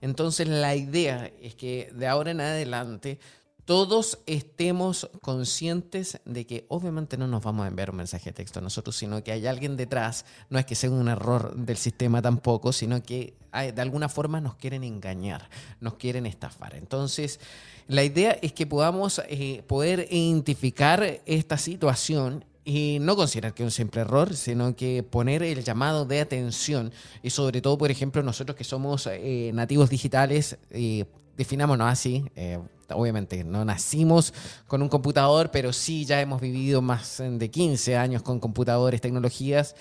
Entonces 0.00 0.48
la 0.48 0.74
idea 0.76 1.30
es 1.40 1.54
que 1.54 1.90
de 1.94 2.06
ahora 2.06 2.30
en 2.30 2.40
adelante 2.40 3.18
todos 3.66 4.20
estemos 4.26 5.10
conscientes 5.20 6.20
de 6.24 6.46
que 6.46 6.64
obviamente 6.68 7.18
no 7.18 7.26
nos 7.26 7.42
vamos 7.42 7.64
a 7.64 7.68
enviar 7.68 7.90
un 7.90 7.96
mensaje 7.96 8.30
de 8.30 8.34
texto 8.34 8.60
nosotros, 8.60 8.94
sino 8.94 9.22
que 9.24 9.32
hay 9.32 9.46
alguien 9.46 9.76
detrás, 9.76 10.24
no 10.48 10.58
es 10.60 10.64
que 10.64 10.76
sea 10.76 10.88
un 10.88 11.08
error 11.08 11.54
del 11.56 11.76
sistema 11.76 12.22
tampoco, 12.22 12.72
sino 12.72 13.02
que 13.02 13.34
de 13.52 13.82
alguna 13.82 14.08
forma 14.08 14.40
nos 14.40 14.54
quieren 14.54 14.84
engañar, 14.84 15.50
nos 15.80 15.94
quieren 15.94 16.26
estafar. 16.26 16.76
Entonces, 16.76 17.40
la 17.88 18.04
idea 18.04 18.38
es 18.40 18.52
que 18.52 18.66
podamos 18.66 19.20
eh, 19.28 19.64
poder 19.66 20.06
identificar 20.10 21.20
esta 21.26 21.58
situación 21.58 22.44
y 22.64 22.98
no 23.00 23.16
considerar 23.16 23.52
que 23.52 23.64
es 23.64 23.66
un 23.66 23.72
simple 23.72 24.02
error, 24.02 24.34
sino 24.36 24.76
que 24.76 25.02
poner 25.02 25.42
el 25.42 25.64
llamado 25.64 26.04
de 26.04 26.20
atención 26.20 26.92
y 27.22 27.30
sobre 27.30 27.60
todo, 27.60 27.78
por 27.78 27.90
ejemplo, 27.90 28.22
nosotros 28.22 28.56
que 28.56 28.64
somos 28.64 29.08
eh, 29.10 29.50
nativos 29.54 29.90
digitales, 29.90 30.56
eh, 30.70 31.04
definámonos 31.36 31.88
así, 31.88 32.24
eh, 32.34 32.58
obviamente 32.90 33.44
no 33.44 33.64
nacimos 33.64 34.32
con 34.66 34.82
un 34.82 34.88
computador, 34.88 35.50
pero 35.50 35.72
sí 35.72 36.04
ya 36.04 36.20
hemos 36.20 36.40
vivido 36.40 36.82
más 36.82 37.22
de 37.24 37.50
15 37.50 37.96
años 37.96 38.22
con 38.22 38.40
computadores, 38.40 39.00
tecnologías 39.00 39.74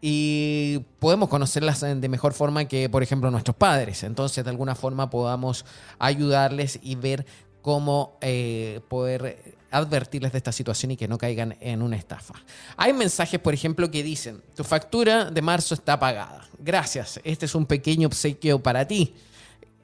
y 0.00 0.78
podemos 0.98 1.28
conocerlas 1.28 1.80
de 1.80 2.08
mejor 2.08 2.32
forma 2.32 2.66
que, 2.66 2.88
por 2.88 3.02
ejemplo, 3.02 3.30
nuestros 3.30 3.56
padres. 3.56 4.04
Entonces, 4.04 4.44
de 4.44 4.50
alguna 4.50 4.74
forma 4.74 5.10
podamos 5.10 5.64
ayudarles 5.98 6.78
y 6.82 6.94
ver 6.94 7.26
cómo 7.62 8.16
eh, 8.20 8.80
poder 8.88 9.56
advertirles 9.70 10.32
de 10.32 10.38
esta 10.38 10.52
situación 10.52 10.92
y 10.92 10.96
que 10.96 11.08
no 11.08 11.18
caigan 11.18 11.56
en 11.60 11.82
una 11.82 11.96
estafa. 11.96 12.34
Hay 12.76 12.92
mensajes, 12.92 13.40
por 13.40 13.52
ejemplo, 13.52 13.90
que 13.90 14.02
dicen, 14.02 14.42
tu 14.54 14.64
factura 14.64 15.26
de 15.26 15.42
marzo 15.42 15.74
está 15.74 15.98
pagada. 15.98 16.46
Gracias, 16.58 17.20
este 17.24 17.46
es 17.46 17.54
un 17.54 17.66
pequeño 17.66 18.06
obsequio 18.06 18.62
para 18.62 18.86
ti. 18.86 19.14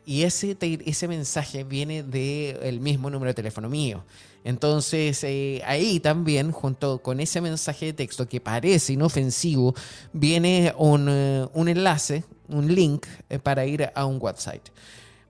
Y 0.07 0.23
ese, 0.23 0.57
ese 0.61 1.09
mensaje 1.09 1.65
viene 1.65 2.03
del 2.03 2.81
mismo 2.81 3.11
número 3.11 3.31
de 3.31 3.35
teléfono 3.35 3.69
mío. 3.69 4.05
Entonces, 4.45 5.25
eh, 5.25 5.63
ahí 5.65 6.01
también, 6.01 6.53
junto 6.53 6.99
con 6.99 7.21
ese 7.21 7.41
mensaje 7.41 7.87
de 7.87 7.93
texto 7.95 8.29
que 8.29 8.41
parece 8.41 8.93
inofensivo, 8.93 9.75
viene 10.13 10.75
un, 10.77 11.09
eh, 11.09 11.47
un 11.55 11.69
enlace, 11.69 12.25
un 12.49 12.75
link 12.75 13.07
para 13.43 13.65
ir 13.65 13.91
a 13.95 14.05
un 14.05 14.19
website. 14.21 14.71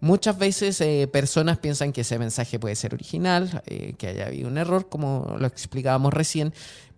Muchas 0.04 0.36
veces 0.36 0.78
eh, 0.82 1.08
personas 1.10 1.56
piensan 1.56 1.90
que 1.90 2.02
ese 2.02 2.18
mensaje 2.18 2.58
puede 2.58 2.74
ser 2.74 2.92
original, 2.92 3.62
eh, 3.64 3.94
que 3.96 4.08
haya 4.08 4.26
habido 4.26 4.48
un 4.48 4.58
error, 4.58 4.90
como 4.90 5.36
lo 5.38 5.46
explicábamos 5.46 6.12
recién, 6.12 6.52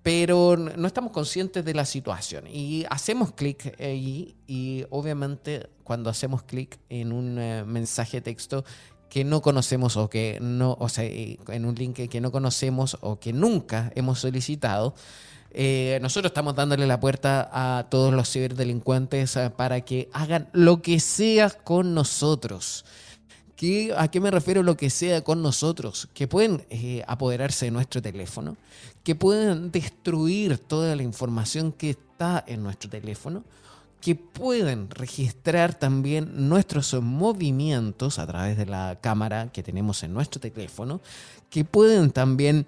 pero 0.07 0.57
no 0.57 0.87
estamos 0.87 1.11
conscientes 1.11 1.65
de 1.65 1.75
la 1.75 1.85
situación 1.85 2.45
y 2.47 2.85
hacemos 2.91 3.33
clic 3.33 3.75
ahí 3.81 4.37
y 4.47 4.85
obviamente 4.91 5.69
cuando 5.83 6.11
hacemos 6.11 6.45
clic 6.45 6.79
en 6.89 7.11
un 7.11 7.41
eh, 7.41 7.65
mensaje 7.67 8.19
de 8.19 8.21
texto 8.21 8.65
que 9.11 9.25
no 9.25 9.43
conocemos 9.43 9.97
o 9.97 10.09
que 10.09 10.39
no, 10.41 10.77
o 10.79 10.89
sea, 10.89 11.03
en 11.05 11.65
un 11.65 11.75
link 11.75 12.09
que 12.09 12.21
no 12.21 12.31
conocemos 12.31 12.99
o 13.01 13.19
que 13.19 13.33
nunca 13.33 13.91
hemos 13.97 14.21
solicitado, 14.21 14.95
nosotros 16.01 16.31
estamos 16.31 16.55
dándole 16.55 16.87
la 16.87 17.01
puerta 17.01 17.51
a 17.53 17.89
todos 17.89 18.15
los 18.15 18.31
ciberdelincuentes 18.31 19.37
para 19.57 19.81
que 19.81 20.09
hagan 20.13 20.49
lo 20.53 20.83
que 20.83 21.01
sea 21.01 21.51
con 21.51 21.95
nosotros. 21.95 22.85
¿A 23.97 24.09
qué 24.09 24.21
me 24.21 24.31
refiero 24.31 24.63
lo 24.63 24.77
que 24.77 24.91
sea 24.91 25.25
con 25.25 25.43
nosotros? 25.43 26.09
Que 26.13 26.29
pueden 26.29 26.67
eh, 26.69 27.03
apoderarse 27.07 27.67
de 27.67 27.71
nuestro 27.71 28.03
teléfono, 28.03 28.57
que 29.03 29.15
pueden 29.15 29.71
destruir 29.71 30.59
toda 30.59 30.95
la 30.95 31.03
información 31.03 31.73
que 31.73 31.91
está 31.91 32.45
en 32.47 32.63
nuestro 32.63 32.91
teléfono, 32.91 33.45
que 34.03 34.15
pueden 34.15 34.91
registrar 34.91 35.73
también 35.73 36.49
nuestros 36.49 36.93
movimientos 37.03 38.19
a 38.19 38.27
través 38.27 38.59
de 38.59 38.67
la 38.67 38.99
cámara 39.01 39.51
que 39.51 39.63
tenemos 39.63 40.03
en 40.03 40.13
nuestro 40.13 40.39
teléfono, 40.39 41.01
que 41.49 41.65
pueden 41.65 42.11
también 42.11 42.67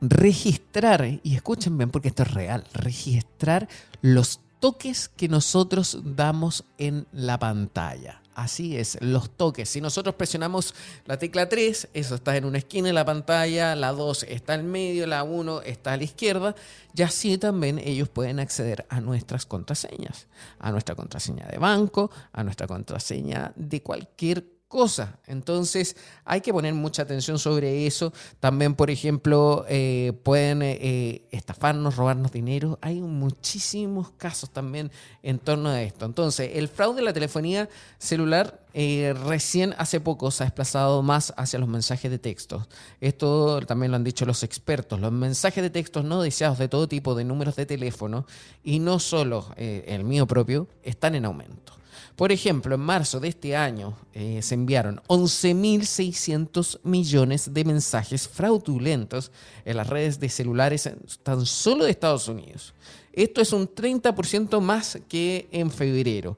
registrar, 0.00 1.20
y 1.22 1.34
escuchen 1.34 1.76
bien 1.76 1.90
porque 1.90 2.08
esto 2.08 2.22
es 2.22 2.32
real, 2.32 2.64
registrar 2.72 3.68
los 4.00 4.40
toques 4.60 5.08
que 5.08 5.28
nosotros 5.28 6.00
damos 6.02 6.64
en 6.78 7.06
la 7.12 7.38
pantalla. 7.38 8.19
Así 8.34 8.76
es, 8.76 8.96
los 9.00 9.36
toques. 9.36 9.68
Si 9.68 9.80
nosotros 9.80 10.14
presionamos 10.14 10.74
la 11.04 11.18
tecla 11.18 11.48
3, 11.48 11.88
eso 11.92 12.14
está 12.14 12.36
en 12.36 12.44
una 12.44 12.58
esquina 12.58 12.86
de 12.86 12.92
la 12.92 13.04
pantalla, 13.04 13.74
la 13.74 13.92
2 13.92 14.24
está 14.28 14.54
en 14.54 14.70
medio, 14.70 15.06
la 15.06 15.24
1 15.24 15.62
está 15.62 15.94
a 15.94 15.96
la 15.96 16.04
izquierda, 16.04 16.54
y 16.94 17.02
así 17.02 17.38
también 17.38 17.78
ellos 17.80 18.08
pueden 18.08 18.38
acceder 18.38 18.86
a 18.88 19.00
nuestras 19.00 19.46
contraseñas, 19.46 20.28
a 20.60 20.70
nuestra 20.70 20.94
contraseña 20.94 21.46
de 21.46 21.58
banco, 21.58 22.10
a 22.32 22.44
nuestra 22.44 22.66
contraseña 22.68 23.52
de 23.56 23.82
cualquier 23.82 24.59
cosa. 24.70 25.18
Entonces 25.26 25.96
hay 26.24 26.40
que 26.40 26.52
poner 26.52 26.72
mucha 26.74 27.02
atención 27.02 27.40
sobre 27.40 27.86
eso. 27.86 28.12
También, 28.38 28.76
por 28.76 28.88
ejemplo, 28.88 29.66
eh, 29.68 30.12
pueden 30.22 30.62
eh, 30.62 31.26
estafarnos, 31.32 31.96
robarnos 31.96 32.30
dinero. 32.30 32.78
Hay 32.80 33.00
muchísimos 33.00 34.12
casos 34.12 34.50
también 34.50 34.92
en 35.24 35.40
torno 35.40 35.70
a 35.70 35.82
esto. 35.82 36.06
Entonces, 36.06 36.52
el 36.54 36.68
fraude 36.68 37.00
de 37.00 37.02
la 37.02 37.12
telefonía 37.12 37.68
celular 37.98 38.60
eh, 38.72 39.12
recién 39.26 39.74
hace 39.76 39.98
poco 39.98 40.30
se 40.30 40.44
ha 40.44 40.46
desplazado 40.46 41.02
más 41.02 41.34
hacia 41.36 41.58
los 41.58 41.68
mensajes 41.68 42.08
de 42.08 42.20
texto. 42.20 42.68
Esto 43.00 43.60
también 43.62 43.90
lo 43.90 43.96
han 43.96 44.04
dicho 44.04 44.24
los 44.24 44.44
expertos. 44.44 45.00
Los 45.00 45.10
mensajes 45.10 45.64
de 45.64 45.70
texto 45.70 46.04
no 46.04 46.22
deseados 46.22 46.58
de 46.58 46.68
todo 46.68 46.86
tipo 46.86 47.16
de 47.16 47.24
números 47.24 47.56
de 47.56 47.66
teléfono 47.66 48.24
y 48.62 48.78
no 48.78 49.00
solo 49.00 49.52
el 49.56 50.04
mío 50.04 50.28
propio 50.28 50.68
están 50.84 51.16
en 51.16 51.24
aumento. 51.24 51.79
Por 52.16 52.32
ejemplo, 52.32 52.74
en 52.74 52.80
marzo 52.80 53.20
de 53.20 53.28
este 53.28 53.56
año 53.56 53.96
eh, 54.12 54.40
se 54.42 54.54
enviaron 54.54 55.00
11.600 55.08 56.80
millones 56.82 57.52
de 57.52 57.64
mensajes 57.64 58.28
fraudulentos 58.28 59.32
en 59.64 59.76
las 59.76 59.86
redes 59.86 60.20
de 60.20 60.28
celulares 60.28 60.90
tan 61.22 61.46
solo 61.46 61.84
de 61.84 61.90
Estados 61.90 62.28
Unidos. 62.28 62.74
Esto 63.12 63.40
es 63.40 63.52
un 63.52 63.68
30% 63.68 64.60
más 64.60 64.98
que 65.08 65.48
en 65.50 65.70
febrero. 65.70 66.36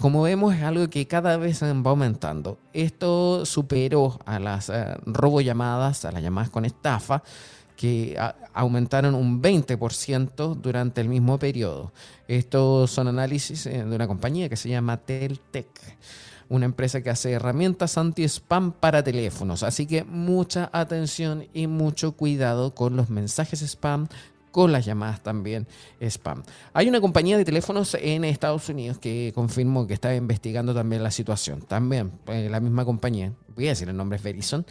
Como 0.00 0.22
vemos 0.22 0.54
es 0.54 0.62
algo 0.62 0.88
que 0.88 1.06
cada 1.08 1.36
vez 1.36 1.60
va 1.62 1.90
aumentando. 1.90 2.58
Esto 2.72 3.44
superó 3.44 4.20
a 4.24 4.38
las 4.38 4.68
eh, 4.68 4.96
robollamadas, 5.06 6.04
a 6.04 6.12
las 6.12 6.22
llamadas 6.22 6.50
con 6.50 6.64
estafa, 6.64 7.24
que 7.78 8.18
aumentaron 8.54 9.14
un 9.14 9.40
20% 9.40 10.56
durante 10.56 11.00
el 11.00 11.08
mismo 11.08 11.38
periodo. 11.38 11.92
Estos 12.26 12.90
son 12.90 13.06
análisis 13.06 13.66
eh, 13.66 13.84
de 13.84 13.94
una 13.94 14.08
compañía 14.08 14.48
que 14.48 14.56
se 14.56 14.68
llama 14.68 14.96
Teltec, 14.96 15.68
una 16.48 16.64
empresa 16.64 17.00
que 17.02 17.10
hace 17.10 17.30
herramientas 17.30 17.96
anti-spam 17.96 18.72
para 18.72 19.04
teléfonos. 19.04 19.62
Así 19.62 19.86
que 19.86 20.02
mucha 20.02 20.68
atención 20.72 21.46
y 21.54 21.68
mucho 21.68 22.16
cuidado 22.16 22.74
con 22.74 22.96
los 22.96 23.10
mensajes 23.10 23.62
spam, 23.62 24.08
con 24.50 24.72
las 24.72 24.84
llamadas 24.84 25.22
también 25.22 25.68
spam. 26.00 26.42
Hay 26.72 26.88
una 26.88 27.00
compañía 27.00 27.38
de 27.38 27.44
teléfonos 27.44 27.96
en 28.00 28.24
Estados 28.24 28.68
Unidos 28.68 28.98
que 28.98 29.30
confirmó 29.36 29.86
que 29.86 29.94
está 29.94 30.16
investigando 30.16 30.74
también 30.74 31.04
la 31.04 31.12
situación. 31.12 31.60
También 31.62 32.10
eh, 32.26 32.48
la 32.50 32.58
misma 32.58 32.84
compañía, 32.84 33.32
voy 33.54 33.66
a 33.66 33.70
decir 33.70 33.88
el 33.88 33.96
nombre 33.96 34.16
es 34.16 34.22
Verizon, 34.24 34.66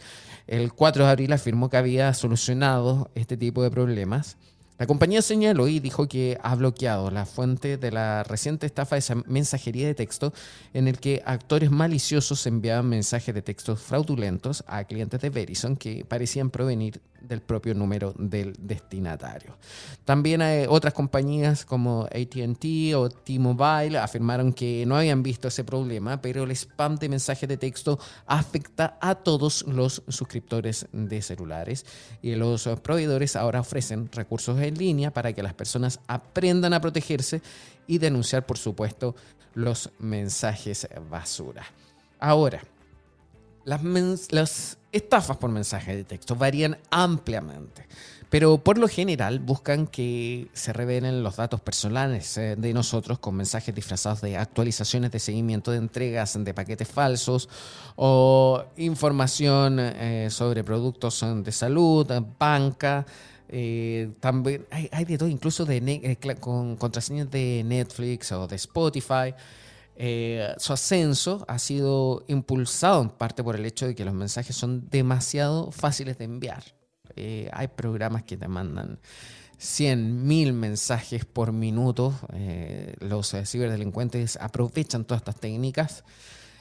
el 0.48 0.72
4 0.72 1.04
de 1.04 1.10
abril 1.10 1.32
afirmó 1.32 1.68
que 1.70 1.76
había 1.76 2.12
solucionado 2.14 3.10
este 3.14 3.36
tipo 3.36 3.62
de 3.62 3.70
problemas. 3.70 4.36
La 4.78 4.86
compañía 4.86 5.22
señaló 5.22 5.66
y 5.66 5.80
dijo 5.80 6.06
que 6.06 6.38
ha 6.40 6.54
bloqueado 6.54 7.10
la 7.10 7.26
fuente 7.26 7.76
de 7.76 7.90
la 7.90 8.22
reciente 8.22 8.64
estafa 8.64 8.94
de 8.94 9.00
esa 9.00 9.16
mensajería 9.26 9.86
de 9.88 9.94
texto 9.94 10.32
en 10.72 10.86
el 10.86 11.00
que 11.00 11.20
actores 11.26 11.70
maliciosos 11.70 12.46
enviaban 12.46 12.88
mensajes 12.88 13.34
de 13.34 13.42
texto 13.42 13.76
fraudulentos 13.76 14.64
a 14.68 14.84
clientes 14.84 15.20
de 15.20 15.30
Verizon 15.30 15.76
que 15.76 16.04
parecían 16.04 16.50
provenir 16.50 17.00
del 17.20 17.40
propio 17.40 17.74
número 17.74 18.14
del 18.16 18.54
destinatario. 18.58 19.56
También 20.04 20.42
hay 20.42 20.66
otras 20.68 20.94
compañías 20.94 21.64
como 21.64 22.04
ATT 22.04 22.94
o 22.94 23.08
T-Mobile 23.08 23.98
afirmaron 23.98 24.52
que 24.52 24.84
no 24.86 24.96
habían 24.96 25.22
visto 25.22 25.48
ese 25.48 25.64
problema, 25.64 26.20
pero 26.20 26.44
el 26.44 26.50
spam 26.52 26.96
de 26.96 27.08
mensajes 27.08 27.48
de 27.48 27.56
texto 27.56 27.98
afecta 28.26 28.98
a 29.00 29.14
todos 29.14 29.64
los 29.66 30.02
suscriptores 30.08 30.86
de 30.92 31.22
celulares 31.22 31.84
y 32.22 32.34
los 32.34 32.68
proveedores 32.82 33.36
ahora 33.36 33.60
ofrecen 33.60 34.10
recursos 34.12 34.60
en 34.60 34.76
línea 34.76 35.12
para 35.12 35.32
que 35.32 35.42
las 35.42 35.54
personas 35.54 36.00
aprendan 36.06 36.72
a 36.72 36.80
protegerse 36.80 37.42
y 37.86 37.98
denunciar, 37.98 38.46
por 38.46 38.58
supuesto, 38.58 39.14
los 39.54 39.90
mensajes 39.98 40.88
basura. 41.10 41.64
Ahora, 42.20 42.62
las, 43.68 44.78
estafas 44.90 45.36
por 45.36 45.50
mensaje 45.50 45.94
de 45.94 46.04
texto 46.04 46.34
varían 46.34 46.78
ampliamente, 46.90 47.86
pero 48.30 48.56
por 48.56 48.78
lo 48.78 48.88
general 48.88 49.38
buscan 49.38 49.86
que 49.86 50.48
se 50.54 50.72
revelen 50.72 51.22
los 51.22 51.36
datos 51.36 51.60
personales 51.60 52.38
eh, 52.38 52.56
de 52.56 52.72
nosotros 52.72 53.18
con 53.18 53.36
mensajes 53.36 53.74
disfrazados 53.74 54.22
de 54.22 54.38
actualizaciones 54.38 55.10
de 55.10 55.18
seguimiento 55.18 55.70
de 55.70 55.78
entregas 55.78 56.42
de 56.42 56.54
paquetes 56.54 56.88
falsos 56.88 57.50
o 57.96 58.64
información 58.78 59.78
eh, 59.78 60.28
sobre 60.30 60.64
productos 60.64 61.22
de 61.44 61.52
salud, 61.52 62.06
banca. 62.38 63.04
Eh, 63.50 64.10
también 64.20 64.66
hay, 64.70 65.04
de 65.04 65.18
todo, 65.18 65.28
incluso 65.28 65.66
con 66.40 66.76
contraseñas 66.76 67.30
de 67.30 67.62
Netflix 67.64 68.32
o 68.32 68.46
de 68.46 68.56
Spotify. 68.56 69.34
Eh, 70.00 70.54
su 70.58 70.72
ascenso 70.72 71.44
ha 71.48 71.58
sido 71.58 72.24
impulsado 72.28 73.02
en 73.02 73.08
parte 73.08 73.42
por 73.42 73.56
el 73.56 73.66
hecho 73.66 73.84
de 73.84 73.96
que 73.96 74.04
los 74.04 74.14
mensajes 74.14 74.54
son 74.54 74.88
demasiado 74.88 75.72
fáciles 75.72 76.16
de 76.18 76.24
enviar. 76.24 76.62
Eh, 77.16 77.50
hay 77.52 77.66
programas 77.66 78.22
que 78.22 78.36
te 78.36 78.46
mandan 78.46 79.00
100.000 79.58 80.52
mensajes 80.52 81.24
por 81.24 81.50
minuto. 81.50 82.14
Eh, 82.32 82.94
los 83.00 83.34
ciberdelincuentes 83.44 84.38
aprovechan 84.40 85.04
todas 85.04 85.22
estas 85.22 85.40
técnicas. 85.40 86.04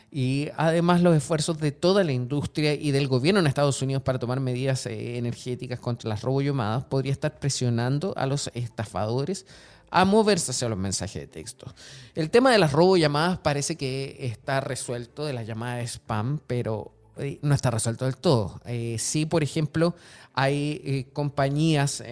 Y 0.10 0.50
además 0.58 1.04
los 1.04 1.16
esfuerzos 1.16 1.60
de 1.60 1.72
toda 1.72 2.04
la 2.04 2.14
industria 2.14 2.74
y 2.74 2.90
del 2.90 3.08
gobierno 3.08 3.40
en 3.40 3.46
Estados 3.46 3.84
Unidos 3.84 4.02
para 4.02 4.18
tomar 4.18 4.40
medidas 4.40 4.88
energéticas 4.88 5.80
contra 5.80 6.10
las 6.10 6.24
robollamadas 6.24 6.86
podría 6.86 7.12
estar 7.12 7.38
presionando 7.38 8.16
a 8.18 8.26
los 8.26 8.50
estafadores 8.56 9.46
a 9.90 10.06
moverse 10.06 10.52
hacia 10.52 10.70
los 10.70 10.78
mensajes 10.78 11.22
de 11.22 11.28
texto. 11.28 11.74
El 12.16 12.30
tema 12.30 12.52
de 12.52 12.58
las 12.58 12.72
robollamadas 12.72 13.40
parece 13.40 13.76
que 13.76 14.18
está 14.20 14.60
resuelto 14.60 15.26
de 15.26 15.34
las 15.34 15.48
llamadas 15.48 15.80
de 15.80 15.88
spam, 15.88 16.40
pero 16.46 16.92
eh, 17.18 17.40
no 17.42 17.56
está 17.56 17.72
resuelto 17.72 18.06
del 18.06 18.18
todo. 18.18 18.60
Eh, 18.66 18.98
sí, 19.00 19.26
por 19.26 19.44
ejemplo, 19.44 19.96
hay 20.34 20.82
eh, 20.84 21.08
compañías 21.14 22.04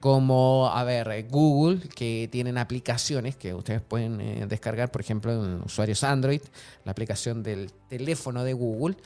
como, 0.00 0.70
a 0.72 0.82
ver, 0.84 1.26
Google, 1.28 1.88
que 1.88 2.28
tienen 2.32 2.56
aplicaciones 2.56 3.36
que 3.36 3.52
ustedes 3.52 3.82
pueden 3.82 4.48
descargar, 4.48 4.90
por 4.90 5.02
ejemplo, 5.02 5.32
en 5.32 5.62
usuarios 5.62 6.02
Android, 6.02 6.40
la 6.84 6.92
aplicación 6.92 7.42
del 7.42 7.70
teléfono 7.88 8.44
de 8.44 8.54
Google, 8.54 8.96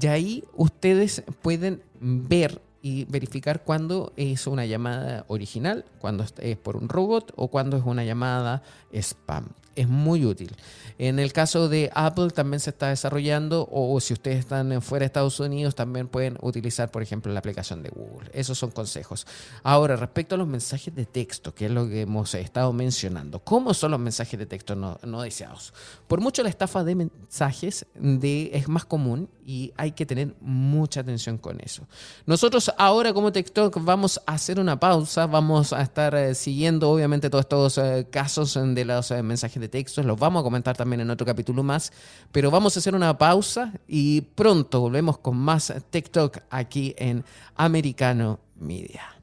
y 0.00 0.06
ahí 0.06 0.44
ustedes 0.54 1.22
pueden 1.42 1.82
ver 2.00 2.60
y 2.84 3.06
verificar 3.06 3.64
cuándo 3.64 4.12
es 4.14 4.46
una 4.46 4.66
llamada 4.66 5.24
original, 5.28 5.86
cuándo 5.98 6.22
es 6.38 6.56
por 6.58 6.76
un 6.76 6.90
robot 6.90 7.32
o 7.34 7.48
cuándo 7.48 7.78
es 7.78 7.82
una 7.86 8.04
llamada 8.04 8.62
spam 8.92 9.48
es 9.76 9.88
muy 9.88 10.24
útil. 10.24 10.54
En 10.98 11.18
el 11.18 11.32
caso 11.32 11.68
de 11.68 11.90
Apple 11.94 12.30
también 12.30 12.60
se 12.60 12.70
está 12.70 12.88
desarrollando 12.88 13.68
o 13.70 13.98
si 14.00 14.12
ustedes 14.12 14.38
están 14.38 14.80
fuera 14.80 15.02
de 15.02 15.06
Estados 15.06 15.40
Unidos 15.40 15.74
también 15.74 16.06
pueden 16.08 16.38
utilizar, 16.40 16.90
por 16.90 17.02
ejemplo, 17.02 17.32
la 17.32 17.40
aplicación 17.40 17.82
de 17.82 17.90
Google. 17.90 18.30
Esos 18.32 18.58
son 18.58 18.70
consejos. 18.70 19.26
Ahora, 19.62 19.96
respecto 19.96 20.36
a 20.36 20.38
los 20.38 20.46
mensajes 20.46 20.94
de 20.94 21.04
texto, 21.04 21.54
que 21.54 21.66
es 21.66 21.70
lo 21.72 21.88
que 21.88 22.02
hemos 22.02 22.34
estado 22.34 22.72
mencionando, 22.72 23.40
¿cómo 23.40 23.74
son 23.74 23.90
los 23.90 24.00
mensajes 24.00 24.38
de 24.38 24.46
texto 24.46 24.76
no, 24.76 25.22
deseados? 25.22 25.74
Por 26.06 26.20
mucho 26.20 26.42
la 26.42 26.48
estafa 26.48 26.84
de 26.84 26.94
mensajes 26.94 27.86
de, 27.94 28.50
es 28.54 28.68
más 28.68 28.84
común 28.84 29.28
y 29.44 29.72
hay 29.76 29.92
que 29.92 30.06
tener 30.06 30.34
mucha 30.40 31.00
atención 31.00 31.38
con 31.38 31.60
eso. 31.60 31.86
Nosotros 32.26 32.72
ahora 32.78 33.12
como 33.12 33.32
TikTok 33.32 33.78
vamos 33.82 34.20
a 34.26 34.34
hacer 34.34 34.58
una 34.58 34.78
pausa, 34.78 35.26
vamos 35.26 35.72
a 35.72 35.82
estar 35.82 36.14
eh, 36.14 36.34
siguiendo 36.34 36.90
obviamente 36.90 37.30
todos 37.30 37.44
estos 37.44 37.78
eh, 37.78 38.06
casos 38.10 38.54
de 38.54 38.84
los 38.84 39.10
eh, 39.10 39.22
mensajes 39.22 39.60
de 39.60 39.63
textos, 39.68 40.04
los 40.04 40.18
vamos 40.18 40.40
a 40.40 40.44
comentar 40.44 40.76
también 40.76 41.00
en 41.00 41.10
otro 41.10 41.26
capítulo 41.26 41.62
más, 41.62 41.92
pero 42.32 42.50
vamos 42.50 42.76
a 42.76 42.80
hacer 42.80 42.94
una 42.94 43.16
pausa 43.16 43.72
y 43.86 44.20
pronto 44.20 44.80
volvemos 44.80 45.18
con 45.18 45.36
más 45.36 45.72
TikTok 45.90 46.38
aquí 46.50 46.94
en 46.98 47.24
Americano 47.56 48.40
Media. 48.56 49.14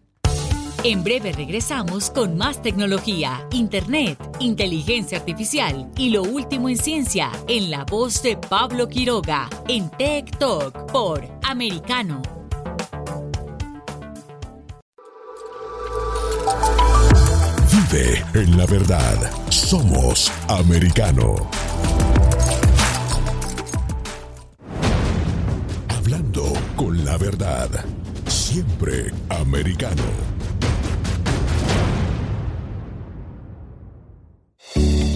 En 0.83 1.03
breve 1.03 1.31
regresamos 1.31 2.09
con 2.09 2.37
más 2.37 2.61
tecnología, 2.63 3.47
internet, 3.51 4.17
inteligencia 4.39 5.19
artificial 5.19 5.91
y 5.95 6.09
lo 6.09 6.23
último 6.23 6.69
en 6.69 6.77
ciencia 6.77 7.31
en 7.47 7.69
la 7.69 7.85
voz 7.85 8.23
de 8.23 8.35
Pablo 8.35 8.87
Quiroga 8.87 9.47
en 9.67 9.91
Tech 9.91 10.35
Talk 10.39 10.91
por 10.91 11.23
Americano 11.43 12.40
en 17.93 18.57
la 18.57 18.65
verdad. 18.67 19.17
Somos 19.49 20.31
americano. 20.47 21.35
Hablando 25.89 26.53
con 26.77 27.03
la 27.03 27.17
verdad. 27.17 27.69
Siempre 28.27 29.11
americano. 29.27 30.40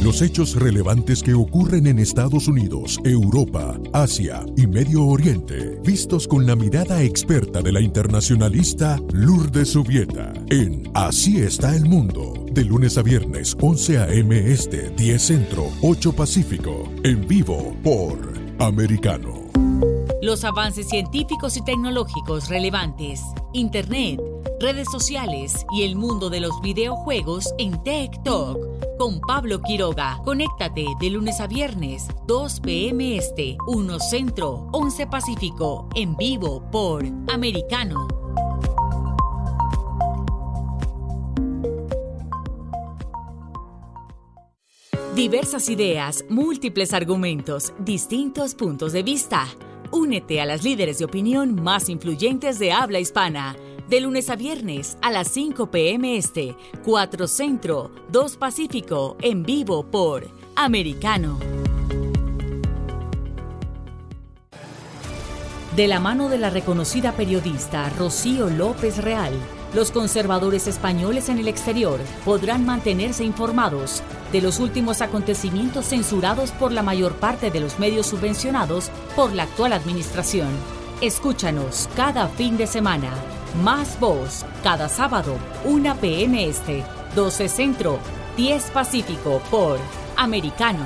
Los 0.06 0.22
hechos 0.22 0.53
relevantes 0.53 1.24
que 1.24 1.34
ocurren 1.34 1.88
en 1.88 1.97
Estados 1.97 2.47
Unidos, 2.47 2.99
Europa, 3.03 3.76
Asia 3.91 4.45
y 4.56 4.68
Medio 4.68 5.03
Oriente, 5.03 5.80
vistos 5.84 6.28
con 6.28 6.45
la 6.45 6.56
mirada 6.56 7.01
experta 7.01 7.64
de 7.64 7.72
la 7.72 7.82
internacionalista 7.82 8.99
Lourdes 9.14 9.70
Subieta, 9.70 10.32
en 10.51 10.91
Así 10.93 11.39
está 11.39 11.76
el 11.76 11.86
mundo 11.86 12.36
de 12.51 12.66
lunes 12.66 12.99
a 12.99 13.01
viernes, 13.01 13.58
11 13.60 13.97
a.m. 13.97 14.51
Este, 14.51 14.91
10 14.91 15.20
Centro, 15.20 15.72
8 15.82 16.14
Pacífico. 16.14 16.88
En 17.03 17.28
vivo 17.28 17.76
por 17.84 18.20
Americano. 18.60 19.49
los 20.22 20.43
avances 20.43 20.88
científicos 20.88 21.58
y 21.58 21.64
tecnológicos 21.64 22.47
relevantes, 22.49 23.22
Internet, 23.53 24.22
redes 24.60 24.88
sociales 24.91 25.66
y 25.76 25.82
el 25.82 25.95
mundo 25.95 26.30
de 26.30 26.41
los 26.41 26.62
videojuegos 26.62 27.56
en 27.58 27.84
Tech 27.84 28.22
Talk 28.24 28.74
con 28.98 29.20
Pablo 29.22 29.62
Quiroga. 29.62 30.20
Conéctate 30.24 30.86
de 31.00 31.10
lunes 31.10 31.39
a 31.39 31.48
viernes, 31.48 32.08
2 32.28 32.60
p.m. 32.62 33.18
Este, 33.18 33.58
1 33.68 34.00
Centro, 34.00 34.68
11 34.72 35.08
Pacífico, 35.08 35.89
en 35.96 36.16
vivo 36.16 36.70
por 36.72 37.04
Americano. 37.28 38.08
Diversas 45.16 45.70
ideas, 45.70 46.26
múltiples 46.28 46.93
argumentos, 46.93 47.74
distintos 47.80 48.54
puntos 48.54 48.91
de 48.91 49.02
vista. 49.02 49.48
Únete 49.91 50.41
a 50.41 50.46
las 50.46 50.64
líderes 50.64 51.00
de 51.00 51.06
opinión 51.06 51.56
más 51.64 51.88
influyentes 51.88 52.60
de 52.60 52.74
habla 52.74 53.00
hispana. 53.00 53.56
De 53.89 54.01
lunes 54.01 54.31
a 54.31 54.36
viernes 54.36 54.97
a 55.03 55.11
las 55.11 55.27
5 55.27 55.69
p.m. 55.69 56.17
Este, 56.17 56.55
4 56.83 57.27
Centro, 57.27 57.91
2 58.09 58.38
Pacífico, 58.38 59.15
en 59.21 59.43
vivo 59.43 59.86
por 59.86 60.27
Americano. 60.55 61.38
De 65.75 65.88
la 65.88 65.99
mano 65.99 66.29
de 66.29 66.39
la 66.39 66.49
reconocida 66.49 67.11
periodista 67.11 67.88
Rocío 67.89 68.49
López 68.49 68.97
Real, 69.03 69.33
los 69.75 69.91
conservadores 69.91 70.65
españoles 70.65 71.29
en 71.29 71.38
el 71.38 71.47
exterior 71.47 71.99
podrán 72.23 72.65
mantenerse 72.65 73.23
informados 73.23 74.01
de 74.31 74.41
los 74.41 74.59
últimos 74.59 75.01
acontecimientos 75.01 75.86
censurados 75.86 76.51
por 76.53 76.71
la 76.71 76.81
mayor 76.81 77.17
parte 77.17 77.51
de 77.51 77.59
los 77.59 77.77
medios 77.77 78.07
subvencionados 78.07 78.89
por 79.15 79.31
la 79.31 79.43
actual 79.43 79.73
administración. 79.73 80.49
Escúchanos 81.01 81.88
cada 81.95 82.29
fin 82.29 82.57
de 82.57 82.65
semana. 82.65 83.11
Más 83.64 83.99
voz, 83.99 84.45
cada 84.64 84.89
sábado, 84.89 85.38
1 85.64 85.95
p.m. 85.97 86.47
Este, 86.47 86.84
12 87.16 87.47
Centro, 87.49 87.99
10 88.38 88.72
Pacífico 88.72 89.41
por 89.49 89.80
Americano. 90.18 90.86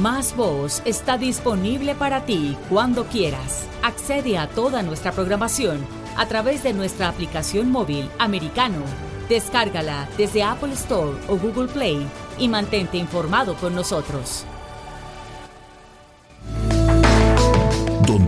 Más 0.00 0.36
Voz 0.36 0.82
está 0.84 1.16
disponible 1.16 1.94
para 1.94 2.24
ti 2.26 2.56
cuando 2.68 3.06
quieras. 3.06 3.66
Accede 3.82 4.36
a 4.36 4.48
toda 4.48 4.82
nuestra 4.82 5.12
programación 5.12 5.84
a 6.16 6.26
través 6.26 6.62
de 6.62 6.74
nuestra 6.74 7.08
aplicación 7.08 7.70
móvil 7.70 8.10
Americano 8.18 8.82
Descárgala 9.28 10.08
desde 10.16 10.42
Apple 10.42 10.72
Store 10.72 11.18
o 11.28 11.36
Google 11.36 11.68
Play 11.68 12.06
y 12.38 12.48
mantente 12.48 12.96
informado 12.96 13.54
con 13.56 13.74
nosotros. 13.74 14.46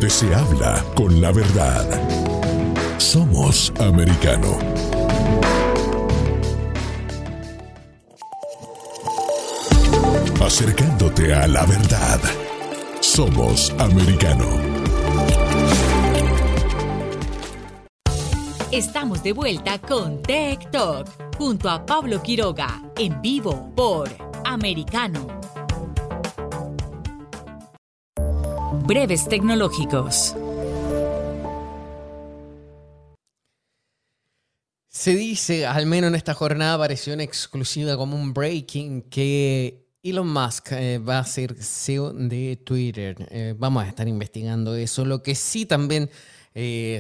Se 0.09 0.35
habla 0.35 0.85
con 0.95 1.21
la 1.21 1.31
verdad. 1.31 1.87
Somos 2.99 3.73
americano. 3.79 4.59
Acercándote 10.45 11.33
a 11.35 11.47
la 11.47 11.65
verdad. 11.65 12.21
Somos 13.01 13.73
americano. 13.79 14.47
Estamos 18.73 19.23
de 19.23 19.33
vuelta 19.33 19.79
con 19.79 20.23
Tech 20.23 20.71
Talk 20.71 21.09
junto 21.39 21.71
a 21.71 21.87
Pablo 21.87 22.21
Quiroga 22.23 22.83
en 22.97 23.21
vivo 23.23 23.73
por 23.77 24.09
Americano. 24.45 25.39
Breves 28.91 29.28
tecnológicos. 29.28 30.34
Se 34.88 35.14
dice, 35.14 35.64
al 35.64 35.86
menos 35.86 36.09
en 36.09 36.16
esta 36.16 36.34
jornada 36.34 36.74
apareció 36.74 37.12
en 37.12 37.20
exclusiva 37.20 37.97
como 37.97 38.16
un 38.16 38.34
breaking 38.34 39.03
que 39.03 39.86
Elon 40.03 40.32
Musk 40.32 40.72
eh, 40.72 40.99
va 40.99 41.20
a 41.20 41.24
ser 41.24 41.55
CEO 41.62 42.12
de 42.12 42.57
Twitter. 42.64 43.28
Eh, 43.30 43.55
vamos 43.57 43.84
a 43.84 43.86
estar 43.86 44.09
investigando 44.09 44.74
eso. 44.74 45.05
Lo 45.05 45.22
que 45.22 45.36
sí 45.36 45.66
también 45.66 46.11
eh, 46.53 46.99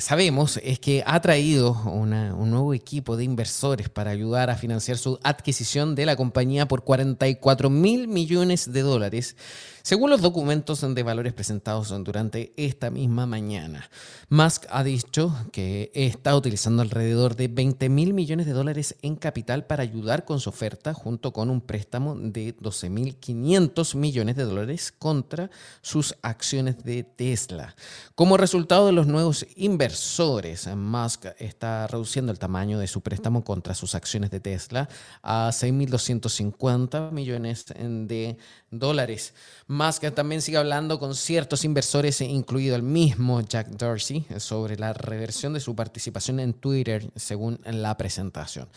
sabemos 0.00 0.60
es 0.62 0.78
que 0.78 1.02
ha 1.04 1.20
traído 1.20 1.72
un 1.72 2.10
nuevo 2.48 2.74
equipo 2.74 3.16
de 3.16 3.24
inversores 3.24 3.88
para 3.88 4.12
ayudar 4.12 4.50
a 4.50 4.56
financiar 4.56 4.98
su 4.98 5.18
adquisición 5.24 5.96
de 5.96 6.06
la 6.06 6.14
compañía 6.14 6.68
por 6.68 6.84
44 6.84 7.70
mil 7.70 8.06
millones 8.06 8.72
de 8.72 8.82
dólares 8.82 9.34
según 9.82 10.10
los 10.10 10.20
documentos 10.20 10.80
de 10.94 11.02
valores 11.02 11.32
presentados 11.32 11.94
durante 12.04 12.52
esta 12.56 12.90
misma 12.90 13.26
mañana, 13.26 13.88
Musk 14.28 14.66
ha 14.70 14.84
dicho 14.84 15.34
que 15.52 15.90
está 15.94 16.36
utilizando 16.36 16.82
alrededor 16.82 17.36
de 17.36 17.48
20 17.48 17.88
mil 17.88 18.14
millones 18.14 18.46
de 18.46 18.52
dólares 18.52 18.96
en 19.02 19.16
capital 19.16 19.64
para 19.66 19.82
ayudar 19.82 20.24
con 20.24 20.40
su 20.40 20.50
oferta, 20.50 20.94
junto 20.94 21.32
con 21.32 21.50
un 21.50 21.60
préstamo 21.60 22.14
de 22.14 22.56
12.500 22.56 23.94
millones 23.94 24.36
de 24.36 24.44
dólares 24.44 24.92
contra 24.98 25.50
sus 25.80 26.14
acciones 26.22 26.84
de 26.84 27.04
Tesla. 27.04 27.74
Como 28.14 28.36
resultado 28.36 28.86
de 28.86 28.92
los 28.92 29.06
nuevos 29.06 29.46
inversores, 29.56 30.68
Musk 30.74 31.26
está 31.38 31.86
reduciendo 31.86 32.32
el 32.32 32.38
tamaño 32.38 32.78
de 32.78 32.86
su 32.86 33.00
préstamo 33.00 33.44
contra 33.44 33.74
sus 33.74 33.94
acciones 33.94 34.30
de 34.30 34.40
Tesla 34.40 34.88
a 35.22 35.50
6.250 35.50 37.10
millones 37.12 37.66
de 37.66 38.36
dólares. 38.70 39.34
Musk 39.78 40.12
también 40.12 40.42
sigue 40.42 40.58
hablando 40.58 40.98
con 40.98 41.14
ciertos 41.14 41.64
inversores, 41.64 42.20
incluido 42.20 42.74
el 42.74 42.82
mismo 42.82 43.40
Jack 43.40 43.68
Dorsey, 43.68 44.26
sobre 44.38 44.76
la 44.76 44.92
reversión 44.92 45.52
de 45.52 45.60
su 45.60 45.76
participación 45.76 46.40
en 46.40 46.52
Twitter, 46.52 47.08
según 47.14 47.60
la 47.64 47.96
presentación. 47.96 48.68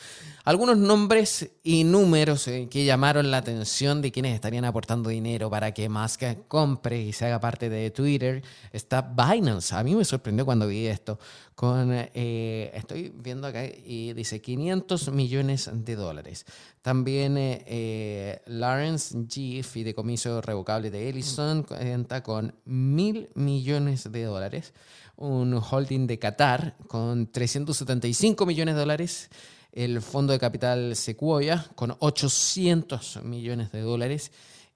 Algunos 0.43 0.77
nombres 0.77 1.49
y 1.63 1.83
números 1.83 2.47
eh, 2.47 2.67
que 2.69 2.85
llamaron 2.85 3.31
la 3.31 3.37
atención 3.37 4.01
de 4.01 4.11
quienes 4.11 4.35
estarían 4.35 4.63
aportando 4.63 5.09
dinero 5.09 5.49
para 5.49 5.73
que 5.73 5.89
Musk 5.89 6.23
compre 6.47 7.01
y 7.01 7.13
se 7.13 7.25
haga 7.25 7.39
parte 7.39 7.69
de 7.69 7.89
Twitter 7.89 8.43
está 8.71 9.01
Binance. 9.01 9.75
A 9.75 9.83
mí 9.83 9.95
me 9.95 10.05
sorprendió 10.05 10.45
cuando 10.45 10.67
vi 10.67 10.85
esto. 10.85 11.17
Con, 11.55 11.91
eh, 11.93 12.71
estoy 12.73 13.13
viendo 13.15 13.47
acá 13.47 13.65
y 13.65 14.13
dice 14.13 14.41
500 14.41 15.11
millones 15.11 15.69
de 15.71 15.95
dólares. 15.95 16.45
También 16.81 17.35
eh, 17.37 18.41
Lawrence 18.47 19.15
G, 19.17 19.63
fideicomiso 19.63 20.41
revocable 20.41 20.89
de 20.89 21.09
Ellison, 21.09 21.63
cuenta 21.63 22.23
con 22.23 22.55
mil 22.65 23.29
millones 23.35 24.11
de 24.11 24.23
dólares. 24.23 24.73
Un 25.17 25.53
holding 25.53 26.07
de 26.07 26.17
Qatar 26.17 26.75
con 26.87 27.31
375 27.31 28.45
millones 28.45 28.75
de 28.75 28.79
dólares 28.79 29.29
el 29.71 30.01
fondo 30.01 30.33
de 30.33 30.39
capital 30.39 30.95
Sequoia 30.95 31.65
con 31.75 31.95
800 31.99 33.23
millones 33.23 33.71
de 33.71 33.81
dólares 33.81 34.31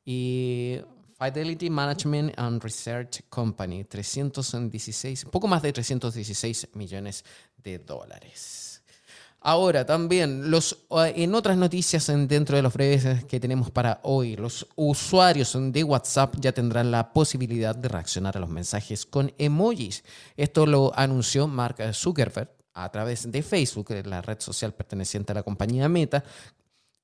y 0.06 0.78
Fidelity 1.18 1.70
Management 1.70 2.34
and 2.38 2.62
Research 2.62 3.24
Company, 3.30 3.86
316, 3.86 5.26
poco 5.26 5.48
más 5.48 5.62
de 5.62 5.72
316 5.72 6.70
millones 6.74 7.24
de 7.64 7.80
dólares. 7.80 8.84
Ahora 9.40 9.86
también, 9.86 10.50
los, 10.50 10.86
en 10.90 11.36
otras 11.36 11.56
noticias 11.56 12.08
dentro 12.08 12.56
de 12.56 12.64
los 12.64 12.74
breves 12.74 13.26
que 13.26 13.40
tenemos 13.40 13.70
para 13.70 14.00
hoy, 14.02 14.36
los 14.36 14.68
usuarios 14.76 15.56
de 15.72 15.84
WhatsApp 15.84 16.36
ya 16.40 16.52
tendrán 16.52 16.90
la 16.90 17.14
posibilidad 17.14 17.76
de 17.76 17.88
reaccionar 17.88 18.36
a 18.36 18.40
los 18.40 18.50
mensajes 18.50 19.06
con 19.06 19.32
emojis. 19.38 20.04
Esto 20.36 20.66
lo 20.66 20.92
anunció 20.96 21.48
Mark 21.48 21.78
Zuckerberg 21.94 22.50
a 22.74 22.92
través 22.92 23.32
de 23.32 23.42
Facebook, 23.42 23.92
la 24.06 24.22
red 24.22 24.40
social 24.40 24.74
perteneciente 24.74 25.32
a 25.32 25.36
la 25.36 25.44
compañía 25.44 25.88
Meta. 25.88 26.24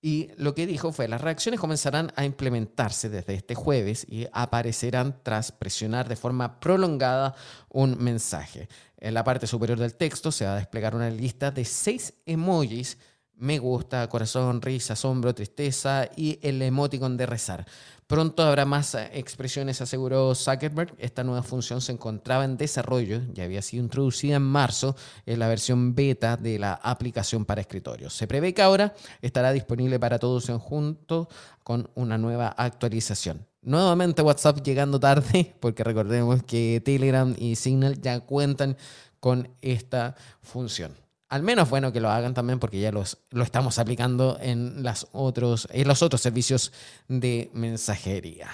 Y 0.02 0.30
lo 0.38 0.56
que 0.56 0.66
dijo 0.66 0.92
fue, 0.92 1.08
las 1.08 1.22
reacciones 1.22 1.60
comenzarán 1.60 2.12
a 2.16 2.26
implementarse 2.26 3.08
desde 3.08 3.36
este 3.36 3.54
jueves 3.54 4.06
y 4.10 4.28
aparecerán 4.34 5.16
tras 5.22 5.52
presionar 5.52 6.10
de 6.10 6.16
forma 6.16 6.60
prolongada 6.60 7.36
un 7.70 8.04
mensaje. 8.04 8.68
En 8.98 9.14
la 9.14 9.24
parte 9.24 9.46
superior 9.46 9.78
del 9.78 9.94
texto 9.94 10.32
se 10.32 10.46
va 10.46 10.54
a 10.54 10.58
desplegar 10.58 10.96
una 10.96 11.10
lista 11.10 11.52
de 11.52 11.66
seis 11.66 12.16
emojis 12.26 12.98
me 13.42 13.58
gusta, 13.58 14.08
corazón, 14.08 14.62
risa, 14.62 14.94
asombro, 14.94 15.34
tristeza 15.34 16.08
y 16.16 16.38
el 16.44 16.62
emoticon 16.62 17.18
de 17.18 17.26
rezar. 17.26 17.66
Pronto 18.12 18.44
habrá 18.44 18.66
más 18.66 18.94
eh, 18.94 19.10
expresiones, 19.14 19.80
aseguró 19.80 20.36
Zuckerberg. 20.36 20.94
Esta 20.98 21.24
nueva 21.24 21.44
función 21.44 21.80
se 21.80 21.94
encontraba 21.94 22.44
en 22.44 22.58
desarrollo 22.58 23.22
y 23.34 23.40
había 23.40 23.62
sido 23.62 23.86
introducida 23.86 24.36
en 24.36 24.42
marzo 24.42 24.98
en 25.26 25.40
la 25.40 25.48
versión 25.48 25.96
beta 25.96 26.36
de 26.36 26.60
la 26.60 26.74
aplicación 26.74 27.46
para 27.46 27.62
escritorios. 27.62 28.12
Se 28.12 28.28
prevé 28.28 28.54
que 28.54 28.62
ahora 28.62 28.94
estará 29.22 29.54
disponible 29.54 29.98
para 29.98 30.20
todos 30.20 30.50
en 30.50 30.60
junto 30.60 31.30
con 31.64 31.90
una 31.96 32.18
nueva 32.18 32.50
actualización. 32.50 33.48
Nuevamente 33.62 34.22
WhatsApp 34.22 34.62
llegando 34.62 35.00
tarde, 35.00 35.56
porque 35.62 35.86
recordemos 35.86 36.44
que 36.44 36.82
Telegram 36.84 37.34
y 37.38 37.56
Signal 37.56 38.02
ya 38.02 38.20
cuentan 38.20 38.76
con 39.22 39.48
esta 39.62 40.16
función 40.42 40.98
al 41.32 41.44
menos 41.44 41.70
bueno 41.70 41.94
que 41.94 42.02
lo 42.02 42.10
hagan 42.10 42.34
también 42.34 42.60
porque 42.60 42.82
ya 42.82 42.92
los, 42.92 43.20
lo 43.30 43.44
estamos 43.44 43.80
aplicando 43.80 44.38
en, 44.42 44.84
otros, 45.14 45.66
en 45.72 45.88
los 45.88 46.02
otros 46.02 46.20
servicios 46.20 46.74
de 47.08 47.50
mensajería. 47.54 48.50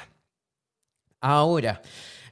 Ahora, 1.19 1.81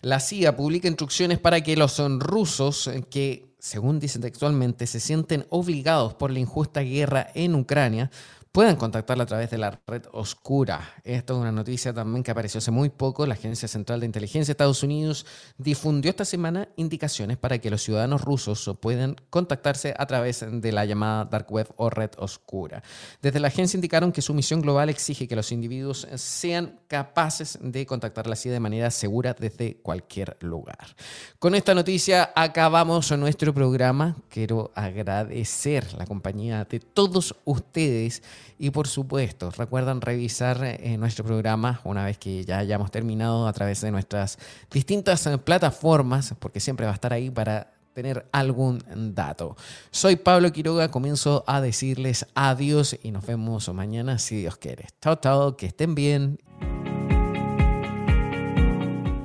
la 0.02 0.20
CIA 0.20 0.56
publica 0.56 0.88
instrucciones 0.88 1.39
para 1.39 1.62
que 1.62 1.76
los 1.76 1.98
rusos 2.20 2.91
que, 3.10 3.56
según 3.58 4.00
dicen 4.00 4.22
textualmente, 4.22 4.86
se 4.86 5.00
sienten 5.00 5.48
obligados 5.50 6.14
por 6.14 6.30
la 6.30 6.38
injusta 6.38 6.82
guerra 6.82 7.28
en 7.34 7.56
Ucrania, 7.56 8.12
puedan 8.56 8.78
contactarla 8.78 9.26
a 9.26 9.28
través 9.28 9.49
de 9.49 9.58
la 9.58 9.82
red 9.86 10.03
oscura. 10.14 10.93
Esto 11.03 11.34
es 11.34 11.39
una 11.41 11.51
noticia 11.51 11.93
también 11.93 12.24
que 12.24 12.32
apareció 12.32 12.60
hace 12.60 12.72
muy 12.72 12.88
poco. 12.88 13.26
La 13.26 13.34
Agencia 13.34 13.68
Central 13.68 13.99
de 13.99 14.06
Inteligencia 14.06 14.45
de 14.45 14.51
Estados 14.53 14.82
Unidos 14.82 15.26
difundió 15.58 16.10
esta 16.10 16.24
semana 16.24 16.70
indicaciones 16.78 17.36
para 17.36 17.60
que 17.60 17.70
los 17.70 17.84
ciudadanos 17.84 18.22
rusos 18.22 18.72
puedan 18.80 19.18
contactarse 19.30 19.93
a 19.97 20.06
través 20.06 20.45
de 20.49 20.72
la 20.72 20.86
llamada 20.86 21.26
Dark 21.26 21.51
Web 21.51 21.68
o 21.76 21.89
red 21.89 22.12
oscura. 22.18 22.82
Desde 23.22 23.41
la 23.41 23.49
agencia 23.49 23.76
indicaron 23.76 24.14
que 24.14 24.22
su 24.22 24.34
misión 24.34 24.62
global 24.62 24.89
exige 24.89 25.28
que 25.28 25.36
los 25.36 25.51
individuos 25.51 26.08
sean 26.16 26.80
capaces 26.88 27.60
de 27.62 27.86
contactar 27.86 28.26
la 28.26 28.38
CIA 28.38 28.53
de 28.53 28.62
manera 28.62 28.89
segura 28.89 29.36
desde 29.38 29.82
cualquier 29.82 30.38
lugar. 30.39 30.95
Con 31.39 31.56
esta 31.56 31.76
noticia 31.76 32.32
acabamos 32.34 33.12
nuestro 33.18 33.53
programa. 33.53 34.16
Quiero 34.30 34.72
agradecer 34.76 35.93
la 35.95 36.06
compañía 36.06 36.64
de 36.64 36.80
todos 36.80 37.36
ustedes 37.43 38.24
y 38.58 38.70
por 38.70 38.88
supuesto, 38.88 39.52
recuerdan 39.52 40.02
revisar 40.02 40.64
eh, 40.64 40.98
nuestro 40.98 41.26
programa 41.26 41.82
una 41.84 42.06
vez 42.06 42.18
que 42.18 42.43
ya 42.46 42.60
hayamos 42.60 42.91
terminado 42.91 43.48
a 43.48 43.54
través 43.54 43.82
de 43.82 43.91
nuestras 43.91 44.38
distintas 44.72 45.26
eh, 45.28 45.38
plataformas, 45.38 46.36
porque 46.39 46.60
siempre 46.60 46.86
va 46.86 46.91
a 46.91 46.96
estar 46.96 47.14
ahí 47.14 47.30
para 47.30 47.72
tener 47.93 48.28
algún 48.32 48.84
dato. 49.16 49.56
Soy 49.89 50.18
Pablo 50.18 50.52
Quiroga, 50.52 50.91
comienzo 50.91 51.43
a 51.48 51.62
decirles 51.62 52.28
adiós 52.36 53.00
y 53.02 53.12
nos 53.12 53.26
vemos 53.26 53.74
mañana 53.74 54.20
si 54.20 54.38
Dios 54.38 54.58
quiere. 54.58 54.88
Chao, 55.02 55.16
chao, 55.16 55.58
que 55.58 55.68
estén 55.68 55.96
bien. 55.96 56.38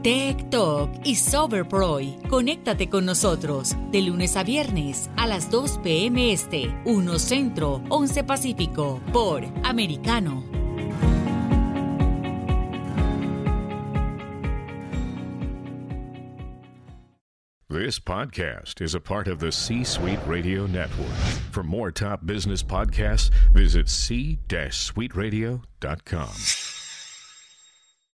Tech 0.02 0.50
Talk 0.50 0.90
y 1.04 1.14
Soberproy. 1.14 2.16
Conéctate 2.28 2.88
con 2.88 3.04
nosotros 3.04 3.76
de 3.90 4.02
lunes 4.02 4.36
a 4.36 4.42
viernes 4.42 5.10
a 5.16 5.26
las 5.26 5.50
2 5.50 5.78
p.m. 5.82 6.32
Este, 6.32 6.74
1 6.84 7.18
Centro, 7.18 7.82
11 7.90 8.24
Pacífico, 8.24 9.00
por 9.12 9.44
Americano. 9.64 10.44
This 17.68 18.00
podcast 18.00 18.80
is 18.80 18.94
a 18.94 19.00
part 19.00 19.28
of 19.28 19.38
the 19.38 19.52
C 19.52 19.84
Suite 19.84 20.18
Radio 20.26 20.66
Network. 20.66 21.14
For 21.52 21.62
more 21.62 21.92
top 21.92 22.26
business 22.26 22.64
podcasts, 22.64 23.30
visit 23.52 23.88
c-suiteradio.com. 23.88 26.79